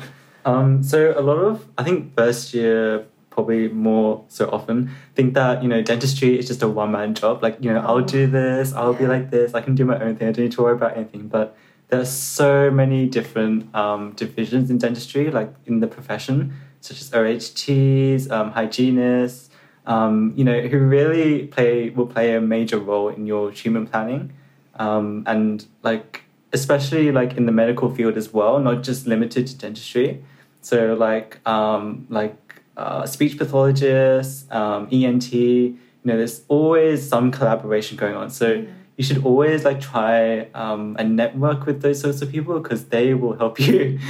Um, 0.44 0.82
so 0.82 1.14
a 1.16 1.20
lot 1.22 1.36
of 1.38 1.64
I 1.78 1.84
think 1.84 2.16
first 2.16 2.54
year 2.54 3.06
probably 3.36 3.68
more 3.68 4.24
so 4.28 4.48
often 4.50 4.90
think 5.14 5.34
that 5.34 5.62
you 5.62 5.68
know 5.68 5.82
dentistry 5.82 6.38
is 6.38 6.46
just 6.48 6.62
a 6.62 6.68
one 6.68 6.90
man 6.90 7.14
job. 7.14 7.42
Like 7.42 7.58
you 7.60 7.72
know 7.72 7.80
I'll 7.80 8.00
do 8.00 8.26
this, 8.26 8.72
I'll 8.72 8.94
be 8.94 9.06
like 9.06 9.30
this, 9.30 9.54
I 9.54 9.60
can 9.60 9.74
do 9.74 9.84
my 9.84 9.98
own 10.02 10.16
thing. 10.16 10.28
I 10.28 10.32
don't 10.32 10.44
need 10.44 10.52
to 10.52 10.62
worry 10.62 10.74
about 10.74 10.96
anything. 10.96 11.28
But 11.28 11.54
there's 11.88 12.10
so 12.10 12.70
many 12.70 13.06
different 13.06 13.72
um, 13.74 14.12
divisions 14.12 14.70
in 14.70 14.78
dentistry, 14.78 15.30
like 15.30 15.52
in 15.66 15.80
the 15.80 15.86
profession, 15.86 16.54
such 16.80 16.98
as 17.02 17.10
OHTs, 17.10 18.30
um, 18.30 18.50
hygienists. 18.52 19.50
Um, 19.84 20.32
you 20.34 20.42
know 20.42 20.58
who 20.62 20.78
really 20.78 21.46
play 21.46 21.90
will 21.90 22.08
play 22.08 22.34
a 22.34 22.40
major 22.40 22.78
role 22.78 23.08
in 23.08 23.26
your 23.26 23.52
treatment 23.52 23.92
planning, 23.92 24.32
um, 24.76 25.24
and 25.26 25.64
like 25.82 26.22
especially 26.54 27.12
like 27.12 27.36
in 27.36 27.44
the 27.44 27.52
medical 27.52 27.94
field 27.94 28.16
as 28.16 28.32
well, 28.32 28.58
not 28.58 28.82
just 28.82 29.06
limited 29.06 29.46
to 29.48 29.58
dentistry. 29.58 30.24
So 30.62 30.94
like 30.94 31.46
um, 31.46 32.06
like 32.08 32.45
uh, 32.76 33.06
speech 33.06 33.38
pathologists, 33.38 34.50
um, 34.50 34.88
ENT. 34.92 35.32
You 35.32 35.76
know, 36.04 36.16
there's 36.16 36.42
always 36.48 37.08
some 37.08 37.30
collaboration 37.30 37.96
going 37.96 38.14
on. 38.14 38.30
So 38.30 38.64
you 38.96 39.04
should 39.04 39.24
always 39.24 39.64
like 39.64 39.80
try 39.80 40.48
um, 40.54 40.96
and 40.98 41.16
network 41.16 41.66
with 41.66 41.82
those 41.82 42.00
sorts 42.00 42.22
of 42.22 42.30
people 42.30 42.58
because 42.60 42.86
they 42.86 43.14
will 43.14 43.36
help 43.36 43.58
you. 43.60 43.98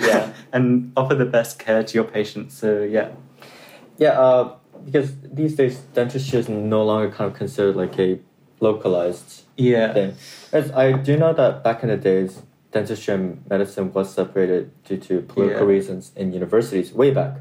Yeah. 0.00 0.32
and 0.52 0.92
offer 0.96 1.14
the 1.14 1.26
best 1.26 1.58
care 1.58 1.82
to 1.84 1.94
your 1.94 2.04
patients. 2.04 2.56
So 2.56 2.82
yeah. 2.82 3.10
Yeah, 3.98 4.18
uh, 4.18 4.54
because 4.84 5.12
these 5.22 5.56
days 5.56 5.76
dentistry 5.94 6.38
is 6.38 6.48
no 6.48 6.84
longer 6.84 7.10
kind 7.10 7.30
of 7.30 7.36
considered 7.36 7.76
like 7.76 7.98
a 7.98 8.18
localized 8.60 9.42
Yeah. 9.56 9.92
thing. 9.92 10.14
As 10.52 10.70
I 10.72 10.92
do 10.92 11.16
know 11.18 11.32
that 11.34 11.62
back 11.62 11.82
in 11.82 11.90
the 11.90 11.96
days, 11.98 12.42
dentistry 12.72 13.14
and 13.14 13.42
medicine 13.48 13.92
was 13.92 14.12
separated 14.12 14.70
due 14.84 14.96
to 14.96 15.20
political 15.22 15.62
Yeah. 15.66 15.74
reasons 15.76 16.12
in 16.16 16.32
universities 16.32 16.92
way 16.92 17.10
back. 17.10 17.32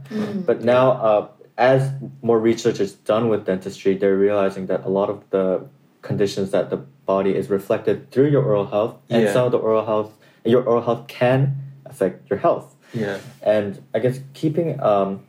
But 0.46 0.64
now, 0.64 0.92
uh, 0.92 1.28
as 1.58 1.92
more 2.22 2.40
research 2.40 2.80
is 2.80 2.94
done 2.94 3.30
with 3.30 3.46
dentistry, 3.46 3.96
they're 3.96 4.16
realizing 4.18 4.68
that 4.68 4.86
a 4.86 4.90
lot 4.90 5.10
of 5.10 5.18
the 5.30 5.62
conditions 6.02 6.52
that 6.52 6.70
the 6.70 6.78
body 7.06 7.36
is 7.36 7.50
reflected 7.50 8.10
through 8.12 8.30
your 8.30 8.44
oral 8.44 8.68
health, 8.68 8.96
and 9.10 9.24
Yeah. 9.24 9.34
some 9.34 9.46
of 9.46 9.52
the 9.52 9.58
oral 9.58 9.86
health, 9.86 10.12
your 10.46 10.64
oral 10.64 10.82
health 10.82 11.08
can 11.08 11.56
affect 11.86 12.30
your 12.30 12.40
health. 12.40 12.76
Yeah. 12.94 13.18
And 13.44 13.80
I 13.94 14.00
guess 14.00 14.20
keeping, 14.34 14.80
um, 14.82 15.20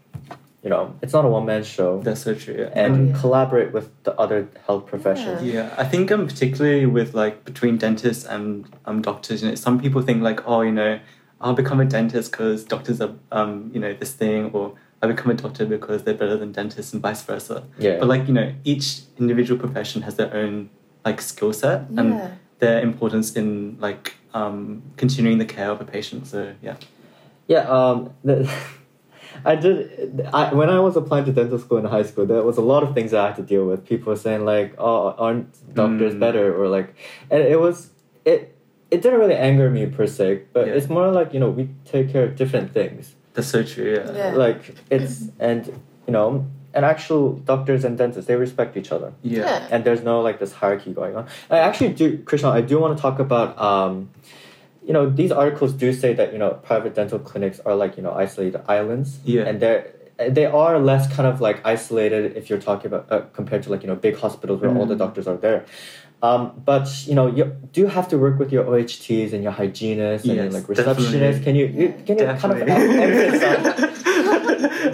you 0.62 0.68
know, 0.70 0.94
it's 1.02 1.12
not 1.12 1.24
a 1.24 1.28
one 1.28 1.46
man 1.46 1.64
show, 1.64 2.00
That's 2.02 2.20
so 2.22 2.34
true. 2.34 2.54
Yeah. 2.58 2.70
and 2.84 2.94
Oh, 2.94 3.12
yeah. 3.14 3.20
collaborate 3.20 3.72
with 3.72 3.88
the 4.04 4.14
other 4.20 4.48
health 4.66 4.86
professions. 4.86 5.42
Yeah, 5.42 5.72
I 5.78 5.84
think 5.84 6.10
um 6.12 6.26
particularly 6.26 6.86
with 6.86 7.14
like 7.14 7.44
between 7.44 7.78
dentists 7.78 8.24
and 8.26 8.66
um 8.84 9.00
doctors, 9.02 9.42
you 9.42 9.48
know, 9.48 9.54
some 9.54 9.80
people 9.80 10.02
think 10.02 10.22
like, 10.22 10.46
oh, 10.46 10.60
you 10.62 10.72
know, 10.72 11.00
I'll 11.40 11.54
become 11.54 11.80
a 11.80 11.86
dentist 11.86 12.30
because 12.32 12.64
doctors 12.64 13.00
are 13.00 13.14
um 13.32 13.70
you 13.74 13.80
know 13.80 13.94
this 13.94 14.12
thing, 14.12 14.50
or 14.52 14.74
I 15.02 15.06
become 15.06 15.30
a 15.30 15.34
doctor 15.34 15.64
because 15.64 16.02
they're 16.04 16.14
better 16.22 16.36
than 16.36 16.52
dentists, 16.52 16.92
and 16.92 17.00
vice 17.00 17.22
versa. 17.22 17.64
Yeah. 17.78 17.98
But 17.98 18.08
like 18.08 18.28
you 18.28 18.34
know, 18.34 18.52
each 18.64 19.00
individual 19.18 19.58
profession 19.58 20.02
has 20.02 20.16
their 20.16 20.32
own 20.34 20.68
like 21.06 21.22
skill 21.22 21.52
set 21.54 21.86
Yeah. 21.90 22.00
and 22.00 22.38
their 22.58 22.82
importance 22.82 23.32
in 23.34 23.78
like 23.80 24.16
um 24.34 24.82
continuing 24.98 25.38
the 25.38 25.46
care 25.46 25.70
of 25.70 25.80
a 25.80 25.84
patient. 25.86 26.26
So 26.26 26.52
yeah. 26.60 26.76
Yeah, 27.48 27.62
um, 27.68 28.10
the, 28.22 28.48
I 29.44 29.56
did. 29.56 30.28
I, 30.32 30.52
when 30.54 30.68
I 30.70 30.80
was 30.80 30.96
applying 30.96 31.24
to 31.26 31.32
dental 31.32 31.58
school 31.58 31.78
in 31.78 31.84
high 31.84 32.02
school, 32.02 32.26
there 32.26 32.42
was 32.42 32.56
a 32.58 32.62
lot 32.62 32.82
of 32.82 32.94
things 32.94 33.12
I 33.14 33.26
had 33.28 33.36
to 33.36 33.42
deal 33.42 33.64
with. 33.66 33.86
People 33.86 34.14
saying 34.16 34.44
like, 34.44 34.74
"Oh, 34.78 35.14
aren't 35.18 35.48
doctors 35.74 36.14
Mm. 36.14 36.20
better?" 36.20 36.54
or 36.60 36.68
like, 36.68 36.94
and 37.30 37.42
it 37.42 37.58
was 37.60 37.90
it. 38.24 38.56
It 38.90 39.02
didn't 39.02 39.20
really 39.20 39.36
anger 39.36 39.70
me 39.70 39.86
per 39.86 40.06
se, 40.06 40.42
but 40.52 40.66
Yeah. 40.66 40.72
it's 40.74 40.88
more 40.88 41.10
like 41.12 41.32
you 41.34 41.40
know 41.40 41.50
we 41.50 41.68
take 41.84 42.10
care 42.12 42.24
of 42.24 42.34
different 42.36 42.72
things. 42.72 43.14
That's 43.34 43.46
so 43.48 43.62
true. 43.62 43.92
Yeah. 43.94 44.12
Yeah. 44.12 44.32
Like 44.34 44.74
it's 44.90 45.28
and 45.38 45.66
you 46.06 46.12
know, 46.12 46.44
and 46.74 46.84
actual 46.84 47.34
doctors 47.34 47.84
and 47.84 47.96
dentists 47.96 48.26
they 48.26 48.34
respect 48.36 48.76
each 48.76 48.90
other, 48.90 49.12
Yeah. 49.22 49.68
and 49.70 49.84
there's 49.84 50.02
no 50.02 50.20
like 50.20 50.38
this 50.40 50.52
hierarchy 50.52 50.92
going 50.92 51.14
on. 51.16 51.26
I 51.48 51.58
actually 51.58 51.92
do, 51.92 52.18
Krishna. 52.18 52.50
I 52.50 52.62
do 52.62 52.80
want 52.80 52.96
to 52.96 53.00
talk 53.00 53.20
about 53.20 53.56
um, 53.60 54.10
you 54.90 54.94
know, 54.94 55.08
these 55.08 55.30
articles 55.30 55.72
do 55.84 55.92
say 55.92 56.12
that 56.14 56.28
you 56.34 56.38
know 56.42 56.50
private 56.70 56.92
dental 56.96 57.20
clinics 57.20 57.58
are 57.66 57.76
like 57.82 57.92
you 57.96 58.02
know 58.02 58.10
isolated 58.24 58.60
islands. 58.78 59.08
Yeah. 59.24 59.42
And 59.48 59.60
they're 59.62 59.82
they 60.38 60.46
are 60.46 60.74
less 60.80 61.04
kind 61.16 61.28
of 61.32 61.40
like 61.40 61.58
isolated 61.64 62.36
if 62.36 62.50
you're 62.50 62.58
talking 62.68 62.88
about 62.90 63.04
uh, 63.14 63.20
compared 63.38 63.62
to 63.64 63.68
like 63.72 63.82
you 63.84 63.90
know 63.90 63.94
big 63.94 64.16
hospitals 64.24 64.60
where 64.60 64.72
all 64.76 64.86
the 64.86 64.96
Mhm. 64.96 65.04
doctors 65.04 65.26
are 65.32 65.36
there. 65.46 65.60
Um, 66.28 66.42
but 66.70 66.86
you 67.08 67.14
know 67.18 67.26
you 67.38 67.44
do 67.78 67.86
have 67.86 68.06
to 68.12 68.16
work 68.24 68.36
with 68.42 68.50
your 68.56 68.64
OHTs 68.64 69.32
and 69.34 69.44
your 69.46 69.52
hygienists 69.52 70.26
and 70.26 70.36
Yes, 70.38 70.52
like 70.56 70.66
receptionists. 70.72 71.40
Can 71.46 71.54
you, 71.60 71.66
you 71.80 71.88
can 72.06 72.14
you 72.18 72.24
kind 72.42 72.52
of 72.54 72.68
emphasize 72.68 73.64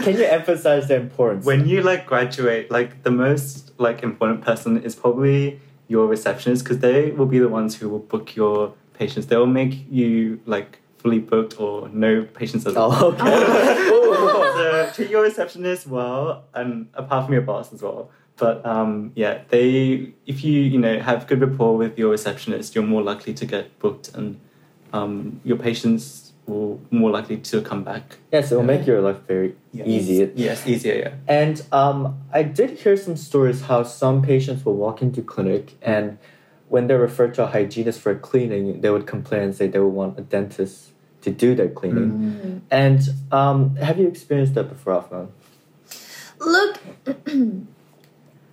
can 0.04 0.14
you 0.20 0.24
emphasize 0.38 0.84
the 0.88 0.96
importance? 0.96 1.44
when 1.50 1.66
you 1.70 1.78
like 1.90 2.02
graduate 2.12 2.70
like 2.78 2.90
the 3.02 3.10
most 3.24 3.72
like 3.86 3.98
important 4.02 4.42
person 4.48 4.70
is 4.88 4.94
probably 4.94 5.58
your 5.88 6.04
receptionist 6.06 6.60
because 6.64 6.80
they 6.80 7.00
will 7.12 7.30
be 7.36 7.38
the 7.46 7.48
ones 7.60 7.70
who 7.78 7.88
will 7.88 8.04
book 8.14 8.26
your 8.36 8.74
patients 8.98 9.26
they 9.26 9.36
will 9.36 9.46
make 9.46 9.86
you 9.90 10.40
like 10.46 10.80
fully 10.98 11.18
booked 11.18 11.60
or 11.60 11.88
no 11.90 12.22
patients 12.34 12.66
at 12.66 12.76
all 12.76 12.92
oh, 12.92 13.12
okay. 13.12 13.88
Ooh. 13.90 14.52
so 14.56 14.90
treat 14.94 15.10
your 15.10 15.22
receptionist 15.22 15.86
well 15.86 16.44
and 16.54 16.88
apart 16.94 17.24
from 17.26 17.32
your 17.34 17.42
boss 17.42 17.72
as 17.72 17.82
well 17.82 18.10
but 18.36 18.64
um, 18.66 19.12
yeah 19.14 19.42
they 19.48 20.12
if 20.26 20.42
you 20.44 20.60
you 20.62 20.78
know 20.78 20.98
have 21.00 21.26
good 21.26 21.40
rapport 21.40 21.76
with 21.76 21.98
your 21.98 22.10
receptionist 22.10 22.74
you're 22.74 22.84
more 22.84 23.02
likely 23.02 23.32
to 23.34 23.46
get 23.46 23.78
booked 23.78 24.14
and 24.14 24.40
um, 24.92 25.40
your 25.44 25.56
patients 25.58 26.32
will 26.46 26.80
more 26.90 27.10
likely 27.10 27.36
to 27.36 27.60
come 27.60 27.82
back 27.82 28.18
yes, 28.32 28.52
it 28.52 28.54
will 28.56 28.62
make 28.62 28.86
your 28.86 29.00
life 29.00 29.18
very 29.26 29.56
Yeah. 29.72 29.84
easy. 29.84 30.30
Yes 30.36 30.66
easier 30.66 30.94
yeah 30.94 31.12
And 31.26 31.60
um, 31.72 32.20
I 32.32 32.42
did 32.44 32.70
hear 32.78 32.96
some 32.96 33.16
stories 33.16 33.62
how 33.62 33.82
some 33.82 34.22
patients 34.22 34.64
will 34.64 34.76
walk 34.76 35.02
into 35.02 35.22
clinic 35.22 35.74
and 35.82 36.18
when 36.68 36.86
they're 36.86 36.98
referred 36.98 37.34
to 37.34 37.44
a 37.44 37.46
hygienist 37.46 38.00
for 38.00 38.14
cleaning, 38.14 38.80
they 38.80 38.90
would 38.90 39.06
complain 39.06 39.42
and 39.42 39.54
say 39.54 39.66
they 39.68 39.78
would 39.78 39.88
want 39.88 40.18
a 40.18 40.22
dentist 40.22 40.90
to 41.22 41.30
do 41.30 41.54
their 41.54 41.68
cleaning. 41.68 42.10
Mm. 42.10 42.60
And 42.70 43.00
um, 43.32 43.76
have 43.76 43.98
you 43.98 44.06
experienced 44.08 44.54
that 44.54 44.68
before, 44.68 45.02
Afnan? 45.02 45.28
Look, 46.40 46.78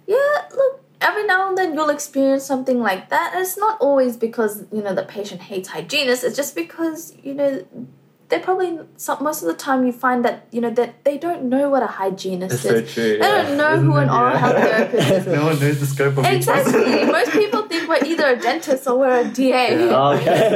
yeah, 0.07 0.47
look, 0.55 0.83
every 1.01 1.25
now 1.25 1.49
and 1.49 1.57
then 1.57 1.73
you'll 1.73 1.89
experience 1.89 2.45
something 2.45 2.79
like 2.79 3.09
that. 3.09 3.33
And 3.33 3.41
it's 3.41 3.57
not 3.57 3.79
always 3.81 4.17
because, 4.17 4.65
you 4.71 4.81
know, 4.81 4.93
the 4.93 5.03
patient 5.03 5.41
hates 5.41 5.69
hygienists, 5.69 6.23
it's 6.23 6.35
just 6.35 6.55
because, 6.55 7.15
you 7.21 7.33
know, 7.33 7.65
they 8.33 8.39
probably 8.43 8.79
some, 8.97 9.23
most 9.23 9.41
of 9.43 9.47
the 9.47 9.53
time 9.53 9.85
you 9.85 9.91
find 9.91 10.25
that 10.25 10.47
you 10.51 10.59
know 10.59 10.69
that 10.71 11.03
they 11.05 11.17
don't 11.17 11.43
know 11.43 11.69
what 11.69 11.83
a 11.83 11.87
hygienist 11.87 12.49
That's 12.51 12.63
so 12.63 12.73
is. 12.75 12.93
true. 12.93 13.03
They 13.03 13.17
yeah. 13.19 13.43
don't 13.43 13.57
know 13.57 13.73
Isn't 13.73 13.85
who 13.91 13.97
an 13.97 14.09
it? 14.09 14.11
oral 14.19 14.33
Yeah. 14.33 14.39
health 14.39 14.55
therapist 14.63 15.11
is. 15.11 15.25
no 15.27 15.45
one 15.45 15.59
knows 15.59 15.79
the 15.79 15.85
scope 15.85 16.17
of 16.17 16.25
each 16.25 16.33
Exactly. 16.33 17.05
Most 17.19 17.31
people 17.31 17.61
think 17.67 17.87
we're 17.87 18.03
either 18.11 18.27
a 18.35 18.39
dentist 18.39 18.87
or 18.87 18.97
we're 18.99 19.19
a 19.21 19.27
DA. 19.29 19.93
Okay. 19.93 20.49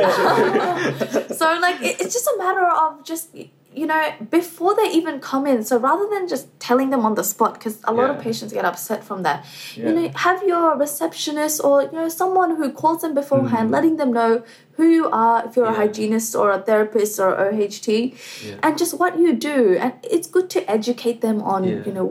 so 1.39 1.45
like 1.61 1.81
it, 1.81 2.01
it's 2.01 2.13
just 2.13 2.27
a 2.27 2.35
matter 2.37 2.65
of 2.67 3.03
just 3.03 3.35
you 3.77 3.85
know 3.91 4.01
before 4.31 4.75
they 4.75 4.87
even 4.99 5.19
come 5.19 5.45
in 5.51 5.63
so 5.63 5.77
rather 5.77 6.07
than 6.13 6.27
just 6.27 6.45
telling 6.59 6.89
them 6.93 7.05
on 7.09 7.15
the 7.19 7.23
spot 7.23 7.53
because 7.55 7.75
a 7.91 7.93
lot 7.99 8.09
of 8.09 8.19
patients 8.27 8.51
get 8.57 8.65
upset 8.65 9.03
from 9.03 9.23
that 9.23 9.45
you 9.75 9.91
know 9.97 10.05
have 10.27 10.41
your 10.51 10.75
receptionist 10.77 11.63
or 11.63 11.83
you 11.83 11.91
know 11.91 12.09
someone 12.09 12.55
who 12.57 12.71
calls 12.71 13.01
them 13.01 13.13
beforehand 13.13 13.69
Mm. 13.69 13.71
letting 13.77 13.95
them 13.97 14.11
know 14.19 14.43
who 14.77 14.85
you 14.97 15.09
are 15.09 15.45
if 15.47 15.55
you're 15.55 15.65
a 15.75 15.77
hygienist 15.81 16.35
or 16.35 16.47
a 16.51 16.59
therapist 16.69 17.19
or 17.19 17.29
oht 17.45 17.87
Yeah. 17.87 18.55
and 18.63 18.77
just 18.77 18.93
what 19.01 19.19
you 19.19 19.33
do 19.33 19.77
and 19.79 19.93
it's 20.03 20.27
good 20.27 20.49
to 20.55 20.59
educate 20.77 21.21
them 21.21 21.41
on 21.53 21.63
Yeah. 21.63 21.83
you 21.87 21.93
know 21.97 22.07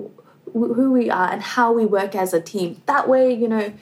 wh- 0.59 0.73
who 0.79 0.87
we 0.93 1.11
are 1.11 1.29
and 1.33 1.43
how 1.57 1.69
we 1.73 1.85
work 1.99 2.15
as 2.25 2.33
a 2.41 2.41
team 2.41 2.69
that 2.87 3.09
way 3.09 3.25
you 3.43 3.49
know 3.49 3.73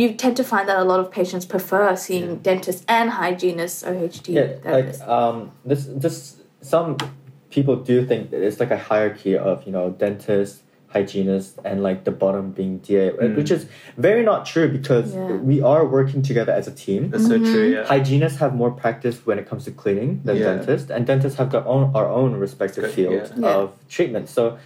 you 0.00 0.12
tend 0.22 0.36
to 0.36 0.44
find 0.44 0.68
that 0.68 0.78
a 0.78 0.84
lot 0.84 1.00
of 1.00 1.10
patients 1.10 1.46
prefer 1.46 1.96
seeing 1.96 2.28
Yeah. 2.30 2.36
dentists 2.50 2.84
and 2.88 3.10
hygienists 3.10 3.82
OHT 3.84 4.28
yeah, 4.28 4.48
like 4.64 5.00
um, 5.16 5.50
this, 5.64 5.86
this, 5.88 6.16
some 6.60 6.96
people 7.50 7.76
do 7.76 8.04
think 8.04 8.30
that 8.30 8.42
it's 8.42 8.60
like 8.60 8.70
a 8.70 8.76
hierarchy 8.78 9.36
of 9.36 9.64
you 9.64 9.72
know 9.72 9.90
dentist, 9.90 10.62
hygienist, 10.88 11.58
and 11.64 11.82
like 11.82 12.04
the 12.04 12.10
bottom 12.10 12.50
being 12.50 12.78
DA, 12.78 13.10
Mm. 13.10 13.36
which 13.36 13.50
is 13.50 13.66
very 13.96 14.22
not 14.22 14.46
true 14.46 14.68
because 14.68 15.14
Yeah. 15.14 15.36
we 15.36 15.60
are 15.62 15.86
working 15.86 16.22
together 16.22 16.52
as 16.52 16.66
a 16.66 16.72
team. 16.72 17.10
That's 17.10 17.26
so 17.26 17.38
true. 17.38 17.68
Yeah. 17.74 17.84
Hygienists 17.84 18.38
have 18.38 18.54
more 18.54 18.70
practice 18.70 19.24
when 19.26 19.38
it 19.38 19.48
comes 19.48 19.64
to 19.64 19.70
cleaning 19.70 20.20
than 20.24 20.36
Yeah. 20.36 20.54
dentists, 20.54 20.90
and 20.90 21.06
dentists 21.06 21.38
have 21.38 21.50
their 21.50 21.66
own 21.66 21.90
our 21.94 22.08
own 22.08 22.34
respective 22.34 22.84
Good, 22.84 22.92
field 22.94 23.12
yeah. 23.14 23.28
Yeah. 23.36 23.56
of 23.56 23.70
treatment. 23.88 24.28
So 24.28 24.58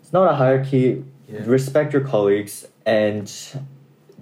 it's 0.00 0.12
not 0.12 0.30
a 0.30 0.34
hierarchy. 0.34 1.04
Yeah. 1.28 1.40
Respect 1.46 1.92
your 1.94 2.02
colleagues, 2.02 2.68
and 2.84 3.30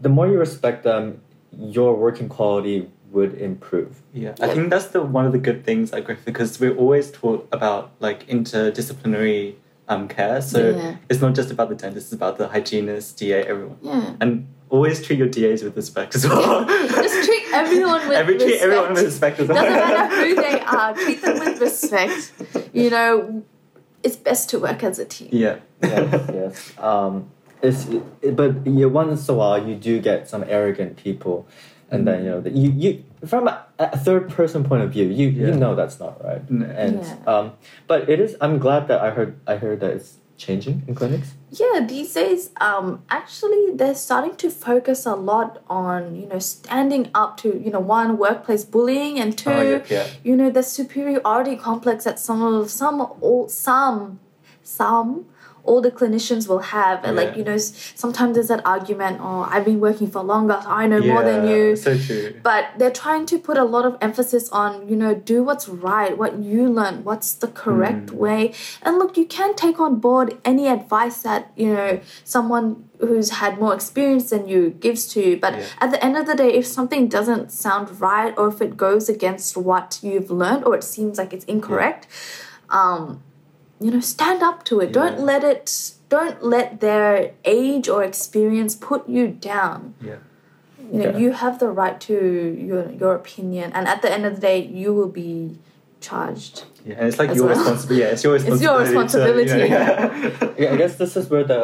the 0.01 0.09
more 0.09 0.29
you 0.29 0.39
respect 0.39 0.85
them, 0.85 1.21
your 1.59 1.95
working 1.97 2.29
quality 2.29 2.89
would 3.13 3.35
improve. 3.35 4.01
Yeah, 4.13 4.35
I 4.41 4.49
think 4.49 4.71
that's 4.71 4.87
the 4.87 5.03
one 5.03 5.27
of 5.27 5.33
the 5.33 5.39
good 5.39 5.65
things 5.65 5.93
at 5.93 6.05
Griffith 6.05 6.25
because 6.25 6.59
we're 6.59 6.75
always 6.77 7.11
taught 7.11 7.47
about 7.53 7.91
like 8.01 8.27
interdisciplinary 8.27 9.55
um, 9.89 10.09
care. 10.09 10.41
So 10.43 10.71
Yeah. 10.71 10.97
it's 11.09 11.21
not 11.21 11.35
just 11.35 11.51
about 11.51 11.69
the 11.69 11.75
dentist; 11.75 12.07
it's 12.07 12.13
about 12.15 12.39
the 12.39 12.49
hygienist, 12.49 13.19
DA, 13.19 13.43
everyone, 13.47 13.79
yeah. 13.83 14.15
and 14.21 14.47
always 14.71 15.05
treat 15.05 15.19
your 15.19 15.29
DAs 15.29 15.63
with 15.63 15.77
respect 15.77 16.15
as 16.15 16.27
well. 16.27 16.65
Just 16.67 17.27
treat 17.29 17.45
everyone 17.53 18.09
with 18.09 18.17
Every, 18.17 18.39
treat 18.39 18.61
everyone 18.61 18.95
with 18.95 19.03
respect. 19.05 19.39
respect 19.39 19.41
as 19.41 19.49
well. 19.49 19.65
Doesn't 19.65 20.09
matter 20.09 20.27
who 20.27 20.35
they 20.47 20.61
are, 20.61 20.95
treat 20.95 21.23
them 21.23 21.39
with 21.39 21.61
respect. 21.61 22.33
You 22.73 22.91
know, 22.91 23.43
it's 24.03 24.17
best 24.17 24.49
to 24.51 24.59
work 24.59 24.83
as 24.83 24.99
a 24.99 25.05
team. 25.05 25.29
Yeah. 25.33 25.57
yes, 25.83 26.31
yes. 26.33 26.79
Um, 26.79 27.31
it's 27.61 27.87
it, 28.23 28.35
but 28.35 28.67
yeah, 28.67 28.87
once 28.87 29.29
in 29.29 29.35
a 29.35 29.39
while 29.39 29.69
you 29.69 29.75
do 29.77 30.01
get 30.01 30.29
some 30.29 30.43
arrogant 30.49 30.97
people, 30.97 31.47
and 31.93 32.07
then 32.09 32.25
you 32.25 32.31
know 32.31 32.41
that 32.41 32.55
you 32.55 32.71
you 32.83 33.05
from 33.27 33.47
a, 33.47 33.65
a 33.79 33.99
third 34.07 34.29
person 34.31 34.65
point 34.65 34.83
of 34.83 34.91
view, 34.91 35.07
you 35.07 35.29
you 35.29 35.53
know 35.63 35.75
that's 35.77 36.01
not 36.01 36.15
right. 36.25 36.43
And 36.51 36.99
Yeah. 37.03 37.17
um, 37.33 37.53
but 37.87 38.09
it 38.09 38.19
is. 38.19 38.37
I'm 38.41 38.59
glad 38.59 38.89
that 38.89 39.01
I 39.01 39.11
heard 39.11 39.39
I 39.47 39.57
heard 39.57 39.79
that 39.81 39.91
it's 39.97 40.11
changing 40.39 40.83
in 40.89 40.95
clinics. 40.95 41.29
Yeah, 41.51 41.85
these 41.87 42.15
days, 42.15 42.51
um, 42.61 42.87
actually, 43.11 43.65
they're 43.79 43.95
starting 43.95 44.35
to 44.37 44.49
focus 44.51 45.07
a 45.07 45.15
lot 45.15 45.63
on 45.69 46.17
you 46.21 46.27
know 46.27 46.41
standing 46.41 47.11
up 47.15 47.37
to 47.43 47.49
you 47.65 47.71
know 47.71 47.85
one 48.01 48.17
workplace 48.19 48.65
bullying 48.65 49.21
and 49.21 49.37
two, 49.37 49.51
Oh, 49.51 49.63
yeah, 49.63 49.83
yeah. 49.97 50.07
you 50.25 50.35
know 50.35 50.51
the 50.51 50.63
superiority 50.63 51.57
complex 51.57 52.05
that 52.05 52.19
some 52.19 52.43
of 52.43 52.71
some 52.71 53.01
all 53.21 53.49
some 53.49 54.19
some 54.65 55.27
older 55.65 55.91
clinicians 55.91 56.49
will 56.49 56.59
have 56.59 57.05
and 57.05 57.17
like 57.17 57.37
you 57.37 57.45
know 57.45 57.57
sometimes 57.57 58.35
there's 58.35 58.49
that 58.49 58.61
argument 58.67 59.19
oh 59.21 59.47
i've 59.51 59.65
been 59.65 59.79
working 59.79 60.09
for 60.11 60.21
longer 60.23 60.59
so 60.63 60.69
i 60.69 60.87
know 60.87 61.01
more 61.01 61.23
than 61.23 61.47
you 61.47 61.77
So 61.77 61.97
true. 61.97 62.35
but 62.43 62.67
they're 62.79 62.91
trying 62.91 63.27
to 63.27 63.39
put 63.39 63.57
a 63.57 63.63
lot 63.65 63.85
of 63.85 63.97
emphasis 64.01 64.49
on 64.51 64.89
you 64.89 64.97
know 64.97 65.15
do 65.15 65.45
what's 65.45 65.69
right 65.69 66.19
what 66.19 66.39
you 66.39 66.69
learn 66.69 67.05
what's 67.05 67.35
the 67.35 67.47
correct 67.49 68.11
Hmm. 68.11 68.17
way 68.25 68.55
and 68.83 68.99
look 68.99 69.17
you 69.17 69.25
can 69.25 69.55
take 69.55 69.79
on 69.79 70.01
board 70.01 70.37
any 70.45 70.67
advice 70.67 71.23
that 71.23 71.53
you 71.57 71.73
know 71.73 72.01
someone 72.25 72.89
who's 72.99 73.31
had 73.31 73.59
more 73.59 73.75
experience 73.75 74.31
than 74.31 74.49
you 74.49 74.71
gives 74.87 75.07
to 75.13 75.21
you 75.27 75.37
but 75.37 75.53
Yeah. 75.55 75.67
at 75.81 75.91
the 75.93 76.05
end 76.05 76.17
of 76.17 76.27
the 76.27 76.35
day 76.35 76.51
if 76.61 76.67
something 76.67 77.07
doesn't 77.09 77.53
sound 77.53 78.01
right 78.01 78.33
or 78.37 78.49
if 78.49 78.61
it 78.61 78.77
goes 78.77 79.09
against 79.09 79.57
what 79.57 79.99
you've 80.03 80.31
learned 80.31 80.65
or 80.65 80.75
it 80.75 80.85
seems 80.85 81.19
like 81.19 81.33
it's 81.33 81.45
incorrect 81.45 82.07
um 82.71 83.23
you 83.83 83.91
know 83.91 84.01
stand 84.01 84.43
up 84.43 84.65
to 84.65 84.81
it 84.81 84.93
don't 84.93 85.21
let 85.21 85.43
it 85.45 85.93
don't 86.09 86.43
let 86.43 86.81
their 86.81 87.33
age 87.45 87.89
or 87.89 88.03
experience 88.05 88.75
put 88.75 89.09
you 89.09 89.29
down 89.29 89.95
Yeah. 90.01 90.17
you 90.93 90.99
know 91.01 91.09
Okay. 91.09 91.21
you 91.23 91.33
have 91.33 91.59
the 91.59 91.69
right 91.81 91.99
to 92.09 92.15
your 92.69 92.91
your 92.93 93.15
opinion 93.15 93.73
and 93.75 93.89
at 93.89 94.03
the 94.03 94.11
end 94.13 94.25
of 94.27 94.33
the 94.37 94.41
day 94.41 94.59
you 94.83 94.95
will 94.95 95.13
be 95.25 95.59
charged 96.01 96.65
Yeah, 96.85 96.97
and 96.99 97.09
it's 97.09 97.19
like 97.19 97.33
your 97.35 97.47
well. 97.47 97.57
responsibility. 97.57 98.03
Yeah, 98.03 98.13
it's 98.15 98.25
your 98.25 98.35
responsibility, 98.35 98.55
It's 98.55 98.63
your 98.69 98.79
responsibility. 98.87 99.51
to, 99.51 99.63
you 99.63 99.69
know, 99.69 99.87
responsibility. 100.19 100.59
Yeah, 100.63 100.73
I 100.75 100.77
guess 100.77 100.97
this 101.03 101.13
is 101.17 101.31
where 101.31 101.45
the 101.45 101.61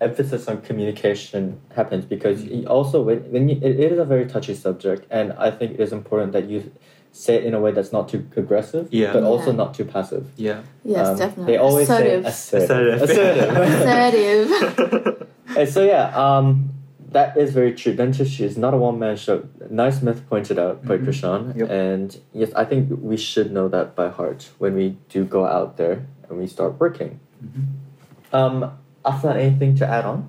emphasis 0.00 0.46
on 0.46 0.60
communication 0.60 1.60
happens 1.74 2.04
because 2.04 2.42
mm. 2.42 2.62
you 2.62 2.66
also 2.68 3.02
when, 3.02 3.18
when 3.32 3.48
you, 3.48 3.56
it, 3.56 3.80
it 3.80 3.92
is 3.92 3.98
a 3.98 4.04
very 4.04 4.26
touchy 4.26 4.54
subject, 4.54 5.06
and 5.10 5.32
I 5.32 5.50
think 5.50 5.72
it 5.72 5.80
is 5.80 5.92
important 5.92 6.32
that 6.32 6.48
you 6.48 6.70
say 7.12 7.34
it 7.36 7.44
in 7.44 7.54
a 7.54 7.60
way 7.60 7.72
that's 7.72 7.92
not 7.92 8.08
too 8.08 8.24
aggressive, 8.36 8.88
Yeah. 8.90 9.12
but 9.12 9.22
also 9.24 9.50
Yeah. 9.50 9.56
not 9.56 9.74
too 9.74 9.84
passive. 9.84 10.26
yeah. 10.36 10.60
yes 10.84 11.08
Um, 11.08 11.16
definitely 11.18 11.52
They 11.52 11.58
always 11.58 11.88
assertive 11.90 12.24
say 12.34 12.58
assertive. 12.64 13.02
Assertive. 13.02 13.50
Assertive. 13.50 14.50
assertive 14.50 15.26
and 15.58 15.68
so 15.68 15.82
yeah, 15.82 16.04
um, 16.14 16.70
that 17.10 17.36
is 17.38 17.52
very 17.52 17.72
true. 17.72 17.94
Dentistry 17.94 18.44
is 18.44 18.58
not 18.58 18.74
a 18.74 18.76
one 18.76 18.98
man 18.98 19.16
show. 19.16 19.42
Nice 19.70 20.02
myth 20.02 20.22
pointed 20.28 20.58
out 20.58 20.84
by 20.84 20.98
Mhm. 20.98 21.06
Krishan. 21.06 21.56
Yep. 21.56 21.70
And 21.70 22.18
yes, 22.34 22.50
I 22.54 22.64
think 22.64 22.90
we 23.00 23.16
should 23.16 23.50
know 23.50 23.66
that 23.68 23.94
by 23.96 24.08
heart 24.08 24.50
when 24.58 24.74
we 24.74 24.96
do 25.08 25.24
go 25.24 25.46
out 25.46 25.78
there 25.78 26.04
and 26.28 26.38
we 26.38 26.46
start 26.46 26.74
working. 26.78 27.18
Mhm. 27.42 28.36
Um, 28.38 28.72
Afnan, 29.06 29.36
anything 29.36 29.74
to 29.76 29.86
add 29.86 30.04
on? 30.04 30.28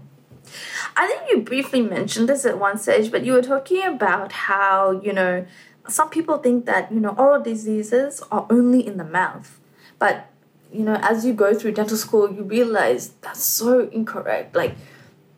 I 0.96 1.06
think 1.08 1.22
you 1.30 1.42
briefly 1.42 1.82
mentioned 1.82 2.30
this 2.30 2.46
at 2.46 2.58
one 2.58 2.78
stage, 2.78 3.12
but 3.12 3.26
you 3.26 3.34
were 3.34 3.42
talking 3.42 3.84
about 3.86 4.32
how, 4.32 5.02
you 5.04 5.12
know, 5.14 5.46
some 5.92 6.10
people 6.10 6.38
think 6.38 6.66
that, 6.66 6.92
you 6.92 7.00
know, 7.00 7.16
oral 7.18 7.42
diseases 7.42 8.22
are 8.32 8.46
only 8.50 8.86
in 8.86 8.98
the 8.98 9.04
mouth. 9.04 9.60
But, 9.98 10.28
you 10.72 10.84
know, 10.84 10.96
as 11.02 11.26
you 11.26 11.34
go 11.34 11.54
through 11.54 11.74
dental 11.74 11.98
school, 11.98 12.32
you 12.32 12.44
realize 12.44 13.10
that's 13.22 13.44
so 13.44 13.90
incorrect. 13.92 14.56
Like, 14.56 14.76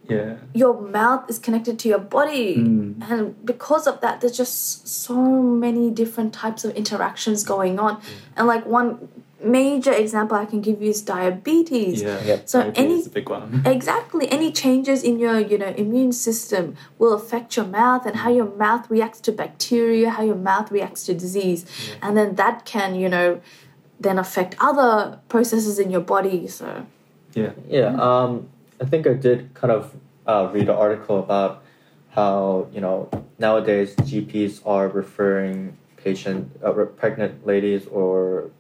Yeah. 0.10 0.36
your 0.54 0.82
mouth 0.82 1.30
is 1.30 1.40
connected 1.40 1.80
to 1.80 1.88
your 1.88 2.00
body. 2.00 2.58
Mm. 2.58 3.10
And 3.10 3.46
because 3.46 3.88
of 3.88 4.02
that, 4.02 4.20
there's 4.20 4.36
just 4.36 4.88
so 4.88 5.16
many 5.16 5.90
different 5.90 6.34
types 6.34 6.66
of 6.66 6.76
interactions 6.76 7.44
going 7.44 7.80
on. 7.80 8.02
And, 8.36 8.46
like, 8.48 8.66
one 8.66 9.08
major 9.44 9.92
example 9.92 10.38
I 10.38 10.46
can 10.46 10.62
give 10.62 10.82
you 10.82 10.90
is 10.90 11.02
diabetes. 11.02 12.02
Yeah. 12.02 12.24
Yep. 12.24 12.50
So 12.50 12.60
Diabetes 12.62 12.84
any 12.84 12.94
is 12.96 13.08
a 13.08 13.10
big 13.10 13.30
one. 13.30 13.64
Exactly. 13.66 14.32
Any 14.32 14.52
changes 14.52 15.04
in 15.04 15.20
your, 15.20 15.40
you 15.40 15.58
know, 15.58 15.74
immune 15.78 16.12
system 16.12 16.76
will 16.98 17.14
affect 17.14 17.56
your 17.56 17.66
mouth 17.66 18.06
and 18.06 18.18
how 18.18 18.32
your 18.32 18.54
mouth 18.56 18.90
reacts 18.90 19.20
to 19.22 19.32
bacteria, 19.32 20.10
how 20.12 20.24
your 20.24 20.36
mouth 20.36 20.72
reacts 20.72 21.06
to 21.06 21.14
disease. 21.14 21.66
And 22.02 22.16
then 22.18 22.36
that 22.36 22.66
can, 22.66 22.96
you 22.96 23.10
know, 23.10 23.42
then 24.00 24.18
affect 24.18 24.56
other 24.60 25.20
processes 25.30 25.80
in 25.80 25.92
your 25.92 26.02
body. 26.02 26.48
So 26.48 26.86
Yeah. 27.34 27.52
Yeah, 27.68 27.96
um, 27.96 28.50
I 28.82 28.86
think 28.86 29.08
I 29.08 29.14
did 29.14 29.54
kind 29.54 29.72
of 29.72 29.94
uh, 30.28 30.50
read 30.52 30.70
an 30.70 30.76
article 30.76 31.20
about 31.20 31.64
how 32.12 32.68
you 32.74 32.82
know 32.82 33.10
nowadays 33.40 33.96
GPs 33.96 34.62
are 34.66 34.88
referring 34.90 35.78
patient 35.98 36.52
uh, 36.64 36.72
pregnant 36.72 37.46
ladies 37.46 37.88
or 37.88 38.52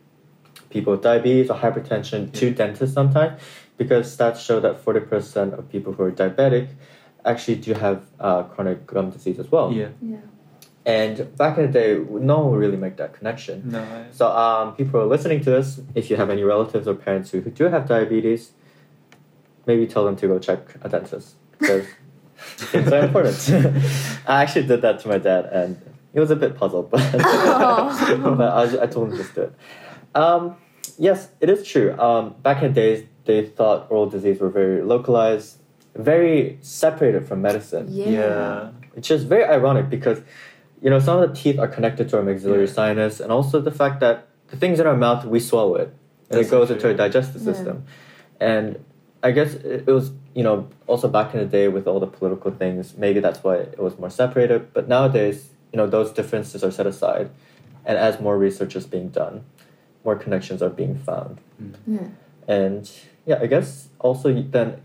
people 0.71 0.91
with 0.93 1.01
diabetes 1.01 1.49
or 1.49 1.57
hypertension 1.57 2.31
to 2.33 2.51
dentists 2.51 2.93
sometimes 2.95 3.39
because 3.77 4.15
stats 4.15 4.39
show 4.45 4.59
that 4.59 4.79
forty 4.79 4.99
percent 5.01 5.53
of 5.53 5.69
people 5.69 5.93
who 5.93 6.03
are 6.03 6.11
diabetic 6.11 6.67
actually 7.25 7.55
do 7.55 7.73
have 7.73 8.03
uh, 8.19 8.43
chronic 8.43 8.87
gum 8.87 9.09
disease 9.11 9.37
as 9.39 9.51
well. 9.51 9.71
Yeah. 9.71 9.89
yeah. 10.01 10.17
And 10.83 11.35
back 11.37 11.59
in 11.59 11.67
the 11.67 11.71
day, 11.71 11.93
no 12.09 12.39
one 12.39 12.51
would 12.51 12.59
really 12.59 12.77
make 12.77 12.97
that 12.97 13.13
connection. 13.13 13.61
No. 13.71 13.79
I- 13.83 14.05
So, 14.11 14.27
um, 14.31 14.75
people 14.75 14.99
are 15.01 15.05
listening 15.05 15.41
to 15.41 15.51
this, 15.51 15.79
if 15.93 16.09
you 16.09 16.15
have 16.15 16.31
any 16.31 16.43
relatives 16.43 16.87
or 16.87 16.95
parents 16.95 17.29
who, 17.29 17.41
who 17.41 17.51
do 17.51 17.65
have 17.65 17.87
diabetes, 17.87 18.53
maybe 19.67 19.85
tell 19.85 20.05
them 20.05 20.15
to 20.15 20.27
go 20.27 20.39
check 20.39 20.61
a 20.81 20.89
dentist 20.89 21.35
because 21.59 21.85
Things 22.73 22.91
are 22.91 23.03
important. 23.05 23.37
I 24.27 24.41
actually 24.41 24.65
did 24.65 24.81
that 24.81 24.99
to 25.01 25.07
my 25.07 25.19
dad, 25.19 25.45
and 25.53 25.79
he 26.13 26.19
was 26.19 26.31
a 26.31 26.35
bit 26.35 26.55
puzzled, 26.57 26.89
but, 26.89 27.01
Oh. 27.13 28.33
but 28.37 28.49
I, 28.49 28.83
I 28.83 28.87
told 28.87 29.11
him 29.11 29.17
just 29.17 29.35
do 29.35 29.41
it. 29.43 29.53
Um, 30.15 30.55
yes, 30.97 31.29
it 31.39 31.49
is 31.49 31.65
true. 31.65 31.97
Um, 31.99 32.35
back 32.41 32.61
in 32.63 32.73
the 32.73 32.81
days, 32.81 33.05
they 33.25 33.45
thought 33.45 33.87
oral 33.89 34.09
disease 34.09 34.39
were 34.39 34.49
very 34.49 34.81
localized, 34.81 35.57
very 35.95 36.57
separated 36.61 37.27
from 37.27 37.41
medicine. 37.41 37.87
Yeah. 37.89 38.09
Yeah. 38.09 38.69
Which 38.93 39.09
is 39.11 39.23
very 39.23 39.45
ironic 39.45 39.89
because, 39.89 40.21
you 40.81 40.89
know, 40.89 40.99
some 40.99 41.19
of 41.19 41.29
the 41.29 41.35
teeth 41.35 41.59
are 41.59 41.67
connected 41.67 42.09
to 42.09 42.17
our 42.17 42.23
maxillary 42.23 42.65
Yeah. 42.65 42.73
sinus, 42.73 43.19
and 43.19 43.31
also 43.31 43.61
the 43.61 43.71
fact 43.71 43.99
that 44.01 44.27
the 44.47 44.57
things 44.57 44.79
in 44.79 44.87
our 44.87 44.97
mouth 44.97 45.25
we 45.25 45.39
swallow 45.39 45.75
it, 45.75 45.87
and 46.29 46.39
That's 46.39 46.47
it 46.47 46.51
goes 46.51 46.67
so 46.67 46.73
into 46.73 46.87
our 46.87 46.93
digestive 46.93 47.41
Yeah. 47.41 47.53
system. 47.53 47.83
And 48.39 48.83
I 49.23 49.31
guess 49.31 49.53
it, 49.53 49.83
it 49.87 49.91
was, 49.91 50.11
you 50.33 50.43
know, 50.43 50.67
also 50.87 51.07
back 51.07 51.33
in 51.33 51.39
the 51.39 51.45
day 51.45 51.67
with 51.67 51.87
all 51.87 51.99
the 51.99 52.07
political 52.07 52.51
things, 52.51 52.97
maybe 52.97 53.19
that's 53.19 53.43
why 53.43 53.55
it 53.57 53.79
was 53.79 53.97
more 53.99 54.09
separated. 54.09 54.73
But 54.73 54.87
nowadays, 54.89 55.51
you 55.71 55.77
know, 55.77 55.87
those 55.87 56.11
differences 56.11 56.63
are 56.63 56.71
set 56.71 56.87
aside, 56.87 57.29
and 57.85 57.97
as 57.97 58.19
more 58.19 58.37
research 58.37 58.75
is 58.75 58.85
being 58.85 59.09
done, 59.09 59.43
more 60.03 60.15
connections 60.15 60.61
are 60.61 60.69
being 60.69 60.97
found. 60.97 61.39
Mm. 61.61 61.75
Yeah. 61.87 62.07
And 62.47 62.91
yeah, 63.25 63.39
I 63.41 63.47
guess 63.47 63.89
also 63.99 64.33
then, 64.33 64.81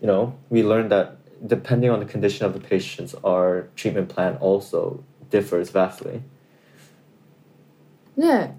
you 0.00 0.06
know, 0.06 0.36
we 0.48 0.62
learned 0.62 0.90
that 0.90 1.16
depending 1.46 1.90
on 1.90 2.00
the 2.00 2.06
condition 2.06 2.46
of 2.46 2.52
the 2.54 2.60
patients, 2.60 3.14
our 3.24 3.68
treatment 3.76 4.08
plan 4.08 4.36
also 4.36 5.04
differs 5.30 5.70
vastly. 5.70 6.22
Yeah. 8.20 8.50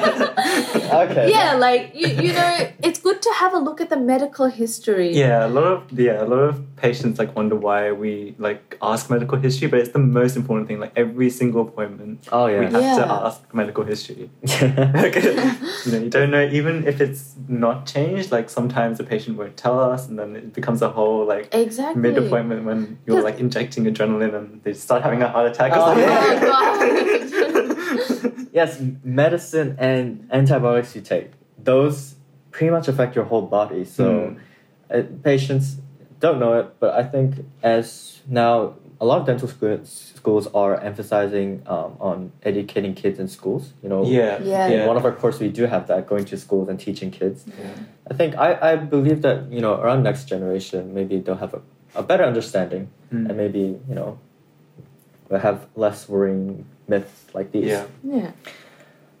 okay. 0.00 1.30
Yeah, 1.30 1.54
like 1.58 1.92
you, 1.94 2.08
you 2.08 2.32
know, 2.32 2.68
it's 2.82 2.98
good 2.98 3.20
to 3.22 3.30
have 3.34 3.52
a 3.54 3.58
look 3.58 3.80
at 3.80 3.90
the 3.90 3.96
medical 3.98 4.46
history. 4.46 5.12
Yeah, 5.14 5.46
a 5.46 5.48
lot 5.48 5.64
of 5.64 5.92
yeah, 5.98 6.22
a 6.22 6.24
lot 6.24 6.38
of 6.48 6.76
patients 6.76 7.18
like 7.18 7.36
wonder 7.36 7.54
why 7.54 7.92
we 7.92 8.34
like 8.38 8.78
ask 8.80 9.10
medical 9.10 9.38
history, 9.38 9.68
but 9.68 9.78
it's 9.80 9.90
the 9.90 9.98
most 9.98 10.36
important 10.36 10.68
thing. 10.68 10.80
Like 10.80 10.92
every 10.96 11.28
single 11.30 11.62
appointment, 11.68 12.26
Oh 12.32 12.46
yeah, 12.46 12.60
we 12.60 12.66
yeah. 12.66 12.80
have 12.80 12.96
to 13.06 13.12
ask 13.12 13.54
medical 13.54 13.84
history. 13.84 14.30
Like, 14.42 15.14
you 15.84 15.92
know, 15.92 15.98
you 15.98 16.10
don't 16.10 16.30
know 16.30 16.48
even 16.50 16.86
if 16.86 17.00
it's 17.00 17.34
not 17.46 17.86
changed. 17.86 18.32
Like 18.32 18.48
sometimes 18.50 18.98
the 18.98 19.04
patient 19.04 19.36
won't 19.36 19.56
tell 19.56 19.78
us, 19.78 20.08
and 20.08 20.18
then 20.18 20.34
it 20.34 20.52
becomes 20.54 20.80
a 20.82 20.88
whole 20.88 21.26
like 21.26 21.54
Exactly. 21.54 22.00
mid 22.00 22.16
appointment 22.18 22.64
when 22.64 22.98
you're 23.06 23.22
like 23.22 23.38
injecting 23.38 23.84
adrenaline 23.84 24.34
and 24.34 24.62
they 24.64 24.72
start 24.72 25.02
having 25.02 25.22
a 25.22 25.28
heart 25.28 25.46
attack. 25.50 25.72
or 25.72 25.78
Oh, 25.80 25.94
something. 25.94 27.36
Yes, 28.52 28.82
medicine 29.04 29.76
and 29.78 30.28
antibiotics 30.32 30.94
you 30.96 31.02
take, 31.02 31.30
those 31.62 32.16
pretty 32.50 32.70
much 32.70 32.88
affect 32.88 33.14
your 33.14 33.24
whole 33.26 33.42
body. 33.42 33.84
So 33.84 34.04
Mm. 34.04 34.36
uh, 34.90 35.02
patients 35.22 35.76
don't 36.18 36.38
know 36.40 36.54
it, 36.60 36.66
but 36.80 36.94
I 36.94 37.04
think 37.04 37.44
as 37.62 38.20
now 38.28 38.74
a 39.00 39.06
lot 39.06 39.20
of 39.20 39.26
dental 39.26 39.48
schools, 39.48 40.12
schools 40.16 40.46
are 40.52 40.78
emphasizing 40.80 41.62
um, 41.66 41.96
on 42.00 42.32
educating 42.42 42.92
kids 42.94 43.18
in 43.18 43.28
schools. 43.28 43.72
You 43.82 43.88
know, 43.88 44.04
Yeah, 44.04 44.38
Yeah. 44.42 44.68
in 44.68 44.86
one 44.88 44.96
of 44.96 45.04
our 45.06 45.12
courses 45.12 45.40
we 45.40 45.48
do 45.48 45.64
have 45.66 45.86
that 45.86 46.06
going 46.06 46.24
to 46.26 46.36
schools 46.36 46.68
and 46.68 46.78
teaching 46.78 47.10
kids. 47.10 47.44
Yeah. 47.46 47.54
I 48.10 48.14
think 48.14 48.36
I, 48.36 48.58
I 48.72 48.76
believe 48.76 49.22
that 49.22 49.50
you 49.50 49.60
know 49.60 49.74
around 49.80 50.02
next 50.02 50.24
generation 50.28 50.92
maybe 50.92 51.18
they'll 51.20 51.36
have 51.46 51.54
a, 51.54 51.62
a 51.94 52.02
better 52.02 52.24
understanding 52.24 52.88
Mm. 53.12 53.26
and 53.28 53.36
maybe 53.36 53.64
you 53.88 53.94
know 53.98 54.18
we'll 55.30 55.40
have 55.40 55.66
less 55.76 56.08
worrying 56.08 56.66
myths 56.88 57.24
like 57.32 57.52
these. 57.52 57.66
Yeah. 57.66 57.86
yeah. 58.04 58.32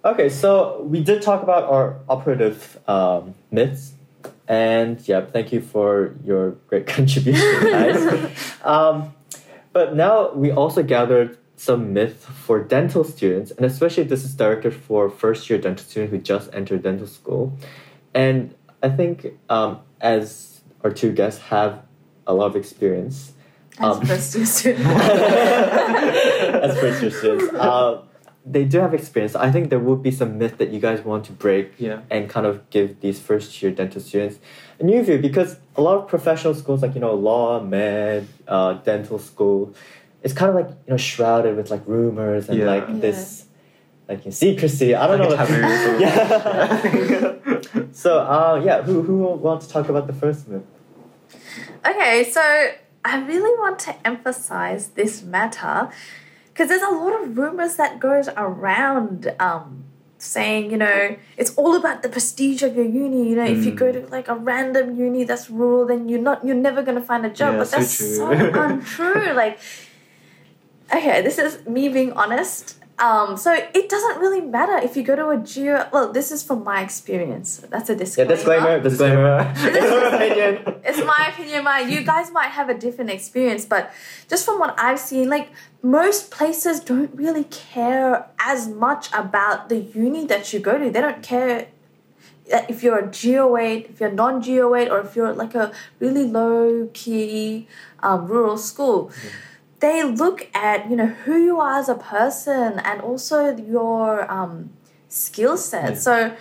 Okay, 0.04 0.28
so 0.28 0.82
we 0.82 1.02
did 1.02 1.22
talk 1.22 1.42
about 1.42 1.64
our 1.64 1.96
operative 2.08 2.78
um, 2.88 3.34
myths, 3.50 3.92
and 4.48 5.00
yeah, 5.06 5.24
thank 5.24 5.52
you 5.52 5.60
for 5.60 6.14
your 6.24 6.52
great 6.68 6.86
contribution, 6.96 7.62
guys. 7.62 8.56
um, 8.64 9.14
but 9.72 9.94
now 9.94 10.32
we 10.32 10.50
also 10.50 10.82
gathered 10.82 11.38
some 11.56 11.92
myths 11.92 12.24
for 12.24 12.60
dental 12.60 13.04
students, 13.04 13.50
and 13.50 13.66
especially 13.66 14.02
this 14.02 14.24
is 14.24 14.34
directed 14.34 14.74
for 14.74 15.10
first 15.10 15.48
year 15.50 15.58
dental 15.58 15.84
students 15.84 16.10
who 16.10 16.18
just 16.18 16.52
entered 16.54 16.82
dental 16.82 17.06
school. 17.06 17.52
And 18.14 18.54
I 18.82 18.88
think 18.88 19.26
um, 19.50 19.80
as 20.00 20.62
our 20.82 20.90
two 20.90 21.12
guests 21.12 21.42
have 21.42 21.82
a 22.26 22.32
lot 22.32 22.46
of 22.46 22.56
experience, 22.56 23.28
As 23.28 23.39
um, 23.80 24.04
first 24.06 24.34
year 24.36 24.46
student. 24.56 24.86
as 24.86 26.78
first 26.78 27.02
year 27.02 27.10
students, 27.10 27.52
uh, 27.54 28.02
they 28.46 28.64
do 28.64 28.78
have 28.78 28.94
experience. 28.94 29.34
I 29.34 29.50
think 29.50 29.70
there 29.70 29.78
would 29.78 30.02
be 30.02 30.10
some 30.10 30.38
myth 30.38 30.58
that 30.58 30.70
you 30.70 30.80
guys 30.80 31.04
want 31.04 31.24
to 31.26 31.32
break 31.32 31.72
Yeah. 31.78 32.00
and 32.10 32.28
kind 32.28 32.46
of 32.46 32.68
give 32.70 33.00
these 33.00 33.20
first 33.20 33.60
year 33.62 33.70
dental 33.70 34.00
students 34.00 34.38
a 34.78 34.84
new 34.84 35.02
view 35.02 35.18
because 35.18 35.56
a 35.76 35.82
lot 35.82 35.96
of 35.98 36.08
professional 36.08 36.54
schools 36.54 36.80
like 36.82 36.94
you 36.94 37.00
know 37.00 37.14
law, 37.14 37.60
med, 37.60 38.26
uh, 38.48 38.74
dental 38.74 39.18
school, 39.18 39.74
it's 40.22 40.32
kind 40.34 40.48
of 40.50 40.54
like 40.56 40.68
you 40.86 40.90
know 40.90 40.96
shrouded 40.96 41.56
with 41.56 41.70
like 41.70 41.82
rumors 41.86 42.48
and 42.48 42.58
Yeah. 42.58 42.66
like 42.66 42.88
Yeah. 42.88 42.94
this 43.06 43.44
like 44.08 44.24
in 44.26 44.32
secrecy. 44.32 44.94
I 44.94 45.06
don't 45.06 45.20
Like 45.20 45.30
know. 45.30 45.36
taboo 45.36 46.00
yeah. 46.04 47.88
so 47.92 48.18
uh, 48.20 48.60
yeah, 48.64 48.82
who 48.82 49.02
who 49.02 49.16
wants 49.46 49.66
to 49.66 49.72
talk 49.72 49.88
about 49.88 50.06
the 50.06 50.12
first 50.14 50.48
myth? 50.48 50.62
Okay, 51.86 52.24
so 52.30 52.42
I 53.04 53.20
really 53.20 53.58
want 53.58 53.78
to 53.80 54.06
emphasize 54.06 54.88
this 54.88 55.22
matter 55.22 55.90
because 56.48 56.68
there's 56.68 56.82
a 56.82 56.90
lot 56.90 57.22
of 57.22 57.38
rumors 57.38 57.76
that 57.76 57.98
goes 57.98 58.28
around 58.36 59.34
um, 59.40 59.84
saying, 60.18 60.70
you 60.70 60.76
know, 60.76 61.16
it's 61.36 61.54
all 61.54 61.74
about 61.74 62.02
the 62.02 62.08
prestige 62.08 62.62
of 62.62 62.76
your 62.76 62.84
uni. 62.84 63.30
You 63.30 63.36
know, 63.36 63.44
if 63.44 63.64
you 63.64 63.72
go 63.72 63.90
to 63.90 64.06
like 64.08 64.28
a 64.28 64.34
random 64.34 64.96
uni 64.98 65.24
that's 65.24 65.48
rural, 65.48 65.86
then 65.86 66.08
you're 66.08 66.20
not, 66.20 66.44
you're 66.44 66.54
never 66.54 66.82
gonna 66.82 67.00
find 67.00 67.24
a 67.24 67.30
job. 67.30 67.54
Yeah, 67.54 67.58
but 67.60 67.70
that's 67.70 68.16
so 68.16 68.30
untrue. 68.30 69.32
Like, 69.32 69.58
okay, 70.94 71.22
this 71.22 71.38
is 71.38 71.66
me 71.66 71.88
being 71.88 72.12
honest. 72.12 72.76
Um, 73.00 73.36
so 73.38 73.52
it 73.52 73.88
doesn't 73.88 74.18
really 74.20 74.42
matter 74.42 74.76
if 74.76 74.94
you 74.96 75.02
go 75.02 75.16
to 75.16 75.28
a 75.30 75.38
geo. 75.38 75.88
Well, 75.92 76.12
this 76.12 76.30
is 76.30 76.42
from 76.42 76.62
my 76.64 76.82
experience. 76.82 77.56
That's 77.70 77.88
a 77.88 77.94
Yeah, 77.94 77.98
disclaimer. 77.98 78.28
disclaimer, 78.34 78.80
disclaimer. 78.80 79.52
it's 79.56 79.90
her 79.90 80.14
opinion. 80.16 80.80
It's 80.84 80.98
my 80.98 81.30
opinion. 81.32 81.64
My 81.64 81.80
you 81.80 82.02
guys 82.04 82.30
might 82.30 82.48
have 82.50 82.68
a 82.68 82.74
different 82.74 83.10
experience, 83.10 83.64
but 83.64 83.90
just 84.28 84.44
from 84.44 84.58
what 84.58 84.78
I've 84.78 85.00
seen, 85.00 85.30
like 85.30 85.48
most 85.82 86.30
places 86.30 86.80
don't 86.80 87.14
really 87.14 87.44
care 87.44 88.26
as 88.38 88.68
much 88.68 89.08
about 89.14 89.70
the 89.70 89.78
uni 89.78 90.26
that 90.26 90.52
you 90.52 90.60
go 90.60 90.76
to. 90.76 90.90
They 90.90 91.00
don't 91.00 91.22
care 91.22 91.68
that 92.50 92.68
if 92.68 92.82
you're 92.82 92.98
a 92.98 93.06
Go8, 93.08 93.88
if 93.90 94.00
you're 94.00 94.10
non 94.10 94.42
Go8, 94.42 94.90
or 94.90 95.00
if 95.00 95.16
you're 95.16 95.32
like 95.32 95.54
a 95.54 95.72
really 96.00 96.24
low 96.24 96.90
key 96.92 97.66
um, 98.02 98.26
rural 98.26 98.58
school. 98.58 99.10
They 99.80 100.02
look 100.04 100.48
at 100.54 100.90
you 100.90 100.96
know 100.96 101.06
who 101.24 101.36
you 101.38 101.58
are 101.60 101.78
as 101.78 101.88
a 101.88 101.94
person 101.94 102.78
and 102.80 103.00
also 103.00 103.56
your 103.56 104.30
um, 104.30 104.70
skill 105.08 105.56
set. 105.56 105.90
Yeah. 105.94 105.98
So 105.98 106.36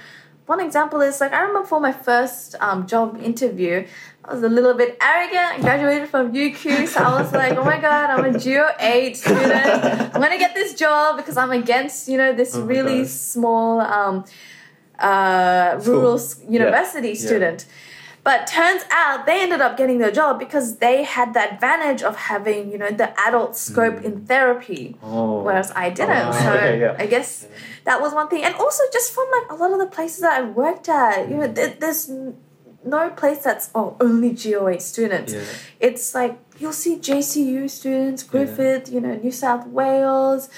one 0.46 0.60
example 0.60 1.00
is 1.02 1.22
like 1.22 1.32
I 1.34 1.42
remember 1.42 1.66
for 1.68 1.80
my 1.80 1.92
first 1.94 2.56
um, 2.60 2.86
job 2.88 3.18
interview, 3.22 3.86
I 4.26 4.34
was 4.34 4.44
a 4.44 4.50
little 4.50 4.74
bit 4.74 4.98
arrogant. 5.02 5.60
I 5.60 5.62
graduated 5.62 6.10
from 6.10 6.34
UQ, 6.34 6.88
so 6.88 7.00
I 7.02 7.22
was 7.22 7.32
like, 7.32 7.54
"Oh 7.58 7.64
my 7.64 7.80
god, 7.80 8.10
I'm 8.10 8.26
a 8.26 8.38
Geo 8.38 8.68
Eight 8.80 9.16
student. 9.16 9.54
I'm 10.14 10.22
gonna 10.22 10.38
get 10.38 10.54
this 10.56 10.74
job 10.74 11.18
because 11.18 11.38
I'm 11.38 11.52
against 11.52 12.08
you 12.10 12.18
know 12.18 12.34
this 12.34 12.56
Oh 12.56 12.64
really 12.64 13.00
God. 13.04 13.08
small 13.08 13.80
um, 13.82 14.26
uh, 15.00 15.80
rural 15.86 16.20
university 16.48 17.10
Yeah. 17.10 17.26
student." 17.28 17.66
But 18.30 18.46
turns 18.46 18.84
out 18.92 19.26
they 19.26 19.42
ended 19.42 19.60
up 19.60 19.76
getting 19.76 19.98
the 19.98 20.12
job 20.12 20.38
because 20.38 20.78
they 20.78 21.04
had 21.04 21.34
the 21.34 21.42
advantage 21.52 22.04
of 22.04 22.16
having, 22.16 22.72
you 22.72 22.78
know, 22.78 22.92
the 22.92 23.10
adult 23.28 23.56
scope 23.58 24.04
in 24.04 24.14
therapy 24.32 24.96
Oh. 25.02 25.42
whereas 25.42 25.72
I 25.76 25.90
didn't. 25.90 26.28
Oh, 26.28 26.32
so 26.44 26.54
okay, 26.58 26.80
yeah. 26.80 26.96
I 27.04 27.08
guess 27.08 27.48
that 27.86 28.00
was 28.00 28.14
one 28.14 28.28
thing, 28.28 28.44
and 28.44 28.54
also 28.54 28.84
just 28.94 29.14
from 29.16 29.26
like 29.36 29.48
a 29.50 29.56
lot 29.56 29.72
of 29.72 29.80
the 29.80 29.88
places 29.88 30.20
that 30.22 30.34
I 30.40 30.44
worked 30.44 30.88
at, 30.90 31.28
you 31.28 31.38
know, 31.38 31.48
there, 31.48 31.74
there's 31.80 32.08
no 32.86 33.10
place 33.22 33.40
that's 33.40 33.72
oh 33.74 33.98
only 34.00 34.32
Go8 34.32 34.80
students. 34.80 35.34
Yeah. 35.34 35.42
It's 35.80 36.14
like 36.14 36.38
you'll 36.60 36.80
see 36.86 36.98
JCU 36.98 37.68
students, 37.68 38.22
Griffith, 38.22 38.92
you 38.94 39.02
know, 39.02 39.16
New 39.16 39.32
South 39.32 39.66
Wales. 39.66 40.50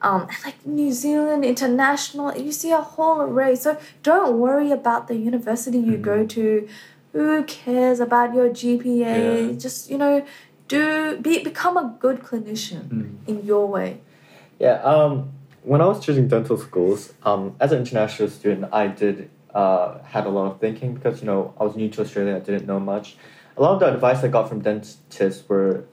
Um, 0.00 0.22
and 0.22 0.44
like 0.44 0.64
New 0.64 0.92
Zealand, 0.92 1.44
international, 1.44 2.34
you 2.38 2.52
see 2.52 2.70
a 2.70 2.80
whole 2.80 3.20
array. 3.20 3.56
So 3.56 3.76
don't 4.02 4.38
worry 4.38 4.70
about 4.70 5.08
the 5.08 5.16
university 5.16 5.78
you 5.78 5.98
go 5.98 6.24
to. 6.24 6.68
Who 7.12 7.44
cares 7.44 8.00
about 8.00 8.34
your 8.34 8.50
GPA? 8.50 9.52
Yeah. 9.52 9.58
Just 9.58 9.90
you 9.90 9.98
know, 9.98 10.24
do 10.68 11.18
be 11.20 11.42
become 11.42 11.76
a 11.76 11.96
good 11.98 12.20
clinician 12.20 12.88
Mm. 12.88 13.16
in 13.26 13.44
your 13.44 13.66
way. 13.66 14.00
Yeah, 14.58 14.82
um, 14.82 15.30
when 15.62 15.80
I 15.80 15.86
was 15.86 16.00
choosing 16.04 16.28
dental 16.28 16.56
schools, 16.58 17.12
um, 17.22 17.54
as 17.60 17.72
an 17.72 17.78
international 17.78 18.28
student, 18.28 18.68
I 18.72 18.88
did 18.88 19.30
uh, 19.54 19.98
had 20.04 20.26
a 20.26 20.28
lot 20.28 20.46
of 20.52 20.60
thinking 20.60 20.94
because 20.94 21.20
you 21.20 21.26
know 21.26 21.54
I 21.58 21.64
was 21.64 21.74
new 21.76 21.88
to 21.90 22.02
Australia, 22.02 22.36
I 22.36 22.40
didn't 22.40 22.66
know 22.66 22.80
much. 22.80 23.16
A 23.56 23.62
lot 23.62 23.72
of 23.74 23.80
the 23.80 23.92
advice 23.92 24.22
I 24.22 24.28
got 24.28 24.48
from 24.48 24.60
dentists 24.60 25.48
were 25.48 25.84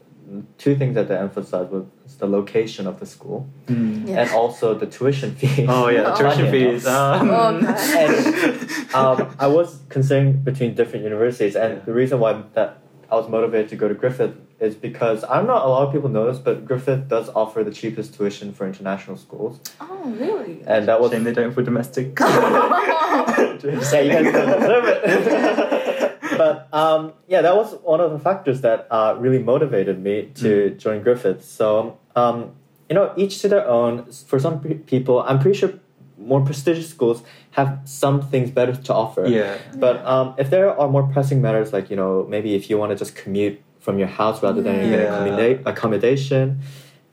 two 0.57 0.75
things 0.75 0.95
that 0.95 1.07
they 1.07 1.15
emphasized 1.17 1.69
was 1.71 1.85
the 2.19 2.27
location 2.27 2.87
of 2.87 2.99
the 2.99 3.05
school 3.05 3.47
Mm. 3.67 4.07
Yeah. 4.07 4.21
and 4.21 4.31
also 4.31 4.73
the 4.73 4.85
tuition 4.87 5.35
fee. 5.35 5.65
Oh 5.69 5.87
yeah, 5.89 6.01
Oh. 6.13 6.15
tuition 6.17 6.49
fees. 6.51 6.85
Um, 6.87 7.29
Oh, 7.31 7.61
God. 7.61 9.21
um, 9.21 9.35
I 9.39 9.47
was 9.47 9.79
considering 9.89 10.33
between 10.49 10.73
different 10.75 11.03
universities, 11.03 11.55
and 11.55 11.73
Yeah. 11.77 11.79
the 11.85 11.93
reason 11.93 12.19
why 12.19 12.41
that 12.53 12.77
I 13.11 13.15
was 13.15 13.27
motivated 13.29 13.69
to 13.69 13.75
go 13.75 13.87
to 13.87 13.93
Griffith 13.93 14.35
is 14.59 14.73
because 14.73 15.23
I 15.25 15.35
don't 15.37 15.47
know 15.47 15.53
a 15.55 15.67
lot 15.75 15.85
of 15.87 15.91
people 15.93 16.09
know 16.09 16.25
this, 16.31 16.39
but 16.39 16.65
Griffith 16.65 17.07
does 17.09 17.29
offer 17.35 17.63
the 17.63 17.71
cheapest 17.71 18.15
tuition 18.15 18.51
for 18.53 18.65
international 18.65 19.17
schools, 19.17 19.59
Oh, 19.81 20.01
really? 20.19 20.63
and 20.65 20.87
that 20.87 20.99
was 21.01 21.11
Shame 21.11 21.23
they 21.25 21.33
don't 21.33 21.51
for 21.53 21.61
domestic. 21.61 22.17
yeah, 22.19 23.51
you 23.51 23.69
guys 23.69 23.91
don't 23.91 24.59
deserve 24.59 24.85
it. 24.87 26.14
But 26.37 26.67
um, 26.73 27.13
yeah, 27.27 27.41
that 27.41 27.55
was 27.55 27.73
one 27.83 27.99
of 28.01 28.11
the 28.11 28.19
factors 28.19 28.61
that 28.61 28.87
uh, 28.91 29.15
really 29.19 29.39
motivated 29.39 30.01
me 30.01 30.29
to 30.35 30.71
join 30.71 31.01
Griffith. 31.03 31.43
So 31.43 31.97
um, 32.15 32.51
you 32.89 32.95
know, 32.95 33.13
each 33.17 33.41
to 33.41 33.47
their 33.47 33.67
own. 33.67 34.05
For 34.11 34.39
some 34.39 34.59
pe- 34.61 34.75
people, 34.75 35.21
I'm 35.21 35.39
pretty 35.39 35.57
sure 35.57 35.73
more 36.17 36.41
prestigious 36.45 36.89
schools 36.89 37.23
have 37.51 37.79
some 37.85 38.21
things 38.21 38.49
better 38.51 38.73
to 38.75 38.93
offer. 38.93 39.25
yeah. 39.27 39.57
But 39.75 40.05
um, 40.05 40.33
if 40.37 40.49
there 40.49 40.69
are 40.79 40.87
more 40.87 41.03
pressing 41.07 41.41
matters, 41.41 41.73
like 41.73 41.89
you 41.89 41.95
know, 41.95 42.25
maybe 42.29 42.55
if 42.55 42.69
you 42.69 42.77
want 42.77 42.91
to 42.91 42.95
just 42.95 43.15
commute 43.15 43.59
from 43.79 43.99
your 43.99 44.07
house 44.07 44.41
rather 44.41 44.61
than 44.61 44.75
Yeah. 44.75 44.89
get 44.89 45.07
accommoda- 45.09 45.61
accommodation, 45.65 46.59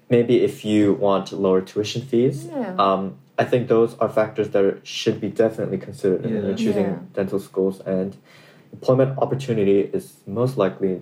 maybe 0.08 0.42
if 0.42 0.64
you 0.64 0.94
want 0.94 1.32
lower 1.32 1.60
tuition 1.60 2.02
fees, 2.02 2.46
Yeah. 2.46 2.74
um, 2.78 3.16
I 3.38 3.44
think 3.44 3.68
those 3.68 3.96
are 3.98 4.08
factors 4.08 4.50
that 4.50 4.64
are, 4.64 4.78
should 4.84 5.20
be 5.20 5.28
definitely 5.28 5.78
considered 5.78 6.22
when 6.24 6.34
Yeah. 6.34 6.40
you're 6.46 6.56
choosing 6.56 6.84
Yeah. 6.84 6.98
dental 7.14 7.40
schools. 7.40 7.80
And 7.80 8.16
employment 8.72 9.18
opportunity 9.18 9.80
is 9.80 10.14
most 10.26 10.56
likely 10.56 11.00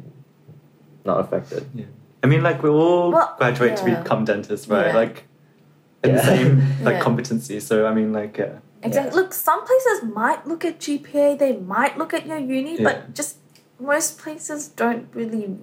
not 1.05 1.21
affected. 1.21 1.67
Yeah. 1.75 1.87
I 2.23 2.27
mean, 2.27 2.43
like 2.43 2.63
we 2.63 2.69
all 2.69 3.13
Well, 3.13 3.35
graduate 3.39 3.77
to 3.79 3.85
become 3.85 4.25
dentists, 4.25 4.69
right? 4.69 4.87
Yeah. 4.89 4.95
Like, 4.95 5.25
in 6.05 6.15
the 6.15 6.23
same 6.23 6.59
like 6.83 6.95
Yeah. 6.97 7.01
competency. 7.01 7.61
So 7.61 7.87
I 7.87 7.95
mean, 7.95 8.13
like, 8.13 8.37
yeah, 8.39 8.59
Exactly. 8.83 9.21
Look, 9.21 9.35
some 9.35 9.61
places 9.65 10.03
might 10.05 10.47
look 10.47 10.65
at 10.65 10.79
GPA, 10.81 11.39
they 11.39 11.57
might 11.57 11.99
look 11.99 12.15
at 12.15 12.27
your 12.27 12.39
uni, 12.39 12.77
Yeah. 12.79 12.85
but 12.85 13.15
just 13.15 13.37
most 13.79 14.19
places 14.19 14.69
don't 14.69 15.07
really 15.15 15.59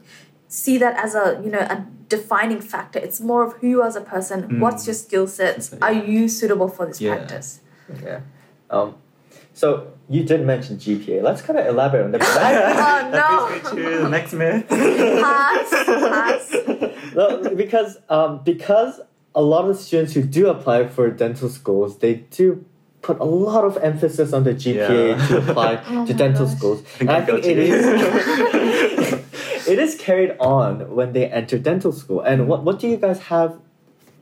see 0.47 0.77
that 0.77 0.97
as 1.03 1.13
a 1.15 1.41
you 1.43 1.51
know 1.51 1.59
a 1.59 1.85
defining 2.09 2.61
factor. 2.61 2.99
It's 2.99 3.19
more 3.19 3.43
of 3.43 3.53
who 3.57 3.67
you 3.67 3.81
are 3.81 3.87
as 3.87 3.95
a 3.95 4.01
person. 4.01 4.43
Mm. 4.43 4.59
What's 4.59 4.87
your 4.87 4.93
skill 4.93 5.27
sets? 5.27 5.69
So, 5.69 5.77
Are 5.81 5.91
you 5.93 6.27
suitable 6.29 6.67
for 6.69 6.85
this 6.85 7.01
Yeah. 7.01 7.15
practice? 7.15 7.59
Yeah. 8.03 8.21
Um, 8.69 8.95
so 9.53 9.87
you 10.09 10.23
did 10.23 10.45
mention 10.45 10.77
GPA. 10.77 11.21
Let's 11.21 11.41
kind 11.41 11.59
of 11.59 11.67
elaborate 11.67 12.05
on 12.05 12.11
that. 12.11 12.21
Oh, 13.07 13.11
that 13.11 13.61
brings 13.61 13.73
me 13.73 13.91
to 13.91 13.97
the 14.03 14.09
next 14.09 14.33
myth. 14.33 14.67
Pass, 14.69 15.69
pass. 15.85 16.55
No, 17.15 17.55
because 17.55 17.97
um, 18.09 18.41
because 18.43 18.99
a 19.33 19.41
lot 19.41 19.61
of 19.67 19.75
the 19.75 19.81
students 19.81 20.13
who 20.13 20.21
do 20.23 20.49
apply 20.49 20.87
for 20.87 21.09
dental 21.09 21.49
schools, 21.49 21.97
they 21.99 22.15
do 22.15 22.63
put 23.01 23.19
a 23.19 23.23
lot 23.23 23.63
of 23.63 23.77
emphasis 23.77 24.33
on 24.33 24.43
the 24.43 24.53
GPA 24.53 25.17
Yeah. 25.17 25.27
to 25.27 25.37
apply 25.37 25.83
Oh 25.87 26.05
to 26.05 26.13
dental 26.13 26.45
gosh. 26.45 26.57
schools. 26.57 26.81
think 26.81 27.09
and 27.09 27.11
I 27.11 27.25
think 27.25 27.45
it 27.45 27.57
is. 27.57 27.85
it 29.67 29.79
is 29.79 29.95
carried 29.95 30.35
on 30.39 30.93
when 30.95 31.13
they 31.13 31.25
enter 31.29 31.57
dental 31.57 31.91
school. 31.91 32.21
And 32.21 32.47
what 32.47 32.63
what 32.63 32.79
do 32.79 32.87
you 32.87 32.97
guys 32.97 33.19
have 33.33 33.57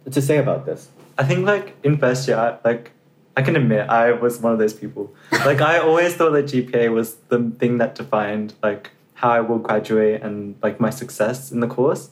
to 0.09 0.21
say 0.21 0.37
about 0.37 0.65
this? 0.65 0.89
I 1.17 1.23
think 1.23 1.45
like 1.45 1.75
in 1.83 1.97
first 1.97 2.27
year, 2.27 2.59
like 2.63 2.91
I 3.37 3.41
can 3.41 3.55
admit 3.55 3.89
I 3.89 4.11
was 4.13 4.39
one 4.39 4.53
of 4.53 4.59
those 4.59 4.73
people. 4.73 5.13
Like 5.31 5.61
I 5.61 5.79
always 5.79 6.15
thought 6.15 6.31
that 6.31 6.45
GPA 6.45 6.91
was 6.93 7.15
the 7.27 7.51
thing 7.59 7.77
that 7.79 7.95
defined 7.95 8.53
like 8.63 8.91
how 9.15 9.29
I 9.29 9.41
will 9.41 9.59
graduate 9.59 10.21
and 10.21 10.55
like 10.63 10.79
my 10.79 10.89
success 10.89 11.51
in 11.51 11.59
the 11.59 11.67
course. 11.67 12.09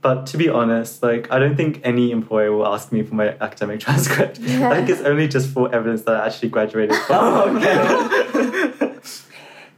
But 0.00 0.26
to 0.26 0.36
be 0.36 0.48
honest, 0.48 1.02
like 1.02 1.30
I 1.30 1.38
don't 1.38 1.56
think 1.56 1.80
any 1.84 2.10
employer 2.10 2.52
will 2.52 2.66
ask 2.66 2.90
me 2.90 3.02
for 3.02 3.14
my 3.14 3.36
academic 3.40 3.80
transcript. 3.86 4.38
Yeah. 4.38 4.70
I 4.70 4.76
think 4.76 4.88
it's 4.88 5.02
only 5.02 5.28
just 5.28 5.50
for 5.50 5.72
evidence 5.74 6.02
that 6.02 6.16
I 6.16 6.26
actually 6.26 6.48
graduated. 6.48 6.96
Oh, 7.10 7.56
okay. 7.56 8.98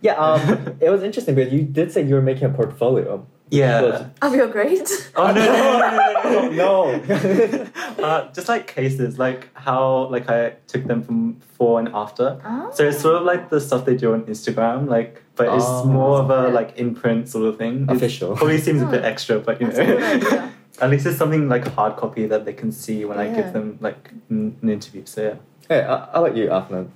Yeah, 0.01 0.16
um, 0.16 0.76
it 0.82 0.90
was 0.90 1.03
interesting 1.03 1.34
because 1.34 1.51
you 1.51 1.62
did 1.62 1.90
say 1.90 2.03
you 2.03 2.14
were 2.14 2.20
making 2.20 2.45
a 2.45 2.51
portfolio. 2.51 3.26
Yeah. 3.55 4.09
Of 4.22 4.34
your 4.34 4.48
grades? 4.48 5.11
Oh 5.16 5.32
no! 5.32 5.34
no, 5.34 5.78
no, 5.78 6.22
no, 6.24 6.48
no, 6.48 6.50
no. 6.50 7.66
no. 7.98 8.05
uh, 8.05 8.32
just 8.32 8.48
like 8.48 8.66
cases, 8.66 9.18
like 9.18 9.48
how 9.55 10.09
like 10.09 10.28
I 10.28 10.55
took 10.66 10.84
them 10.86 11.02
from 11.02 11.32
before 11.34 11.78
and 11.80 11.88
after. 11.94 12.40
Oh. 12.44 12.70
So 12.74 12.84
it's 12.88 13.00
sort 13.00 13.16
of 13.16 13.22
like 13.22 13.50
the 13.50 13.61
stuff 13.61 13.84
they 13.84 13.96
do 13.96 14.12
on 14.14 14.22
Instagram, 14.24 14.88
like, 14.88 15.22
but 15.36 15.46
it's 15.55 15.64
Oh. 15.66 15.84
more 15.86 16.18
of 16.20 16.30
a 16.30 16.48
like 16.48 16.76
in 16.76 16.94
print 16.94 17.28
sort 17.28 17.46
of 17.46 17.57
thing. 17.59 17.86
It 17.88 17.96
Official. 17.96 18.36
Probably 18.36 18.59
seems 18.59 18.82
a 18.82 18.86
bit 18.86 19.05
extra, 19.05 19.38
but 19.38 19.61
you 19.61 19.68
That's 19.70 20.32
know, 20.32 20.50
at 20.80 20.90
least 20.90 21.07
it's 21.07 21.18
something 21.18 21.48
like 21.48 21.66
hard 21.68 21.96
copy 21.96 22.26
that 22.26 22.44
they 22.44 22.52
can 22.52 22.72
see 22.72 23.05
when 23.05 23.18
I 23.18 23.32
give 23.32 23.52
them 23.52 23.78
like 23.80 24.11
n- 24.30 24.57
an 24.62 24.68
interview. 24.68 25.02
So 25.07 25.22
yeah. 25.22 25.34
Hey, 25.68 25.80
uh, 25.82 26.07
how 26.12 26.24
about 26.24 26.36
you, 26.36 26.48
Afnan? 26.48 26.88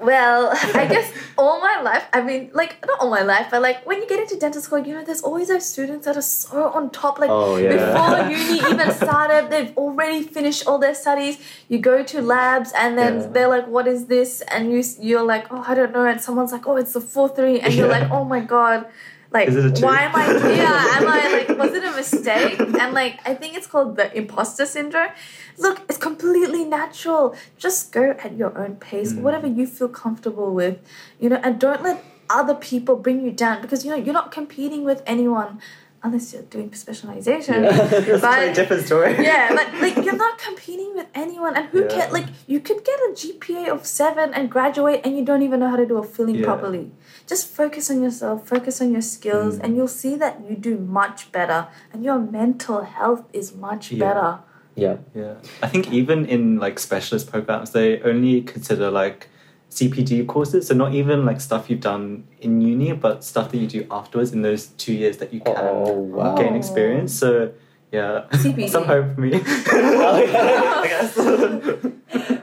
Well, 0.00 0.50
I 0.74 0.86
guess 0.86 1.10
all 1.38 1.60
my 1.60 1.80
life, 1.82 2.04
I 2.12 2.20
mean, 2.20 2.50
like, 2.52 2.84
not 2.86 2.98
all 3.00 3.10
my 3.10 3.22
life, 3.22 3.48
but 3.50 3.62
like 3.62 3.86
when 3.86 4.00
you 4.02 4.08
get 4.08 4.18
into 4.18 4.36
dental 4.36 4.60
school, 4.60 4.80
you 4.86 4.94
know, 4.94 5.04
there's 5.04 5.22
always 5.22 5.48
those 5.48 5.64
students 5.66 6.04
that 6.06 6.16
are 6.16 6.22
so 6.22 6.70
on 6.70 6.90
top. 6.90 7.18
Like, 7.18 7.30
Oh, 7.30 7.56
yeah. 7.56 7.70
before 7.76 8.28
uni 8.36 8.58
even 8.72 8.90
started, 8.92 9.50
they've 9.50 9.76
already 9.76 10.22
finished 10.22 10.66
all 10.66 10.78
their 10.78 10.94
studies. 10.94 11.38
You 11.68 11.78
go 11.78 12.02
to 12.02 12.20
labs 12.20 12.72
and 12.76 12.98
then 12.98 13.20
Yeah. 13.20 13.26
they're 13.28 13.48
like, 13.48 13.66
what 13.68 13.86
is 13.86 14.06
this? 14.06 14.40
And 14.42 14.72
you, 14.72 14.82
you're 15.00 15.22
like, 15.22 15.46
oh, 15.52 15.64
I 15.66 15.74
don't 15.74 15.92
know. 15.92 16.04
And 16.04 16.20
someone's 16.20 16.52
like, 16.52 16.66
oh, 16.66 16.76
it's 16.76 16.92
the 16.92 17.00
4 17.00 17.28
3. 17.28 17.60
And 17.60 17.72
you're 17.74 17.88
like, 17.88 18.10
oh 18.10 18.24
my 18.24 18.40
God. 18.40 18.86
Like, 19.34 19.48
Is 19.48 19.56
it 19.56 19.64
a 19.66 19.72
two? 19.72 19.84
why 19.84 20.02
am 20.02 20.14
I 20.14 20.26
here? 20.54 20.64
Am 20.64 21.08
I 21.08 21.44
like, 21.46 21.58
was 21.58 21.72
it 21.74 21.82
a 21.84 21.90
mistake? 21.96 22.60
And 22.60 22.94
like, 22.94 23.18
I 23.26 23.34
think 23.34 23.56
it's 23.56 23.66
called 23.66 23.96
the 23.96 24.06
imposter 24.16 24.64
syndrome. 24.64 25.10
Look, 25.58 25.80
it's 25.88 25.98
completely 25.98 26.64
natural. 26.64 27.34
Just 27.58 27.90
go 27.92 28.10
at 28.26 28.36
your 28.36 28.56
own 28.56 28.76
pace, 28.76 29.12
Mm. 29.12 29.22
whatever 29.22 29.48
you 29.48 29.66
feel 29.66 29.88
comfortable 29.88 30.54
with, 30.54 30.78
you 31.20 31.28
know, 31.28 31.40
and 31.42 31.58
don't 31.58 31.82
let 31.82 32.04
other 32.30 32.54
people 32.54 32.96
bring 32.96 33.22
you 33.24 33.30
down 33.30 33.60
because 33.60 33.84
you 33.84 33.90
know 33.90 33.96
you're 33.96 34.14
not 34.14 34.30
competing 34.32 34.82
with 34.82 35.02
anyone 35.04 35.60
unless 36.04 36.32
you're 36.34 36.42
doing 36.42 36.72
specialization. 36.74 37.64
Yeah. 37.64 37.70
That's 37.76 38.08
a 38.08 38.18
very 38.18 38.48
But 38.48 38.54
different 38.54 38.86
story. 38.86 39.12
yeah, 39.30 39.48
but 39.58 39.66
like 39.80 39.96
you're 40.04 40.16
not 40.16 40.38
competing 40.38 40.94
with 40.94 41.06
anyone, 41.14 41.56
and 41.56 41.66
who 41.72 41.80
Yeah. 41.82 41.88
can 41.96 42.12
like 42.12 42.26
you 42.46 42.60
could 42.60 42.84
get 42.84 42.98
a 43.08 43.10
GPA 43.20 43.68
of 43.74 43.86
seven 43.86 44.32
and 44.34 44.50
graduate, 44.50 45.00
and 45.04 45.16
you 45.18 45.24
don't 45.24 45.42
even 45.42 45.60
know 45.60 45.70
how 45.74 45.76
to 45.76 45.86
do 45.86 45.96
a 45.98 46.04
filling 46.04 46.36
Yeah. 46.36 46.44
properly. 46.50 46.92
Just 47.26 47.48
focus 47.60 47.90
on 47.90 48.02
yourself, 48.02 48.46
focus 48.46 48.80
on 48.82 48.92
your 48.92 49.00
skills, 49.02 49.56
Mm. 49.56 49.64
and 49.64 49.76
you'll 49.76 49.96
see 50.02 50.14
that 50.16 50.34
you 50.48 50.56
do 50.70 50.76
much 50.78 51.32
better, 51.32 51.66
and 51.92 52.04
your 52.04 52.18
mental 52.18 52.82
health 52.84 53.24
is 53.32 53.54
much 53.68 53.90
Yeah. 53.90 54.04
better. 54.06 54.30
Yeah. 54.76 54.96
Yeah, 55.14 55.34
I 55.62 55.68
think 55.68 55.92
even 55.92 56.26
in 56.26 56.58
like 56.58 56.78
specialist 56.78 57.30
programs, 57.30 57.70
they 57.70 58.02
only 58.02 58.42
consider 58.42 58.90
like 58.90 59.28
CPD 59.74 60.26
courses, 60.26 60.68
so 60.68 60.74
not 60.74 60.94
even 60.94 61.26
like 61.26 61.40
stuff 61.40 61.68
you've 61.68 61.80
done 61.80 62.24
in 62.40 62.60
uni, 62.60 62.92
but 62.92 63.24
stuff 63.24 63.50
that 63.50 63.58
you 63.58 63.66
do 63.66 63.86
afterwards 63.90 64.32
in 64.32 64.42
those 64.42 64.66
two 64.78 64.92
years 64.94 65.16
that 65.18 65.34
you 65.34 65.40
can 65.40 65.54
Oh, 65.56 65.92
wow. 65.92 66.36
gain 66.36 66.54
experience. 66.54 67.12
So 67.12 67.52
yeah, 67.90 68.26
CPD. 68.30 68.68
some 68.70 68.84
hope 68.84 69.14
for 69.14 69.20
me. 69.20 69.32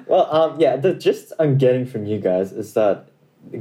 Well, 0.07 0.27
um, 0.35 0.59
yeah, 0.59 0.75
the 0.75 0.93
gist 0.93 1.31
I'm 1.39 1.57
getting 1.57 1.85
from 1.85 2.05
you 2.05 2.19
guys 2.19 2.51
is 2.51 2.73
that 2.73 3.07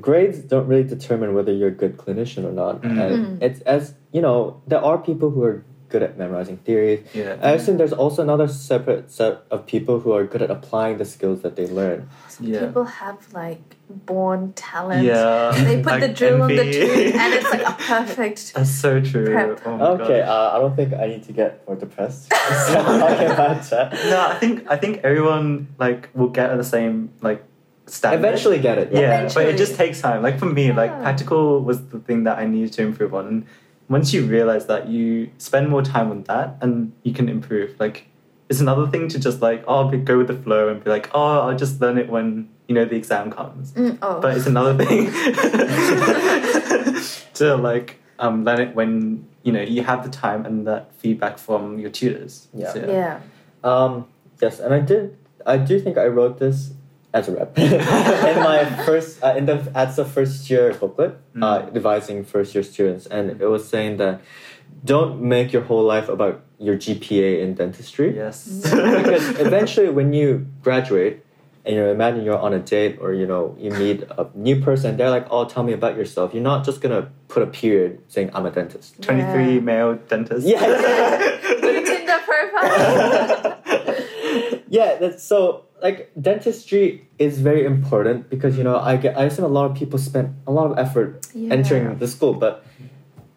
grades 0.01 0.41
don't 0.41 0.67
really 0.67 0.83
determine 0.83 1.33
whether 1.33 1.53
you're 1.53 1.69
a 1.69 1.79
good 1.83 1.97
clinician 1.97 2.45
or 2.45 2.51
not. 2.51 2.83
Mm. 2.83 3.01
And 3.01 3.43
it's 3.43 3.61
as, 3.61 3.95
you 4.11 4.21
know, 4.21 4.61
there 4.67 4.81
are 4.85 4.99
people 4.99 5.31
who 5.31 5.45
are 5.45 5.65
good 5.91 6.03
at 6.03 6.17
memorizing 6.17 6.57
theories. 6.59 7.01
yeah. 7.13 7.37
I 7.43 7.51
assume 7.53 7.77
there's 7.77 7.93
also 7.93 8.23
another 8.23 8.49
separate 8.49 9.11
set 9.11 9.43
of 9.51 9.67
people 9.67 10.01
who 10.01 10.13
are 10.13 10.25
good 10.25 10.41
at 10.43 10.51
applying 10.51 10.99
the 10.99 11.05
skills 11.05 11.43
that 11.43 11.57
they 11.57 11.67
learn. 11.67 12.09
Some 12.29 12.47
Yeah. 12.47 12.67
people 12.67 12.85
have 12.85 13.19
like 13.35 13.61
born 14.07 14.53
talent. 14.55 15.05
Yeah. 15.05 15.51
They 15.69 15.83
put 15.83 16.01
the 16.01 16.07
Like 16.09 16.17
drill 16.17 16.43
on 16.43 16.49
the 16.49 16.61
envy. 16.63 16.73
tooth, 16.81 17.15
and 17.23 17.35
it's 17.35 17.51
like 17.51 17.67
a 17.67 17.73
perfect. 17.95 18.55
That's 18.55 18.71
so 18.71 19.01
true. 19.01 19.33
Prep. 19.33 19.61
Oh 19.67 19.95
Okay, 19.99 20.21
uh, 20.23 20.55
I 20.57 20.59
don't 20.63 20.77
think 20.77 20.95
I 20.95 21.07
need 21.13 21.25
to 21.25 21.33
get 21.33 21.67
more 21.67 21.77
depressed. 21.77 22.33
so 22.67 22.75
talking 22.75 23.31
about 23.39 23.63
that. 23.71 23.93
No, 24.13 24.19
I 24.33 24.37
think 24.39 24.55
I 24.71 24.77
think 24.77 25.01
everyone 25.03 25.69
like 25.79 26.09
will 26.15 26.29
get 26.39 26.51
at 26.51 26.57
the 26.57 26.65
same 26.77 27.11
like 27.21 27.43
standard. 27.87 28.19
Eventually 28.23 28.61
get 28.61 28.79
it. 28.79 28.93
yeah, 28.93 29.29
but 29.35 29.47
it 29.51 29.57
just 29.59 29.75
takes 29.75 30.01
time. 30.01 30.23
Like 30.23 30.39
for 30.39 30.47
me, 30.47 30.71
like 30.73 30.93
practical 31.03 31.61
was 31.69 31.79
the 31.89 31.99
thing 31.99 32.23
that 32.25 32.39
I 32.39 32.47
needed 32.47 32.73
to 32.75 32.83
improve 32.83 33.13
on. 33.15 33.27
And 33.27 33.47
once 33.91 34.15
you 34.15 34.25
realize 34.25 34.67
that, 34.67 34.89
you 34.89 35.31
spend 35.37 35.69
more 35.69 35.83
time 35.83 36.11
on 36.11 36.23
that, 36.23 36.57
and 36.63 36.93
you 37.03 37.13
can 37.13 37.29
improve. 37.29 37.79
Like 37.79 38.07
it's 38.49 38.61
another 38.61 38.87
thing 38.87 39.09
to 39.09 39.19
just 39.19 39.43
like 39.43 39.63
oh 39.69 39.89
be, 39.89 39.99
go 39.99 40.19
with 40.19 40.29
the 40.29 40.37
flow 40.37 40.69
and 40.69 40.83
be 40.83 40.91
like 40.91 41.11
oh 41.13 41.41
I'll 41.41 41.57
just 41.57 41.81
learn 41.81 41.99
it 41.99 42.09
when 42.09 42.49
you 42.69 42.75
know 42.75 42.85
the 42.85 42.97
exam 42.97 43.31
comes. 43.31 43.73
Mm, 43.73 43.99
oh. 44.01 44.21
But 44.21 44.37
it's 44.37 44.47
another 44.47 44.83
thing 44.83 45.07
to 47.35 47.57
like 47.57 48.01
um, 48.19 48.45
learn 48.45 48.61
it 48.61 48.75
when 48.75 49.27
you 49.43 49.53
know 49.53 49.61
you 49.61 49.83
have 49.83 50.05
the 50.05 50.11
time 50.11 50.47
and 50.47 50.67
that 50.67 50.95
feedback 50.95 51.39
from 51.39 51.79
your 51.79 51.91
tutors. 51.91 52.49
Yeah. 52.55 52.73
So, 52.73 52.87
yeah. 52.87 53.21
Um, 53.65 54.07
yes, 54.41 54.61
and 54.61 54.73
I 54.73 54.81
did. 54.81 55.17
I 55.45 55.57
do 55.57 55.81
think 55.81 55.99
I 55.99 56.07
wrote 56.07 56.39
this 56.39 56.73
as 57.13 57.29
a 57.29 57.33
rep 57.33 57.59
in 57.59 58.37
my 58.43 58.65
first 58.87 59.23
uh, 59.23 59.35
in 59.37 59.47
the 59.47 59.57
ADSA 59.75 60.07
first 60.07 60.49
year 60.51 60.73
booklet, 60.75 61.13
uh, 61.43 61.63
Mm. 61.63 61.77
advising 61.77 62.25
first 62.25 62.55
year 62.55 62.63
students, 62.63 63.07
and 63.07 63.41
it 63.43 63.47
was 63.49 63.67
saying 63.69 63.97
that 63.99 64.21
don't 64.85 65.21
make 65.21 65.53
your 65.53 65.63
whole 65.63 65.83
life 65.85 66.09
about 66.09 66.43
your 66.59 66.77
GPA 66.77 67.41
in 67.43 67.55
dentistry 67.55 68.15
Yes. 68.15 68.47
because 68.71 69.27
eventually 69.41 69.89
when 69.91 70.13
you 70.13 70.47
graduate, 70.63 71.25
and 71.67 71.77
you 71.77 71.85
imagine 71.85 72.25
you're 72.25 72.39
on 72.39 72.55
a 72.55 72.59
date 72.59 72.97
or 73.03 73.13
you 73.13 73.27
know 73.27 73.55
you 73.59 73.71
meet 73.71 74.03
a 74.17 74.27
new 74.35 74.57
person. 74.63 74.97
They're 74.97 75.11
like, 75.11 75.27
"Oh, 75.31 75.45
tell 75.45 75.63
me 75.63 75.75
about 75.75 75.95
yourself." 75.97 76.33
You're 76.33 76.43
not 76.43 76.65
just 76.65 76.81
gonna 76.81 77.11
put 77.29 77.43
a 77.43 77.47
period 77.47 78.01
saying, 78.09 78.31
"I'm 78.33 78.47
a 78.47 78.51
dentist." 78.51 78.97
23 79.03 79.55
Yeah. 79.55 79.61
male 79.61 79.95
dentists. 80.09 80.49
Yeah. 80.49 80.65
New 81.61 81.85
Tinder 81.85 82.19
profile. 82.25 83.61
yeah 84.69 84.97
that's 85.01 85.23
so 85.23 85.65
like 85.83 86.11
dentistry 86.21 87.09
is 87.19 87.39
very 87.41 87.65
important 87.65 88.29
because 88.31 88.57
you 88.59 88.65
know 88.65 88.79
i 88.79 88.97
get 88.97 89.17
i 89.19 89.25
assume 89.25 89.45
a 89.45 89.49
lot 89.49 89.71
of 89.71 89.77
people 89.77 89.99
spend 89.99 90.35
a 90.47 90.53
lot 90.53 90.71
of 90.71 90.79
effort 90.79 91.27
Yeah. 91.35 91.55
entering 91.55 91.99
the 91.99 92.09
school 92.09 92.35
but 92.35 92.65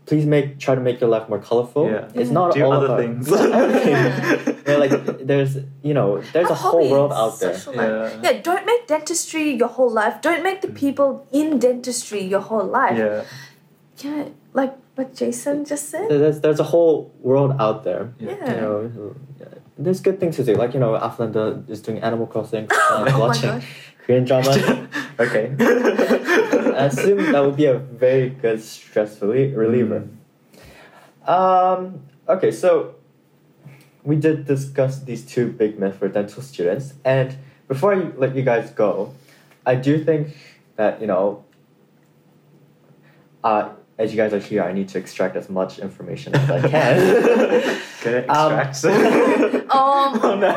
please 0.06 0.26
make 0.26 0.60
try 0.60 0.76
to 0.76 0.82
make 0.82 1.00
your 1.00 1.10
life 1.10 1.30
more 1.30 1.40
colorful 1.40 1.90
Yeah. 1.90 2.10
it's 2.14 2.30
not 2.30 2.54
Do 2.54 2.64
all 2.66 2.74
other 2.74 2.86
about 2.86 3.00
things. 3.00 3.30
Yeah. 3.32 4.54
yeah, 4.68 4.78
like 4.78 5.26
there's 5.26 5.58
you 5.82 5.94
know 5.94 6.22
there's 6.34 6.50
a 6.50 6.56
Have 6.56 6.72
whole 6.72 6.90
world 6.90 7.14
out 7.14 7.40
there. 7.40 7.58
Yeah. 7.74 8.20
Yeah, 8.24 8.42
don't 8.42 8.66
make 8.66 8.88
dentistry 8.88 9.52
your 9.62 9.70
whole 9.70 9.92
life. 9.92 10.22
Don't 10.22 10.44
make 10.44 10.62
the 10.62 10.68
mm. 10.70 10.76
people 10.76 11.28
in 11.32 11.60
dentistry 11.60 12.22
your 12.34 12.42
whole 12.42 12.66
life. 12.66 12.98
Yeah. 12.98 13.24
Yeah, 14.04 14.30
like 14.54 14.74
what 14.96 15.16
Jason 15.16 15.66
just 15.66 15.90
said. 15.90 16.10
there's 16.10 16.42
there's 16.42 16.60
a 16.60 16.70
whole 16.74 17.12
world 17.20 17.56
out 17.60 17.84
there 17.84 18.14
Yeah. 18.20 18.36
Yeah. 18.40 18.56
you 18.56 18.62
know 18.62 19.16
there's 19.78 20.02
good 20.02 20.20
things 20.20 20.36
to 20.36 20.44
do 20.44 20.56
like 20.56 20.74
you 20.74 20.80
know 20.80 20.94
Aflanda 20.94 21.68
is 21.70 21.82
doing 21.82 22.00
animal 22.00 22.28
crossing 22.28 22.68
uh, 22.72 23.06
Oh 23.08 23.20
watching 23.20 23.62
korean 24.06 24.26
drama 24.26 24.88
okay. 25.20 25.56
I 25.60 26.86
assume 26.86 27.32
that 27.32 27.44
would 27.44 27.56
be 27.56 27.66
a 27.66 27.78
very 27.78 28.30
good 28.30 28.62
stress 28.62 29.20
relie- 29.20 29.56
reliever. 29.56 30.08
Um, 31.28 32.02
okay, 32.28 32.52
so 32.52 32.96
we 34.04 34.16
did 34.16 34.46
discuss 34.46 35.00
these 35.00 35.26
two 35.26 35.52
big 35.52 35.80
myths 35.80 35.98
for 35.98 36.08
dental 36.08 36.42
students, 36.42 36.96
and 37.06 37.38
before 37.68 37.94
I 37.94 38.12
let 38.18 38.36
you 38.36 38.42
guys 38.42 38.72
go, 38.72 39.14
I 39.66 39.76
do 39.76 40.04
think 40.04 40.36
that 40.76 41.00
you 41.00 41.08
know, 41.08 41.46
uh, 43.44 43.70
as 44.04 44.12
you 44.12 44.18
guys 44.18 44.34
are 44.34 44.40
here, 44.40 44.62
I 44.64 44.74
need 44.74 44.90
to 44.90 44.98
extract 45.00 45.38
as 45.38 45.50
much 45.50 45.80
information 45.80 46.36
as 46.36 46.50
I 46.52 46.60
can. 46.68 46.98
Get 48.04 48.14
it, 48.14 48.30
Um, 48.30 48.60
extract. 48.60 49.54
Um, 49.74 50.20
oh 50.22 50.36
no. 50.40 50.52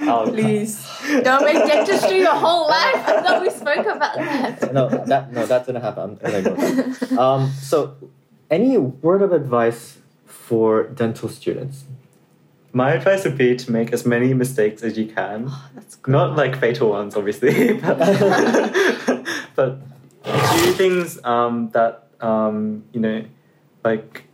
I'll- 0.00 0.26
please 0.28 0.84
don't 1.22 1.44
make 1.44 1.64
dentistry 1.64 2.18
your 2.18 2.34
whole 2.34 2.66
life. 2.68 2.96
I 3.08 3.22
thought 3.22 3.40
we 3.40 3.50
spoke 3.50 3.86
about 3.86 4.14
that. 4.16 4.72
no, 4.74 4.88
that 4.88 5.32
no, 5.32 5.46
that 5.46 5.64
didn't 5.64 5.80
happen. 5.82 6.02
I'm 6.02 6.14
gonna 6.16 6.38
ignore 6.38 6.56
that. 6.56 7.18
Um, 7.18 7.50
so, 7.62 7.94
any 8.50 8.76
word 8.76 9.22
of 9.22 9.32
advice 9.32 9.98
for 10.26 10.82
dental 10.88 11.28
students? 11.28 11.84
My 12.72 12.92
advice 12.94 13.24
would 13.24 13.38
be 13.38 13.54
to 13.56 13.70
make 13.72 13.92
as 13.92 14.04
many 14.04 14.34
mistakes 14.34 14.82
as 14.82 14.98
you 14.98 15.06
can. 15.06 15.50
That's 15.74 15.94
good. 15.94 16.10
Not 16.12 16.36
like 16.36 16.58
fatal 16.60 16.90
ones, 16.90 17.16
obviously, 17.16 17.72
but, 17.86 17.98
but 19.54 19.78
do 20.24 20.72
things 20.72 21.22
um, 21.24 21.70
that 21.70 22.03
um, 22.20 22.84
you 22.92 23.00
know, 23.00 23.24
like 23.84 24.24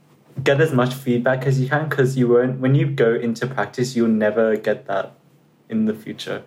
get 0.42 0.60
as 0.60 0.72
much 0.72 0.94
feedback 0.94 1.46
as 1.46 1.60
you 1.60 1.68
can 1.68 1.88
because 1.88 2.16
you 2.16 2.28
won't. 2.28 2.60
When 2.60 2.74
you 2.74 2.86
go 2.86 3.14
into 3.14 3.46
practice, 3.46 3.96
you'll 3.96 4.08
never 4.08 4.56
get 4.56 4.86
that 4.86 5.14
in 5.68 5.86
the 5.86 5.94
future. 5.94 6.42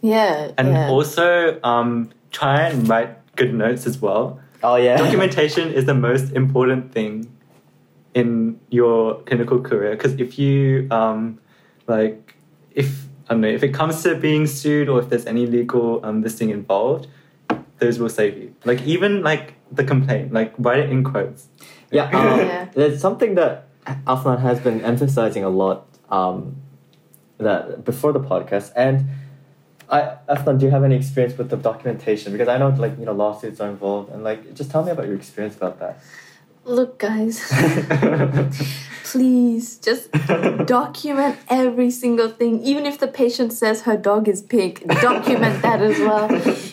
Yeah. 0.00 0.50
And 0.58 0.68
yeah. 0.68 0.88
also, 0.88 1.60
um, 1.62 2.10
try 2.30 2.62
and 2.62 2.88
write 2.88 3.36
good 3.36 3.54
notes 3.54 3.86
as 3.86 4.00
well. 4.00 4.40
Oh 4.62 4.76
yeah, 4.76 4.96
Documentation 4.96 5.72
is 5.72 5.86
the 5.86 5.94
most 5.94 6.32
important 6.32 6.92
thing 6.92 7.30
in 8.14 8.60
your 8.70 9.20
clinical 9.22 9.60
career 9.60 9.92
because 9.92 10.12
if 10.20 10.38
you 10.38 10.86
um, 10.90 11.40
like 11.86 12.36
if 12.70 13.06
I 13.28 13.34
don't 13.34 13.40
know 13.40 13.48
if 13.48 13.62
it 13.62 13.74
comes 13.74 14.02
to 14.02 14.14
being 14.14 14.46
sued 14.46 14.88
or 14.88 15.00
if 15.00 15.08
there's 15.08 15.26
any 15.26 15.46
legal 15.46 16.04
um, 16.04 16.20
this 16.20 16.36
thing 16.36 16.50
involved, 16.50 17.08
those 17.78 17.98
will 17.98 18.08
save 18.08 18.36
you. 18.38 18.54
Like 18.64 18.82
even 18.82 19.22
like 19.22 19.54
the 19.74 19.84
complaint, 19.84 20.32
like 20.32 20.54
write 20.58 20.80
it 20.80 20.90
in 20.90 21.04
quotes. 21.04 21.48
Yeah, 21.90 22.04
um, 22.04 22.38
Yeah. 22.46 22.68
there's 22.74 23.00
something 23.00 23.34
that 23.36 23.68
Afnan 24.06 24.40
has 24.40 24.60
been 24.60 24.80
emphasizing 24.84 25.44
a 25.44 25.48
lot 25.48 25.86
um, 26.10 26.56
that 27.38 27.84
before 27.84 28.12
the 28.12 28.20
podcast. 28.20 28.72
And 28.76 29.06
I, 29.88 30.16
Afnan, 30.28 30.58
do 30.58 30.66
you 30.66 30.70
have 30.70 30.84
any 30.84 30.96
experience 30.96 31.36
with 31.36 31.50
the 31.50 31.56
documentation? 31.56 32.32
Because 32.32 32.48
I 32.48 32.58
know 32.58 32.68
like 32.70 32.98
you 32.98 33.04
know 33.04 33.12
lawsuits 33.12 33.60
are 33.60 33.68
involved, 33.68 34.10
and 34.12 34.22
like 34.24 34.54
just 34.54 34.70
tell 34.70 34.84
me 34.84 34.90
about 34.90 35.06
your 35.06 35.16
experience 35.16 35.56
about 35.56 35.78
that. 35.80 35.98
Look, 36.64 37.00
guys, 37.00 37.42
please 39.04 39.78
just 39.78 40.12
document 40.64 41.36
every 41.48 41.90
single 41.90 42.28
thing. 42.28 42.62
Even 42.62 42.86
if 42.86 43.00
the 43.00 43.08
patient 43.08 43.52
says 43.52 43.82
her 43.82 43.96
dog 43.96 44.28
is 44.28 44.42
pink, 44.42 44.86
document 45.00 45.60
that 45.62 45.82
as 45.82 45.98
well. 45.98 46.28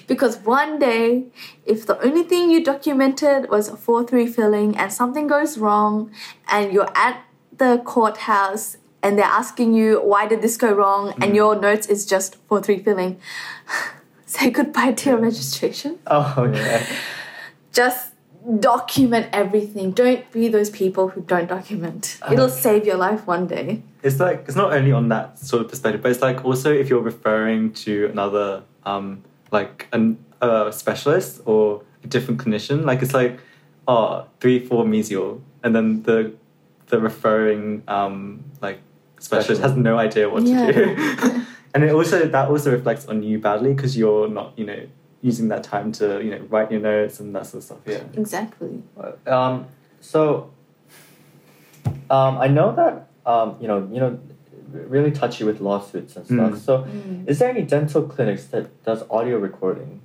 Because 0.06 0.38
one 0.38 0.78
day, 0.78 1.26
if 1.66 1.88
the 1.88 2.00
only 2.06 2.22
thing 2.22 2.52
you 2.52 2.64
documented 2.64 3.50
was 3.50 3.68
a 3.68 3.76
4 3.76 4.06
3 4.06 4.28
filling 4.28 4.78
and 4.78 4.94
something 4.94 5.26
goes 5.26 5.58
wrong, 5.58 6.12
and 6.48 6.72
you're 6.72 6.96
at 6.96 7.24
the 7.58 7.82
courthouse 7.84 8.78
and 9.02 9.18
they're 9.18 9.26
asking 9.26 9.74
you, 9.74 10.00
why 10.02 10.28
did 10.28 10.44
this 10.44 10.56
go 10.56 10.72
wrong? 10.72 11.14
And 11.14 11.32
mm. 11.32 11.36
your 11.36 11.60
notes 11.60 11.88
is 11.88 12.06
just 12.06 12.36
4 12.48 12.62
3 12.62 12.84
filling, 12.84 13.20
say 14.28 14.52
goodbye 14.52 14.92
to 14.92 15.10
your 15.10 15.20
registration 15.20 15.98
Oh 16.06 16.36
okay. 16.38 16.86
just 17.74 18.09
document 18.60 19.28
everything. 19.34 19.92
Don't 19.92 20.30
be 20.32 20.48
those 20.48 20.70
people 20.70 21.10
who 21.10 21.22
don't 21.22 21.48
document. 21.48 22.20
It'll 22.32 22.50
save 22.50 22.86
your 22.86 22.98
life 22.98 23.28
one 23.28 23.48
day. 23.48 23.84
it's 24.04 24.20
like 24.20 24.46
it's 24.48 24.56
not 24.56 24.72
only 24.74 24.92
on 24.92 25.10
that 25.10 25.38
sort 25.40 25.62
of 25.64 25.70
perspective, 25.70 26.02
but 26.02 26.12
it's 26.12 26.22
like 26.22 26.46
also 26.46 26.72
if 26.74 26.90
you're 26.90 27.02
referring 27.02 27.74
to 27.74 28.08
another 28.08 28.64
um 28.86 29.24
like 29.52 29.88
an 29.92 30.18
a 30.42 30.72
specialist 30.72 31.42
or 31.46 31.84
a 32.04 32.08
different 32.08 32.40
clinician, 32.42 32.86
like 32.86 33.02
it's 33.02 33.14
like 33.14 33.40
oh 33.88 34.26
three 34.40 34.66
four 34.66 34.86
mesial, 34.86 35.42
and 35.64 35.76
then 35.76 36.04
the 36.04 36.32
the 36.88 37.00
referring 37.00 37.84
um 37.88 38.44
like 38.62 38.80
specialist 39.20 39.62
has 39.62 39.76
no 39.76 39.98
idea 39.98 40.30
what 40.30 40.44
Yeah. 40.44 40.66
to 40.68 40.74
do, 40.74 41.46
and 41.76 41.84
it 41.84 41.92
also 41.92 42.26
that 42.26 42.50
also 42.50 42.72
reflects 42.72 43.06
on 43.08 43.22
you 43.22 43.38
badly 43.38 43.74
because 43.74 43.98
you're 43.98 44.30
not 44.30 44.54
you 44.58 44.66
know 44.66 44.82
using 45.22 45.50
that 45.50 45.64
time 45.64 45.92
to 45.94 46.24
you 46.24 46.32
know 46.32 46.40
write 46.50 46.72
your 46.72 46.82
notes 46.82 47.20
and 47.20 47.36
that 47.36 47.46
sort 47.46 47.60
of 47.60 47.64
stuff. 47.64 47.78
Yeah. 47.86 48.04
Exactly. 48.16 48.82
Um, 49.28 49.68
so, 50.02 50.52
um, 52.10 52.38
I 52.38 52.48
know 52.48 52.74
that 52.76 53.10
um, 53.30 53.58
you 53.62 53.68
know, 53.68 53.88
you 53.92 54.00
know, 54.00 54.20
really 54.72 55.12
touchy 55.12 55.44
with 55.44 55.62
lawsuits 55.62 56.16
and 56.16 56.26
stuff. 56.26 56.52
Mm. 56.52 56.58
So, 56.58 56.88
is 57.28 57.40
there 57.40 57.50
any 57.50 57.62
dental 57.62 58.04
clinics 58.04 58.46
that 58.46 58.84
does 58.84 59.04
audio 59.10 59.38
recording? 59.38 60.02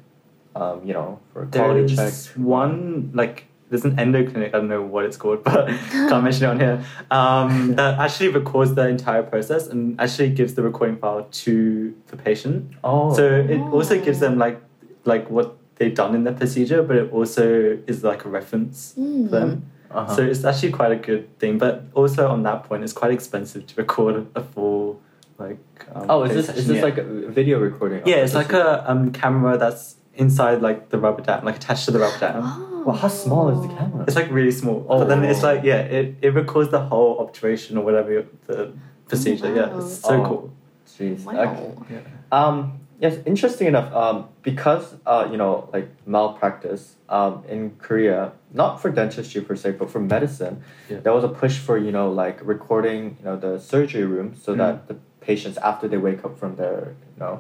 Um, 0.55 0.83
you 0.85 0.93
know, 0.93 1.19
for 1.33 1.47
quality 1.47 1.97
check. 1.97 2.13
One 2.37 3.11
like 3.15 3.47
there's 3.71 3.85
an 3.85 3.99
endo 3.99 4.31
clinic. 4.31 4.55
I 4.55 4.59
don't 4.59 4.69
know 4.69 4.83
what 4.83 5.05
it's 5.05 5.17
called, 5.17 5.43
but 5.51 5.69
can't 5.91 6.23
mention 6.23 6.45
it 6.45 6.49
on 6.49 6.61
here. 6.61 6.85
Um, 7.11 7.75
that 7.77 7.99
actually 7.99 8.29
records 8.29 8.75
the 8.75 8.87
entire 8.87 9.23
process 9.23 9.67
and 9.67 10.01
actually 10.01 10.31
gives 10.31 10.55
the 10.55 10.63
recording 10.63 10.97
file 10.97 11.27
to 11.31 11.95
the 12.09 12.17
patient. 12.17 12.73
Oh, 12.85 13.15
So 13.15 13.27
it 13.27 13.59
also 13.59 14.01
gives 14.01 14.21
them 14.21 14.39
like 14.39 14.61
like 15.05 15.31
what 15.31 15.57
they've 15.77 15.95
done 15.95 16.15
in 16.15 16.25
their 16.25 16.35
procedure, 16.35 16.83
but 16.83 16.97
it 16.97 17.13
also 17.13 17.79
is 17.87 18.03
like 18.05 18.25
a 18.25 18.29
reference 18.29 18.95
Mm. 18.99 19.25
for 19.29 19.31
them. 19.41 19.71
uh-huh. 19.91 20.15
So 20.17 20.23
it's 20.23 20.45
actually 20.45 20.73
quite 20.73 20.93
a 20.93 20.97
good 20.97 21.25
thing. 21.39 21.59
But 21.59 21.85
also 21.95 22.29
on 22.29 22.43
that 22.45 22.65
point, 22.65 22.83
it's 22.85 22.93
quite 22.93 23.13
expensive 23.13 23.67
to 23.69 23.75
record 23.77 24.27
a 24.35 24.43
full 24.43 25.01
like. 25.39 25.59
Um, 25.95 26.07
oh, 26.11 26.23
is 26.25 26.33
this 26.33 26.47
session, 26.47 26.61
is 26.61 26.67
this 26.69 26.77
yeah. 26.79 26.83
like 26.85 26.99
a 26.99 27.05
video 27.39 27.59
recording? 27.61 28.03
Yeah, 28.07 28.17
it's 28.25 28.35
like 28.35 28.53
a 28.53 28.89
um, 28.91 29.13
camera 29.13 29.59
that's 29.59 29.97
inside 30.17 30.63
like 30.63 30.91
the 30.91 30.99
rubber 30.99 31.23
dam, 31.23 31.45
like 31.45 31.57
attached 31.57 31.85
to 31.87 31.91
the 31.91 31.99
rubber 31.99 32.19
dam. 32.19 32.43
Oh. 32.45 32.83
Well, 32.87 32.97
how 32.97 33.09
small 33.09 33.49
is 33.49 33.61
the 33.67 33.75
camera? 33.75 34.05
It's 34.07 34.15
like 34.17 34.31
really 34.31 34.51
small. 34.53 34.85
Oh. 34.89 34.99
But 35.01 35.09
then 35.09 35.25
it's 35.25 35.43
like 35.43 35.65
yeah, 35.65 35.81
it, 35.81 36.17
it 36.23 36.31
records 36.35 36.71
the 36.71 36.81
whole 36.81 37.19
obturation 37.19 37.77
or 37.79 37.85
whatever 37.85 38.25
the 38.47 38.73
procedure. 39.09 39.53
Yeah, 39.55 39.79
it's 39.79 39.99
so 40.01 40.21
Oh. 40.23 40.25
cool. 40.29 40.53
Jeez. 40.87 41.25
Wow. 41.25 41.73
Okay. 41.83 42.03
Um, 42.31 42.79
yes, 43.05 43.19
interesting 43.27 43.67
enough. 43.69 43.89
Um, 43.95 44.17
because 44.43 44.85
uh, 45.07 45.29
you 45.31 45.37
know, 45.37 45.69
like 45.73 45.89
malpractice. 46.07 46.85
Um, 47.09 47.45
in 47.55 47.61
Korea, 47.87 48.33
not 48.53 48.81
for 48.81 48.91
dentistry 48.91 49.41
per 49.49 49.55
se, 49.63 49.73
but 49.81 49.89
for 49.95 50.01
medicine, 50.01 50.55
Yeah. 50.91 51.01
there 51.05 51.13
was 51.19 51.25
a 51.31 51.33
push 51.43 51.57
for 51.67 51.77
you 51.87 51.93
know 51.97 52.09
like 52.23 52.37
recording 52.55 53.01
you 53.19 53.25
know 53.27 53.37
the 53.47 53.53
surgery 53.73 54.07
room 54.15 54.29
so 54.43 54.49
Mm. 54.55 54.59
that 54.63 54.75
the 54.91 54.97
patients 55.29 55.57
after 55.71 55.87
they 55.93 56.01
wake 56.09 56.23
up 56.27 56.35
from 56.41 56.51
their 56.61 56.79
you 57.13 57.21
know 57.23 57.35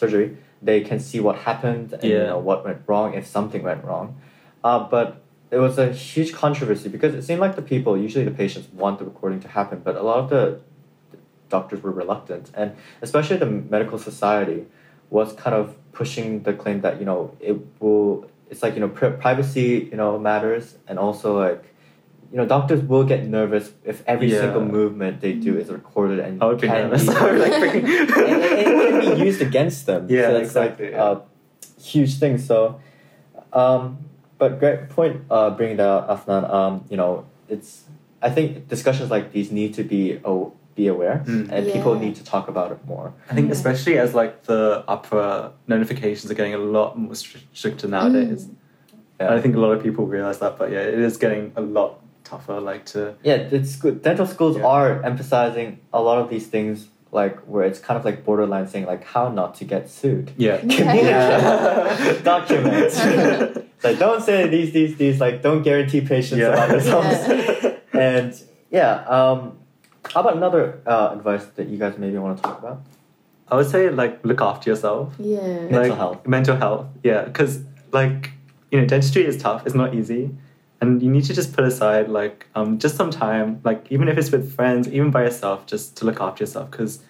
surgery 0.00 0.28
they 0.68 0.78
can 0.88 0.98
see 1.08 1.18
what 1.26 1.36
happened 1.48 1.88
and 1.94 2.04
you 2.04 2.26
know 2.32 2.40
what 2.48 2.58
went 2.68 2.80
wrong 2.88 3.08
if 3.20 3.24
something 3.36 3.62
went 3.70 3.82
wrong. 3.88 4.06
Uh, 4.66 4.80
but 4.94 5.08
it 5.54 5.60
was 5.66 5.74
a 5.86 5.88
huge 6.10 6.30
controversy 6.44 6.88
because 6.96 7.12
it 7.18 7.22
seemed 7.28 7.40
like 7.46 7.54
the 7.62 7.66
people, 7.74 7.92
usually 8.06 8.26
the 8.32 8.36
patients, 8.44 8.66
want 8.82 8.94
the 9.00 9.06
recording 9.12 9.40
to 9.46 9.48
happen, 9.58 9.76
but 9.86 9.94
a 10.02 10.04
lot 10.10 10.18
of 10.24 10.28
the 10.34 10.42
doctors 11.54 11.80
were 11.84 11.94
reluctant, 12.02 12.44
and 12.60 12.68
especially 13.06 13.36
the 13.44 13.50
medical 13.76 13.98
society 14.10 14.58
was 15.10 15.32
kind 15.34 15.54
of 15.54 15.74
pushing 15.92 16.42
the 16.42 16.52
claim 16.52 16.80
that 16.82 16.98
you 17.00 17.04
know 17.06 17.36
it 17.40 17.56
will. 17.80 18.28
It's 18.50 18.62
like 18.62 18.74
you 18.74 18.80
know 18.80 18.88
pri- 18.88 19.10
privacy, 19.10 19.88
you 19.90 19.96
know, 19.96 20.18
matters, 20.18 20.76
and 20.86 20.98
also 20.98 21.38
like 21.38 21.64
you 22.32 22.36
know, 22.38 22.44
doctors 22.46 22.82
will 22.82 23.04
get 23.04 23.24
nervous 23.26 23.72
if 23.84 24.02
every 24.06 24.30
Yeah. 24.32 24.40
single 24.40 24.64
movement 24.64 25.20
they 25.20 25.32
do 25.32 25.56
is 25.56 25.70
recorded 25.70 26.18
and 26.18 26.42
I 26.42 26.46
would 26.46 26.60
be 26.60 26.66
can 26.66 26.90
nervous. 26.90 27.06
be- 27.06 27.12
like 27.44 27.52
freaking. 27.52 27.84
and, 27.86 28.42
and 28.42 28.42
it 28.42 29.02
can 29.04 29.14
be 29.18 29.24
used 29.24 29.40
against 29.40 29.86
them. 29.86 30.06
Yeah, 30.10 30.22
so 30.30 30.36
it's 30.36 30.48
exactly, 30.48 30.86
like 30.86 30.94
yeah. 30.94 31.16
a 31.78 31.80
huge 31.80 32.18
thing. 32.18 32.38
So, 32.38 32.80
um, 33.52 33.98
but 34.38 34.58
great 34.58 34.88
point. 34.90 35.22
Uh, 35.30 35.50
bringing 35.50 35.76
that 35.78 35.86
up, 35.88 36.26
Afnan. 36.26 36.52
Um, 36.52 36.84
you 36.90 36.96
know, 36.96 37.24
it's. 37.48 37.84
I 38.20 38.30
think 38.30 38.66
discussions 38.68 39.10
like 39.10 39.32
these 39.32 39.52
need 39.52 39.74
to 39.74 39.84
be 39.84 40.20
oh, 40.24 40.52
be 40.76 40.86
aware, 40.86 41.22
Mm. 41.26 41.50
and 41.50 41.72
people 41.72 41.94
need 42.04 42.14
to 42.16 42.24
talk 42.24 42.46
about 42.48 42.70
it 42.70 42.78
more. 42.86 43.12
I 43.30 43.34
think 43.34 43.46
Yeah. 43.48 43.52
especially 43.58 43.98
as 43.98 44.14
like 44.14 44.44
the 44.44 44.84
AHPRA 44.86 45.50
notifications 45.66 46.30
are 46.30 46.34
getting 46.40 46.54
a 46.54 46.58
lot 46.76 46.96
more 46.98 47.14
stricter 47.52 47.88
nowadays. 47.88 48.48
Yeah. 49.18 49.34
I 49.34 49.40
think 49.40 49.56
a 49.56 49.58
lot 49.58 49.72
of 49.76 49.82
people 49.82 50.04
realize 50.06 50.38
that, 50.40 50.58
but 50.58 50.70
yeah, 50.70 50.80
it 50.94 50.98
is 50.98 51.16
getting 51.16 51.44
a 51.56 51.62
lot 51.62 51.90
tougher. 52.24 52.60
Like 52.60 52.84
to 52.92 53.14
Yeah, 53.22 53.38
it's 53.56 53.74
good. 53.76 54.02
Dental 54.02 54.26
schools 54.26 54.56
Yeah. 54.58 54.66
are 54.74 55.02
emphasizing 55.02 55.78
a 55.92 56.00
lot 56.08 56.18
of 56.22 56.28
these 56.28 56.46
things, 56.54 56.88
like 57.20 57.36
where 57.50 57.64
it's 57.64 57.78
kind 57.86 57.96
of 57.98 58.04
like 58.04 58.22
borderline 58.26 58.66
saying 58.72 58.84
like 58.86 59.04
how 59.14 59.28
not 59.40 59.54
to 59.58 59.64
get 59.64 59.88
sued. 59.88 60.26
yeah, 60.36 60.56
Communicate, 60.76 62.22
document. 62.32 62.92
like 63.84 63.98
don't 63.98 64.22
say 64.22 64.46
these, 64.48 64.72
these, 64.72 64.96
these. 64.96 65.18
Like 65.24 65.40
don't 65.40 65.62
guarantee 65.62 66.02
patients 66.02 66.40
Yeah. 66.40 66.52
about 66.52 66.68
themselves. 66.68 67.74
and 67.94 68.30
yeah, 68.70 68.92
um, 69.16 69.40
how 70.12 70.20
about 70.20 70.36
another 70.36 70.80
uh, 70.86 71.10
advice 71.12 71.44
that 71.56 71.68
you 71.68 71.78
guys 71.78 71.98
maybe 71.98 72.18
want 72.18 72.36
to 72.38 72.42
talk 72.42 72.58
about? 72.58 72.82
I 73.48 73.56
would 73.56 73.70
say 73.70 73.90
like 73.90 74.24
look 74.24 74.40
after 74.40 74.70
yourself. 74.70 75.14
Yeah. 75.18 75.40
Mental 75.40 75.80
like, 75.80 75.92
health. 75.98 76.26
Mental 76.26 76.56
health, 76.56 76.86
yeah, 77.02 77.22
because 77.24 77.60
like 77.92 78.32
you 78.70 78.80
know, 78.80 78.86
dentistry 78.86 79.24
is 79.24 79.36
tough. 79.36 79.64
It's 79.66 79.74
not 79.74 79.94
easy, 79.94 80.30
and 80.80 81.02
you 81.02 81.10
need 81.10 81.24
to 81.24 81.34
just 81.34 81.52
put 81.52 81.64
aside 81.64 82.08
like 82.08 82.46
um 82.54 82.78
just 82.78 82.96
some 82.96 83.10
time, 83.10 83.60
like 83.64 83.86
even 83.90 84.08
if 84.08 84.18
it's 84.18 84.30
with 84.32 84.52
friends, 84.54 84.88
even 84.88 85.10
by 85.10 85.22
yourself, 85.24 85.66
just 85.66 85.96
to 85.98 86.04
look 86.04 86.20
after 86.20 86.42
yourself. 86.42 86.70
Because 86.70 87.00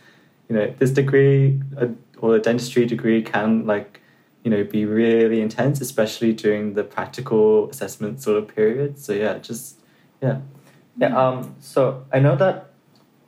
you 0.49 0.57
know 0.57 0.75
this 0.79 0.91
degree 0.91 1.61
uh, 1.81 1.89
or 2.19 2.37
a 2.37 2.39
dentistry 2.41 2.87
degree 2.87 3.23
can 3.23 3.67
like 3.67 4.01
you 4.45 4.51
know 4.51 4.63
be 4.63 4.85
really 4.85 5.41
intense, 5.41 5.81
especially 5.81 6.33
during 6.33 6.75
the 6.75 6.85
practical 6.85 7.71
assessment 7.71 8.23
sort 8.23 8.37
of 8.37 8.47
period. 8.55 8.99
So 8.99 9.13
yeah, 9.13 9.39
just 9.39 9.81
yeah, 10.23 10.41
Yeah. 10.99 11.17
Um. 11.17 11.55
So 11.61 12.05
I 12.13 12.21
know 12.21 12.37
that, 12.37 12.66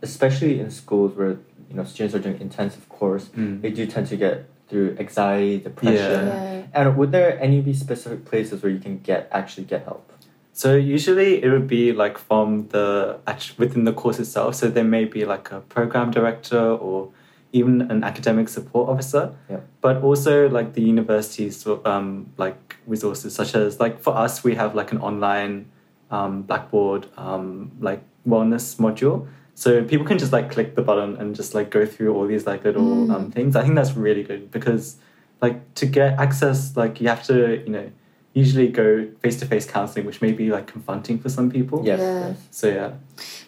especially 0.03 0.61
in 0.61 0.71
schools 0.71 1.15
where 1.17 1.37
you 1.69 1.75
know 1.77 1.85
students 1.85 2.15
are 2.15 2.19
doing 2.21 2.41
intensive 2.41 2.89
course, 2.89 3.27
Mm. 3.37 3.61
they 3.63 3.71
do 3.71 3.87
tend 3.87 4.07
to 4.09 4.17
get 4.17 4.45
through 4.69 4.97
anxiety, 4.99 5.59
depression. 5.59 6.27
Yeah. 6.29 6.63
And 6.75 6.97
would 6.99 7.11
there 7.13 7.41
any 7.41 7.61
be 7.61 7.73
specific 7.73 8.25
places 8.27 8.63
where 8.63 8.71
you 8.71 8.79
can 8.81 8.99
get 8.99 9.29
actually 9.33 9.65
get 9.65 9.85
help? 9.85 10.13
So 10.53 10.75
usually 10.75 11.43
it 11.43 11.51
would 11.51 11.69
be 11.69 11.93
like 11.93 12.19
from 12.19 12.69
the 12.69 13.19
act- 13.27 13.55
within 13.59 13.85
the 13.85 13.93
course 13.93 14.19
itself. 14.19 14.57
So 14.57 14.69
there 14.69 14.85
may 14.85 15.05
be 15.05 15.25
like 15.25 15.53
a 15.53 15.61
program 15.61 16.11
director 16.11 16.61
or 16.61 17.11
even 17.53 17.81
an 17.91 18.03
academic 18.05 18.49
support 18.49 18.89
officer. 18.91 19.35
Yeah. 19.49 19.61
But 19.81 20.03
also 20.03 20.49
like 20.51 20.75
the 20.75 20.83
university's 20.83 21.67
um, 21.85 22.31
like 22.37 22.77
resources, 22.87 23.35
such 23.35 23.55
as 23.55 23.79
like 23.81 24.01
for 24.01 24.15
us 24.17 24.43
we 24.45 24.55
have 24.57 24.75
like 24.75 24.91
an 24.93 24.99
online 25.01 25.67
um, 26.11 26.43
Blackboard 26.43 27.07
um, 27.17 27.71
like 27.81 28.03
wellness 28.27 28.77
module. 28.77 29.29
So 29.59 29.83
people 29.83 30.07
can 30.07 30.19
just 30.19 30.33
like 30.33 30.53
click 30.53 30.77
the 30.77 30.83
button 30.83 31.17
and 31.17 31.35
just 31.35 31.53
like 31.53 31.69
go 31.69 31.85
through 31.85 32.15
all 32.15 32.29
these 32.29 32.47
like 32.47 32.63
little 32.63 32.85
Mm. 32.85 33.13
um, 33.13 33.31
things. 33.33 33.57
I 33.57 33.63
think 33.63 33.75
that's 33.75 33.97
really 33.97 34.23
good 34.23 34.53
because 34.53 34.99
like 35.43 35.75
to 35.81 35.85
get 35.85 36.17
access, 36.21 36.77
like 36.77 37.01
you 37.01 37.09
have 37.09 37.25
to 37.25 37.37
you 37.67 37.73
know 37.77 37.91
usually 38.35 38.69
go 38.69 39.09
face 39.19 39.37
to 39.41 39.47
face 39.47 39.67
counseling, 39.67 40.07
which 40.07 40.23
may 40.23 40.31
be 40.31 40.51
like 40.57 40.69
confronting 40.69 41.19
for 41.19 41.29
some 41.29 41.51
people. 41.51 41.85
Yes. 41.85 41.99
Yeah. 41.99 42.35
So 42.53 42.69
yeah, 42.69 42.91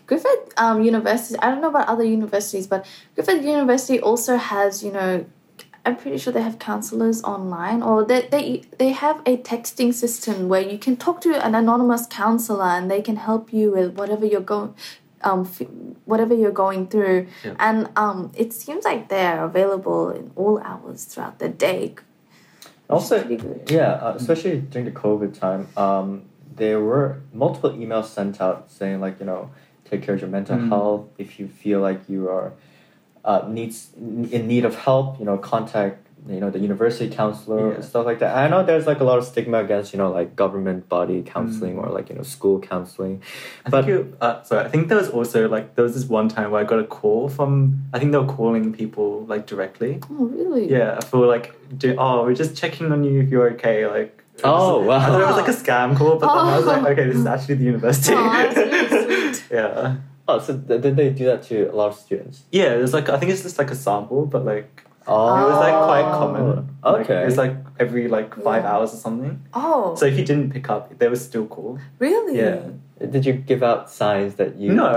Griffith 0.08 0.52
um, 0.56 0.82
University, 0.82 1.38
I 1.38 1.48
don't 1.50 1.60
know 1.60 1.68
about 1.68 1.86
other 1.86 2.02
universities, 2.02 2.66
but 2.66 2.84
Griffith 3.14 3.44
University 3.44 4.00
also 4.00 4.36
has, 4.36 4.82
you 4.82 4.90
know, 4.90 5.24
I'm 5.86 5.96
pretty 5.96 6.18
sure 6.18 6.32
they 6.32 6.42
have 6.42 6.58
counselors 6.58 7.22
online 7.22 7.82
or 7.82 8.04
they, 8.04 8.22
they, 8.30 8.62
they 8.78 8.90
have 8.90 9.20
a 9.24 9.36
texting 9.38 9.94
system 9.94 10.48
where 10.48 10.60
you 10.60 10.76
can 10.76 10.96
talk 10.96 11.20
to 11.22 11.34
an 11.46 11.54
anonymous 11.54 12.06
counselor 12.06 12.64
and 12.64 12.90
they 12.90 13.00
can 13.00 13.16
help 13.16 13.52
you 13.52 13.70
with 13.70 13.94
whatever 13.96 14.26
you're 14.26 14.42
going 14.42 14.74
um, 15.22 15.42
f- 15.42 15.66
whatever 16.04 16.34
you're 16.34 16.50
going 16.52 16.86
through. 16.88 17.26
Yeah. 17.44 17.54
And 17.58 17.88
um, 17.96 18.32
it 18.36 18.52
seems 18.52 18.84
like 18.84 19.08
they're 19.08 19.44
available 19.44 20.10
in 20.10 20.30
all 20.36 20.58
hours 20.60 21.04
throughout 21.04 21.38
the 21.38 21.48
day. 21.48 21.94
Also, 22.88 23.22
good. 23.22 23.62
yeah, 23.70 23.92
uh, 23.92 24.14
especially 24.16 24.58
during 24.60 24.84
the 24.84 24.90
COVID 24.90 25.38
time, 25.38 25.68
um, 25.76 26.22
there 26.56 26.80
were 26.80 27.20
multiple 27.32 27.70
emails 27.70 28.06
sent 28.06 28.40
out 28.40 28.70
saying 28.70 29.00
like 29.00 29.20
you 29.20 29.26
know, 29.26 29.50
take 29.84 30.02
care 30.02 30.14
of 30.16 30.20
your 30.20 30.30
mental 30.30 30.56
Mm. 30.56 30.68
health. 30.68 31.06
If 31.16 31.38
you 31.38 31.46
feel 31.46 31.80
like 31.80 32.08
you 32.08 32.28
are 32.28 32.52
uh, 33.24 33.44
needs 33.48 33.90
in 33.96 34.46
need 34.48 34.64
of 34.64 34.74
help, 34.76 35.18
you 35.20 35.24
know, 35.24 35.38
contact 35.38 36.04
you 36.28 36.38
know 36.40 36.50
the 36.50 36.58
university 36.58 37.08
counselor 37.14 37.72
Yeah. 37.74 37.80
stuff 37.80 38.04
like 38.06 38.18
that. 38.18 38.36
I 38.36 38.48
know 38.48 38.62
there's 38.62 38.86
like 38.86 39.00
a 39.00 39.04
lot 39.04 39.18
of 39.18 39.24
stigma 39.24 39.58
against 39.64 39.92
you 39.92 39.98
know 39.98 40.10
like 40.10 40.36
government 40.36 40.88
body 40.88 41.22
counseling 41.22 41.76
Mm. 41.76 41.82
or 41.86 41.90
like 41.90 42.10
you 42.10 42.16
know 42.16 42.22
school 42.22 42.58
counseling. 42.60 43.22
I 43.66 43.70
But- 43.70 43.84
think 43.84 43.88
you, 43.88 44.16
uh, 44.20 44.42
sorry, 44.42 44.64
I 44.66 44.68
think 44.68 44.88
there 44.88 44.98
was 44.98 45.08
also 45.08 45.48
like 45.48 45.74
there 45.76 45.82
was 45.84 45.94
this 45.94 46.06
one 46.08 46.28
time 46.28 46.50
where 46.50 46.60
I 46.60 46.64
got 46.64 46.78
a 46.78 46.84
call 46.84 47.28
from 47.28 47.50
I 47.94 47.98
think 47.98 48.12
they 48.12 48.18
were 48.18 48.26
calling 48.40 48.72
people 48.72 49.24
like 49.28 49.46
directly. 49.46 50.00
Oh, 50.10 50.24
really? 50.26 50.70
Yeah, 50.70 51.00
for 51.00 51.26
like 51.26 51.54
do 51.78 51.94
oh 51.98 52.24
we're 52.24 52.34
just 52.34 52.56
checking 52.56 52.92
on 52.92 53.02
you 53.04 53.20
if 53.22 53.28
you're 53.30 53.50
okay 53.52 53.86
like. 53.86 54.16
Oh, 54.42 54.78
was- 54.78 54.86
wow. 54.88 54.96
I 54.96 55.06
thought 55.06 55.20
it 55.20 55.26
was 55.26 55.36
like 55.36 55.48
a 55.48 55.58
scam 55.62 55.96
call, 55.96 56.16
but 56.18 56.28
then 56.34 56.44
I 56.54 56.56
was 56.56 56.66
like, 56.66 56.82
Oh. 56.82 56.86
okay, 56.92 57.04
this 57.04 57.16
is 57.16 57.26
actually 57.26 57.56
the 57.56 57.64
university. 57.64 58.14
Oh, 58.16 58.50
sweet. 59.34 59.44
yeah, 59.50 59.96
Oh, 60.26 60.38
so 60.38 60.56
th- 60.56 60.80
did 60.80 60.96
they 60.96 61.10
do 61.10 61.24
that 61.26 61.42
to 61.48 61.64
a 61.72 61.74
lot 61.74 61.88
of 61.88 61.96
students? 61.98 62.44
yeah. 62.50 62.70
There's 62.76 62.94
like 62.94 63.08
I 63.10 63.18
think 63.18 63.32
it's 63.32 63.42
just 63.42 63.58
like 63.58 63.70
a 63.70 63.74
sample, 63.74 64.24
but 64.26 64.44
like 64.44 64.84
Oh, 65.12 65.34
it 65.36 65.48
was 65.50 65.58
like 65.66 65.74
quite 65.90 66.04
common. 66.18 66.46
Like, 66.84 67.00
Okay. 67.04 67.22
it 67.22 67.26
was 67.26 67.36
like 67.36 67.54
every 67.78 68.08
like 68.08 68.34
five 68.34 68.62
Yeah. 68.64 68.72
hours 68.76 68.94
or 68.94 68.96
something. 68.96 69.42
Oh, 69.52 69.94
So 69.96 70.06
if 70.06 70.16
you 70.18 70.24
didn't 70.24 70.50
pick 70.52 70.70
up, 70.70 70.96
they 70.98 71.08
were 71.08 71.16
still 71.16 71.46
cool. 71.46 71.78
really? 71.98 72.38
Yeah. 72.38 72.60
Did 73.14 73.24
you 73.26 73.32
give 73.32 73.62
out 73.62 73.90
signs 73.90 74.34
that 74.36 74.56
you? 74.56 74.72
No. 74.74 74.86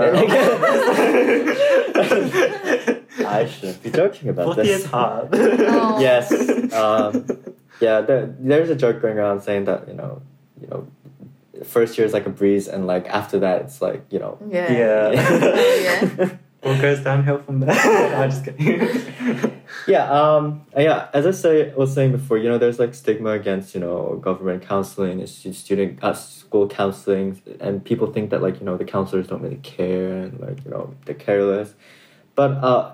I 3.26 3.46
shouldn't 3.46 3.82
be 3.82 3.90
joking 3.90 4.28
about 4.28 4.44
Fourth 4.46 4.56
this. 4.58 4.66
year's 4.68 4.84
hard. 4.86 5.28
Oh. 5.32 5.98
Yes. 6.00 6.30
Um, 6.72 7.26
yeah. 7.80 8.00
There, 8.02 8.34
there's 8.38 8.70
a 8.70 8.76
joke 8.76 9.00
going 9.00 9.18
around 9.18 9.40
saying 9.40 9.64
that 9.64 9.88
you 9.88 9.94
know, 9.94 10.20
you 10.60 10.66
know, 10.68 10.86
first 11.64 11.96
year 11.96 12.06
is 12.06 12.12
like 12.12 12.26
a 12.26 12.30
breeze, 12.30 12.68
and 12.68 12.86
like 12.86 13.06
after 13.08 13.38
that, 13.40 13.62
it's 13.62 13.80
like 13.80 14.04
you 14.10 14.18
know. 14.18 14.38
Yeah. 14.48 14.72
Yeah. 14.72 16.10
Yeah. 16.18 16.30
What 16.64 16.80
goes 16.80 17.00
downhill 17.00 17.38
from 17.42 17.60
there? 17.60 17.74
no, 17.74 18.16
I'm 18.16 18.30
just 18.30 18.44
kidding. 18.44 19.60
Yeah, 19.86 20.10
um, 20.10 20.64
yeah. 20.76 21.08
As 21.12 21.26
I 21.26 21.30
say, 21.32 21.72
was 21.74 21.92
saying 21.92 22.12
before, 22.12 22.38
you 22.38 22.48
know, 22.48 22.56
there's 22.56 22.78
like 22.78 22.94
stigma 22.94 23.30
against 23.30 23.74
you 23.74 23.80
know 23.80 24.18
government 24.22 24.62
counseling, 24.62 25.20
and 25.20 25.28
student 25.28 26.02
uh, 26.02 26.14
school 26.14 26.68
counseling, 26.68 27.42
and 27.60 27.84
people 27.84 28.10
think 28.10 28.30
that 28.30 28.40
like 28.40 28.60
you 28.60 28.66
know 28.66 28.78
the 28.78 28.84
counselors 28.84 29.26
don't 29.26 29.42
really 29.42 29.56
care 29.56 30.22
and 30.22 30.40
like 30.40 30.64
you 30.64 30.70
know 30.70 30.94
they're 31.04 31.14
careless. 31.14 31.74
But 32.34 32.52
uh, 32.52 32.92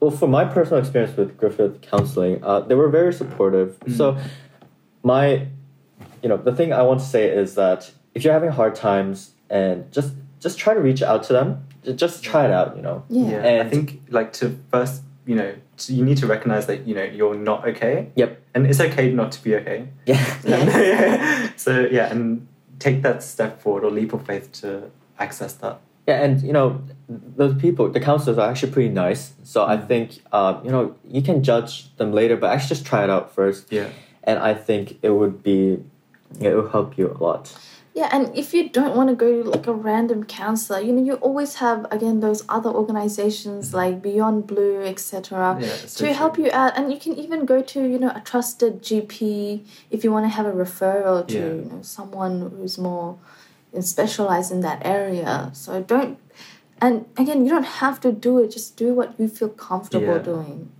well, 0.00 0.10
from 0.10 0.32
my 0.32 0.44
personal 0.44 0.80
experience 0.80 1.16
with 1.16 1.38
Griffith 1.38 1.80
counseling, 1.80 2.42
uh, 2.42 2.60
they 2.60 2.74
were 2.74 2.88
very 2.88 3.12
supportive. 3.12 3.78
Mm. 3.80 3.96
So 3.96 4.18
my, 5.02 5.46
you 6.22 6.28
know, 6.28 6.36
the 6.36 6.54
thing 6.54 6.72
I 6.72 6.82
want 6.82 7.00
to 7.00 7.06
say 7.06 7.28
is 7.28 7.54
that 7.54 7.90
if 8.14 8.24
you're 8.24 8.32
having 8.32 8.50
hard 8.50 8.74
times 8.74 9.30
and 9.48 9.90
just 9.92 10.14
just 10.40 10.58
try 10.58 10.74
to 10.74 10.80
reach 10.80 11.02
out 11.02 11.22
to 11.24 11.32
them, 11.32 11.64
just 11.94 12.22
try 12.22 12.44
it 12.44 12.50
out. 12.50 12.76
You 12.76 12.82
know. 12.82 13.04
Yeah. 13.08 13.56
Yeah, 13.56 13.62
I 13.62 13.68
think 13.68 14.02
like 14.08 14.32
to 14.34 14.58
first, 14.70 15.02
you 15.26 15.34
know, 15.34 15.54
so 15.76 15.92
you 15.92 16.04
need 16.04 16.18
to 16.18 16.26
recognize 16.26 16.66
that 16.66 16.86
you 16.86 16.94
know 16.94 17.04
you're 17.04 17.34
not 17.34 17.66
okay. 17.68 18.10
Yep. 18.16 18.40
And 18.54 18.66
it's 18.66 18.80
okay 18.80 19.12
not 19.12 19.32
to 19.32 19.42
be 19.42 19.56
okay. 19.56 19.88
Yeah. 20.06 21.50
so 21.56 21.80
yeah, 21.90 22.10
and 22.10 22.46
take 22.78 23.02
that 23.02 23.22
step 23.22 23.60
forward 23.62 23.84
or 23.84 23.90
leap 23.90 24.12
of 24.12 24.26
faith 24.26 24.52
to 24.60 24.90
access 25.18 25.54
that. 25.54 25.80
Yeah, 26.06 26.22
and 26.22 26.42
you 26.42 26.52
know, 26.52 26.82
those 27.08 27.54
people, 27.54 27.88
the 27.88 28.00
counselors 28.00 28.38
are 28.38 28.50
actually 28.50 28.72
pretty 28.72 28.88
nice. 28.88 29.34
So 29.44 29.64
I 29.64 29.76
think, 29.76 30.20
uh, 30.32 30.60
you 30.64 30.70
know, 30.70 30.96
you 31.04 31.22
can 31.22 31.44
judge 31.44 31.94
them 31.96 32.12
later, 32.12 32.36
but 32.36 32.50
actually 32.50 32.70
just 32.70 32.86
try 32.86 33.04
it 33.04 33.10
out 33.10 33.34
first. 33.34 33.72
Yeah. 33.72 33.88
And 34.24 34.38
I 34.38 34.54
think 34.54 34.98
it 35.02 35.10
would 35.10 35.42
be, 35.42 35.78
it 36.40 36.54
will 36.54 36.68
help 36.68 36.98
you 36.98 37.10
a 37.10 37.16
lot. 37.22 37.56
Yeah, 37.94 38.08
and 38.10 38.34
if 38.34 38.54
you 38.54 38.70
don't 38.70 38.96
want 38.96 39.10
to 39.10 39.14
go 39.14 39.42
to 39.42 39.50
like 39.50 39.66
a 39.66 39.72
random 39.74 40.24
counselor, 40.24 40.80
you 40.80 40.92
know, 40.94 41.02
you 41.04 41.14
always 41.16 41.56
have 41.56 41.86
again 41.90 42.20
those 42.20 42.42
other 42.48 42.70
organizations 42.70 43.74
like 43.74 44.00
Beyond 44.00 44.46
Blue, 44.46 44.82
etc. 44.82 45.58
Yeah. 45.60 45.76
to 46.00 46.12
help 46.14 46.38
you 46.38 46.48
out 46.52 46.72
and 46.76 46.90
you 46.92 46.98
can 46.98 47.12
even 47.18 47.44
go 47.44 47.60
to 47.60 47.78
you 47.92 47.98
know 47.98 48.10
a 48.14 48.20
trusted 48.20 48.82
gp 48.82 49.64
if 49.90 50.04
you 50.04 50.10
want 50.10 50.24
to 50.24 50.30
have 50.30 50.46
a 50.46 50.52
referral 50.52 51.26
to 51.28 51.34
Yeah. 51.34 51.44
you 51.60 51.64
know 51.70 51.82
someone 51.82 52.34
who's 52.56 52.78
more 52.78 53.18
specialized 53.80 54.50
in 54.52 54.60
that 54.60 54.84
area 54.84 55.50
so 55.52 55.82
don't 55.82 56.18
and 56.80 57.04
again 57.16 57.44
you 57.44 57.50
don't 57.50 57.70
have 57.82 58.00
to 58.00 58.12
do 58.12 58.38
it 58.38 58.48
just 58.50 58.76
do 58.76 58.94
what 58.94 59.08
you 59.18 59.28
feel 59.28 59.48
comfortable 59.48 60.16
Yeah. 60.16 60.18
doing 60.32 60.70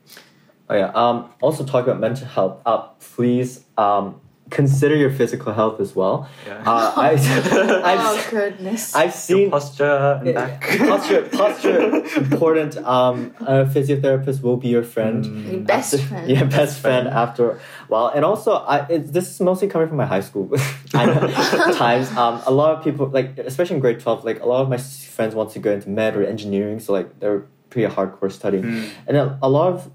Oh 0.70 0.74
yeah. 0.76 0.90
Um. 0.94 1.28
Also 1.42 1.64
talk 1.66 1.84
about 1.86 2.00
mental 2.00 2.26
health. 2.26 2.62
Uh, 2.64 2.78
please. 2.98 3.64
Um. 3.76 4.21
Consider 4.53 4.94
your 4.94 5.11
physical 5.11 5.53
health 5.53 5.80
as 5.80 5.96
well. 5.96 6.28
Yeah. 6.46 6.62
Uh, 6.64 6.92
I, 7.07 7.16
oh 7.16 8.16
I've, 8.16 8.30
goodness. 8.30 8.94
I've 8.94 9.07
Your 9.07 9.12
seen 9.12 9.50
posture 9.50 10.20
and 10.24 10.34
back. 10.34 10.61
posture, 10.92 11.22
posture 11.32 11.78
important. 12.24 12.76
Um, 12.76 13.34
a 13.40 13.64
physiotherapist 13.74 14.42
will 14.42 14.59
be 14.59 14.68
your 14.68 14.84
friend. 14.94 15.24
Your 15.50 15.61
best 15.61 15.94
After- 15.94 16.07
friend. 16.07 16.30
Yeah, 16.32 16.44
best 16.44 16.78
friend 16.80 17.05
friend. 17.07 17.09
after 17.09 17.44
a 17.53 17.59
while. 17.88 18.09
And 18.14 18.22
also, 18.24 18.50
I 18.74 18.76
it, 18.94 19.12
this 19.16 19.26
is 19.32 19.40
mostly 19.40 19.68
coming 19.72 19.88
from 19.88 19.96
my 19.96 20.07
high 20.14 20.20
school 20.28 20.46
times. 20.92 22.11
Um, 22.16 22.42
a 22.46 22.50
lot 22.53 22.76
of 22.76 22.84
people, 22.84 23.07
like 23.09 23.38
especially 23.38 23.76
in 23.76 23.80
grade 23.80 24.00
twelve, 24.00 24.24
like 24.24 24.40
a 24.40 24.46
lot 24.46 24.62
of 24.62 24.68
my 24.68 24.78
friends 24.78 25.34
want 25.34 25.50
to 25.53 25.59
go 25.59 25.72
into 25.72 25.88
med 25.88 26.16
or 26.16 26.24
engineering, 26.24 26.78
so 26.80 26.92
like 26.92 27.18
they're 27.20 27.44
pretty 27.70 27.88
hardcore 27.94 28.30
studying, 28.30 28.64
Mm. 28.64 28.88
and 29.07 29.16
a, 29.16 29.38
a 29.42 29.48
lot 29.48 29.72
of 29.72 29.90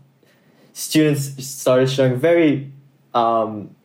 students 0.73 1.45
started 1.45 1.89
showing 1.89 2.15
very. 2.17 2.71
Um, 3.13 3.75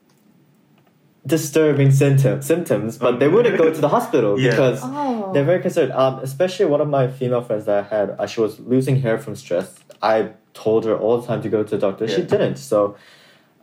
disturbing 1.27 1.91
symptom, 1.93 2.43
symptoms 2.43 2.99
but 2.99 3.21
they 3.21 3.29
wouldn't 3.29 3.57
go 3.57 3.73
to 3.73 3.81
the 3.81 3.89
hospital 3.89 4.39
Yeah. 4.41 4.51
because 4.51 4.81
Oh. 4.83 5.31
they're 5.33 5.45
very 5.45 5.61
concerned. 5.63 5.93
Um, 5.93 6.19
especially 6.19 6.67
one 6.67 6.81
of 6.81 6.89
my 6.89 7.07
female 7.09 7.43
friends 7.43 7.65
that 7.67 7.85
I 7.85 7.97
had, 7.97 8.17
uh, 8.19 8.27
she 8.27 8.41
was 8.41 8.59
losing 8.61 8.97
hair 9.03 9.19
from 9.19 9.37
stress. 9.37 9.73
I 10.03 10.31
told 10.53 10.85
her 10.85 10.97
all 10.97 11.21
the 11.21 11.27
time 11.27 11.41
to 11.43 11.49
go 11.49 11.63
to 11.63 11.71
the 11.71 11.79
doctor. 11.79 12.09
She 12.09 12.23
didn't. 12.23 12.57
So, 12.57 12.97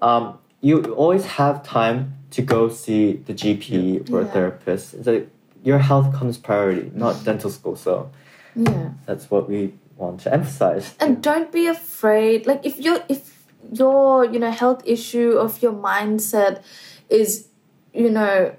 um, 0.02 0.38
you 0.62 0.82
always 0.96 1.26
have 1.26 1.62
time 1.64 2.14
to 2.32 2.42
go 2.42 2.70
see 2.70 3.14
the 3.14 3.34
GP 3.34 4.10
or 4.12 4.22
a 4.22 4.26
therapist. 4.26 4.94
It's 4.94 5.08
like 5.08 5.30
your 5.64 5.80
health 5.80 6.14
comes 6.16 6.38
priority, 6.38 6.92
not 6.96 7.26
dental 7.26 7.50
school. 7.50 7.76
So 7.76 8.10
yeah. 8.56 8.92
that's 9.06 9.30
what 9.30 9.50
we 9.50 9.74
want 9.98 10.22
to 10.22 10.34
emphasize. 10.34 10.96
and 11.02 11.22
don't 11.22 11.52
be 11.52 11.68
afraid 11.68 12.48
like 12.48 12.62
if 12.66 12.80
your 12.80 13.04
if 13.10 13.44
your 13.74 14.24
you 14.24 14.40
know 14.40 14.50
health 14.50 14.82
issue 14.86 15.32
of 15.34 15.62
your 15.62 15.74
mindset 15.74 16.64
is 17.10 17.49
you 18.00 18.10
know 18.10 18.56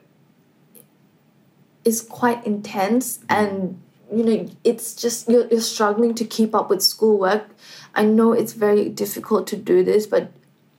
is 1.84 2.02
quite 2.02 2.44
intense 2.46 3.18
mm. 3.18 3.24
and 3.30 3.82
you 4.14 4.24
know 4.24 4.48
it's 4.64 4.94
just 4.94 5.28
you're, 5.28 5.46
you're 5.48 5.60
struggling 5.60 6.14
to 6.14 6.24
keep 6.24 6.54
up 6.54 6.68
with 6.68 6.82
schoolwork. 6.82 7.48
I 7.94 8.04
know 8.04 8.32
it's 8.32 8.52
very 8.52 8.88
difficult 8.88 9.46
to 9.48 9.56
do 9.56 9.82
this 9.82 10.06
but 10.06 10.30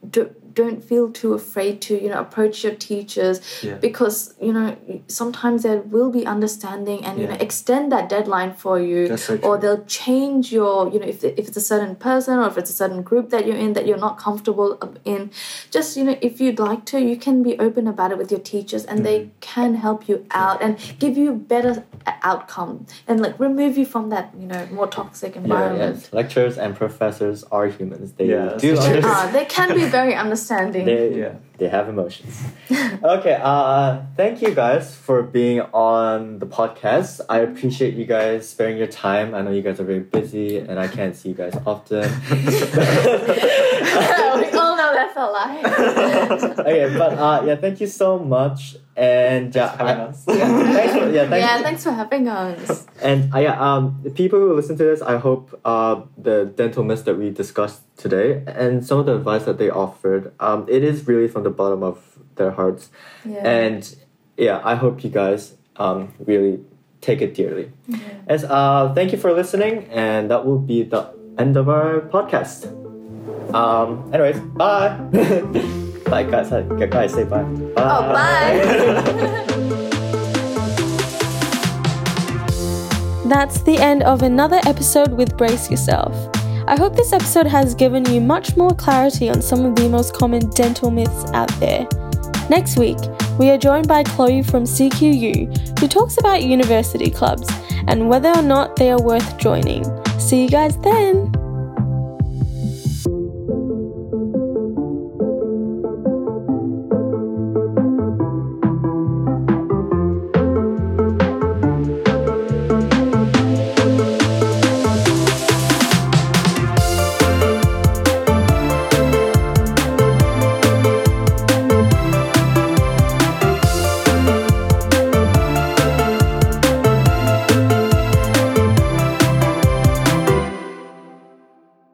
do, 0.08 0.34
don't 0.54 0.84
feel 0.84 1.10
too 1.12 1.34
afraid 1.34 1.82
to 1.82 2.02
you 2.04 2.10
know 2.10 2.20
approach 2.20 2.64
your 2.64 2.74
teachers 2.76 3.40
Yeah. 3.64 3.76
because 3.76 4.34
you 4.42 4.54
know 4.54 4.78
sometimes 5.08 5.64
there 5.64 5.78
will 5.96 6.12
be 6.12 6.26
understanding 6.26 7.04
and 7.06 7.20
you 7.22 7.28
know 7.28 7.38
extend 7.40 7.92
that 7.92 8.10
deadline 8.10 8.54
for 8.54 8.80
you 8.80 9.08
That's 9.08 9.24
so 9.24 9.38
or 9.38 9.58
they'll 9.58 9.86
change 9.86 10.52
your 10.52 10.92
you 10.94 11.00
know 11.00 11.08
if, 11.08 11.24
if 11.24 11.48
it's 11.50 11.58
a 11.58 11.62
certain 11.74 11.96
person 11.96 12.40
or 12.40 12.48
if 12.48 12.58
it's 12.58 12.70
a 12.70 12.74
certain 12.84 13.02
group 13.02 13.30
that 13.30 13.46
you're 13.48 13.56
in 13.66 13.74
that 13.74 13.86
you're 13.88 14.04
not 14.08 14.18
comfortable 14.18 14.70
in 15.06 15.30
just 15.70 15.96
you 15.98 16.04
know 16.04 16.18
if 16.22 16.42
you'd 16.42 16.60
like 16.60 16.86
to 16.86 17.00
you 17.00 17.16
can 17.18 17.44
be 17.44 17.58
open 17.60 17.88
about 17.88 18.12
it 18.12 18.18
with 18.18 18.32
your 18.32 18.40
teachers 18.54 18.84
and 18.86 19.06
they 19.06 19.12
Mm-hmm. 19.22 19.30
can 19.42 19.76
help 19.76 20.08
you 20.10 20.26
out 20.32 20.62
and 20.64 20.72
give 21.04 21.18
you 21.18 21.34
better 21.34 21.84
uh, 22.08 22.12
outcome 22.24 22.86
and 23.08 23.22
like 23.22 23.36
remove 23.40 23.78
you 23.78 23.86
from 23.86 24.10
that 24.10 24.26
you 24.40 24.48
know 24.48 24.66
more 24.72 24.88
toxic 24.88 25.36
Yeah, 25.36 25.42
environment 25.42 26.00
yeah. 26.12 26.18
Lecturers 26.22 26.58
and 26.58 26.76
professors 26.76 27.44
are 27.52 27.68
humans. 27.68 28.14
They 28.14 28.28
Yeah, 28.28 28.58
do 28.66 28.70
that's 28.76 28.86
understand. 28.88 29.06
Ah, 29.06 29.30
they 29.38 29.46
can 29.46 29.70
be 29.82 29.86
very 30.00 30.16
understanding 30.16 30.41
They, 30.84 31.20
Yeah. 31.20 31.34
they 31.58 31.68
have 31.70 31.88
emotions. 31.90 32.42
okay, 33.04 33.38
uh, 33.42 34.02
thank 34.18 34.42
you 34.42 34.54
guys 34.54 34.96
for 34.96 35.22
being 35.24 35.62
on 35.74 36.40
the 36.40 36.46
podcast. 36.46 37.22
I 37.30 37.40
appreciate 37.40 37.94
you 37.96 38.06
guys 38.06 38.50
sparing 38.50 38.78
your 38.78 38.88
time. 38.88 39.34
I 39.36 39.42
know 39.42 39.52
you 39.52 39.62
guys 39.62 39.80
are 39.80 39.84
very 39.86 40.00
busy 40.02 40.58
and 40.60 40.80
I 40.80 40.88
can't 40.88 41.16
see 41.16 41.30
you 41.30 41.36
guys 41.36 41.56
often. 41.66 42.04
we 45.16 45.62
that's 45.62 46.44
a 46.44 46.54
lie 46.54 46.54
okay, 46.60 46.98
but 46.98 47.14
uh, 47.18 47.44
yeah, 47.46 47.56
thank 47.56 47.80
you 47.82 47.88
so 47.88 48.20
much. 48.20 48.78
And 48.96 49.56
uh, 49.56 49.70
Having 49.78 49.88
I- 49.88 50.04
us. 50.06 50.26
yeah, 50.28 50.74
thanks 50.74 50.94
for, 50.94 51.10
yeah, 51.12 51.30
thanks 51.30 51.46
yeah 51.46 51.62
thanks 51.64 51.84
for 51.84 51.92
having 51.92 52.28
us 52.28 52.86
And 53.02 53.34
uh, 53.34 53.40
yeah, 53.40 53.58
um, 53.60 54.00
the 54.04 54.12
people 54.12 54.38
who 54.40 54.54
listen 54.54 54.78
to 54.78 54.84
this, 54.84 55.02
I 55.02 55.18
hope 55.18 55.60
uh, 55.66 56.02
the 56.18 56.46
dental 56.46 56.84
myths 56.84 57.04
that 57.04 57.18
we 57.18 57.30
discussed 57.32 57.82
today 57.98 58.44
and 58.48 58.86
some 58.86 59.00
of 59.00 59.06
the 59.06 59.16
advice 59.16 59.46
that 59.46 59.58
they 59.58 59.70
offered, 59.70 60.34
um, 60.40 60.66
it 60.70 60.84
is 60.84 61.08
really 61.08 61.28
from 61.28 61.44
the 61.44 61.50
bottom 61.50 61.84
of 61.84 61.98
their 62.36 62.52
hearts. 62.52 62.90
yeah 63.26 63.42
And 63.48 63.96
yeah, 64.38 64.62
I 64.64 64.76
hope 64.76 65.04
you 65.04 65.10
guys 65.10 65.56
um, 65.78 66.14
really 66.20 66.60
take 67.02 67.22
it 67.22 67.34
dearly. 67.34 67.72
Yeah. 67.88 67.98
As 68.28 68.44
uh, 68.44 68.92
thank 68.94 69.12
you 69.12 69.18
for 69.18 69.32
listening, 69.34 69.86
and 69.90 70.30
that 70.30 70.46
will 70.46 70.60
be 70.60 70.84
the 70.84 71.10
end 71.38 71.58
of 71.58 71.70
our 71.70 72.02
podcast. 72.02 72.68
Um, 73.54 74.10
anyways, 74.14 74.40
bye. 74.40 74.90
bye, 76.06 76.24
guys. 76.24 76.50
Guys, 76.90 77.14
say 77.14 77.24
bye. 77.24 77.44
Bye. 77.44 77.74
oh 77.78 78.14
bye 78.14 79.48
That's 83.32 83.62
the 83.62 83.78
end 83.78 84.04
of 84.04 84.24
another 84.24 84.60
episode 84.66 85.14
with 85.14 85.38
Brace 85.38 85.72
Yourself. 85.72 86.14
I 86.68 86.76
hope 86.78 86.96
this 86.96 87.14
episode 87.14 87.48
has 87.48 87.74
given 87.74 88.06
you 88.06 88.20
much 88.20 88.58
more 88.58 88.72
clarity 88.72 89.30
on 89.30 89.42
some 89.42 89.66
of 89.66 89.76
the 89.76 89.88
most 89.88 90.14
common 90.14 90.50
dental 90.50 90.92
myths 90.92 91.32
out 91.32 91.50
there. 91.60 91.88
Next 92.50 92.78
week, 92.78 92.98
we 93.40 93.50
are 93.50 93.58
joined 93.58 93.88
by 93.88 94.04
Chloe 94.04 94.44
from 94.44 94.66
CQU, 94.66 95.80
who 95.80 95.88
talks 95.88 96.18
about 96.18 96.44
university 96.44 97.10
clubs 97.10 97.48
and 97.88 98.10
whether 98.10 98.30
or 98.30 98.42
not 98.42 98.76
they 98.76 98.92
are 98.92 99.02
worth 99.02 99.38
joining. 99.38 99.84
See 100.20 100.44
you 100.44 100.50
guys 100.50 100.78
then! 100.80 101.41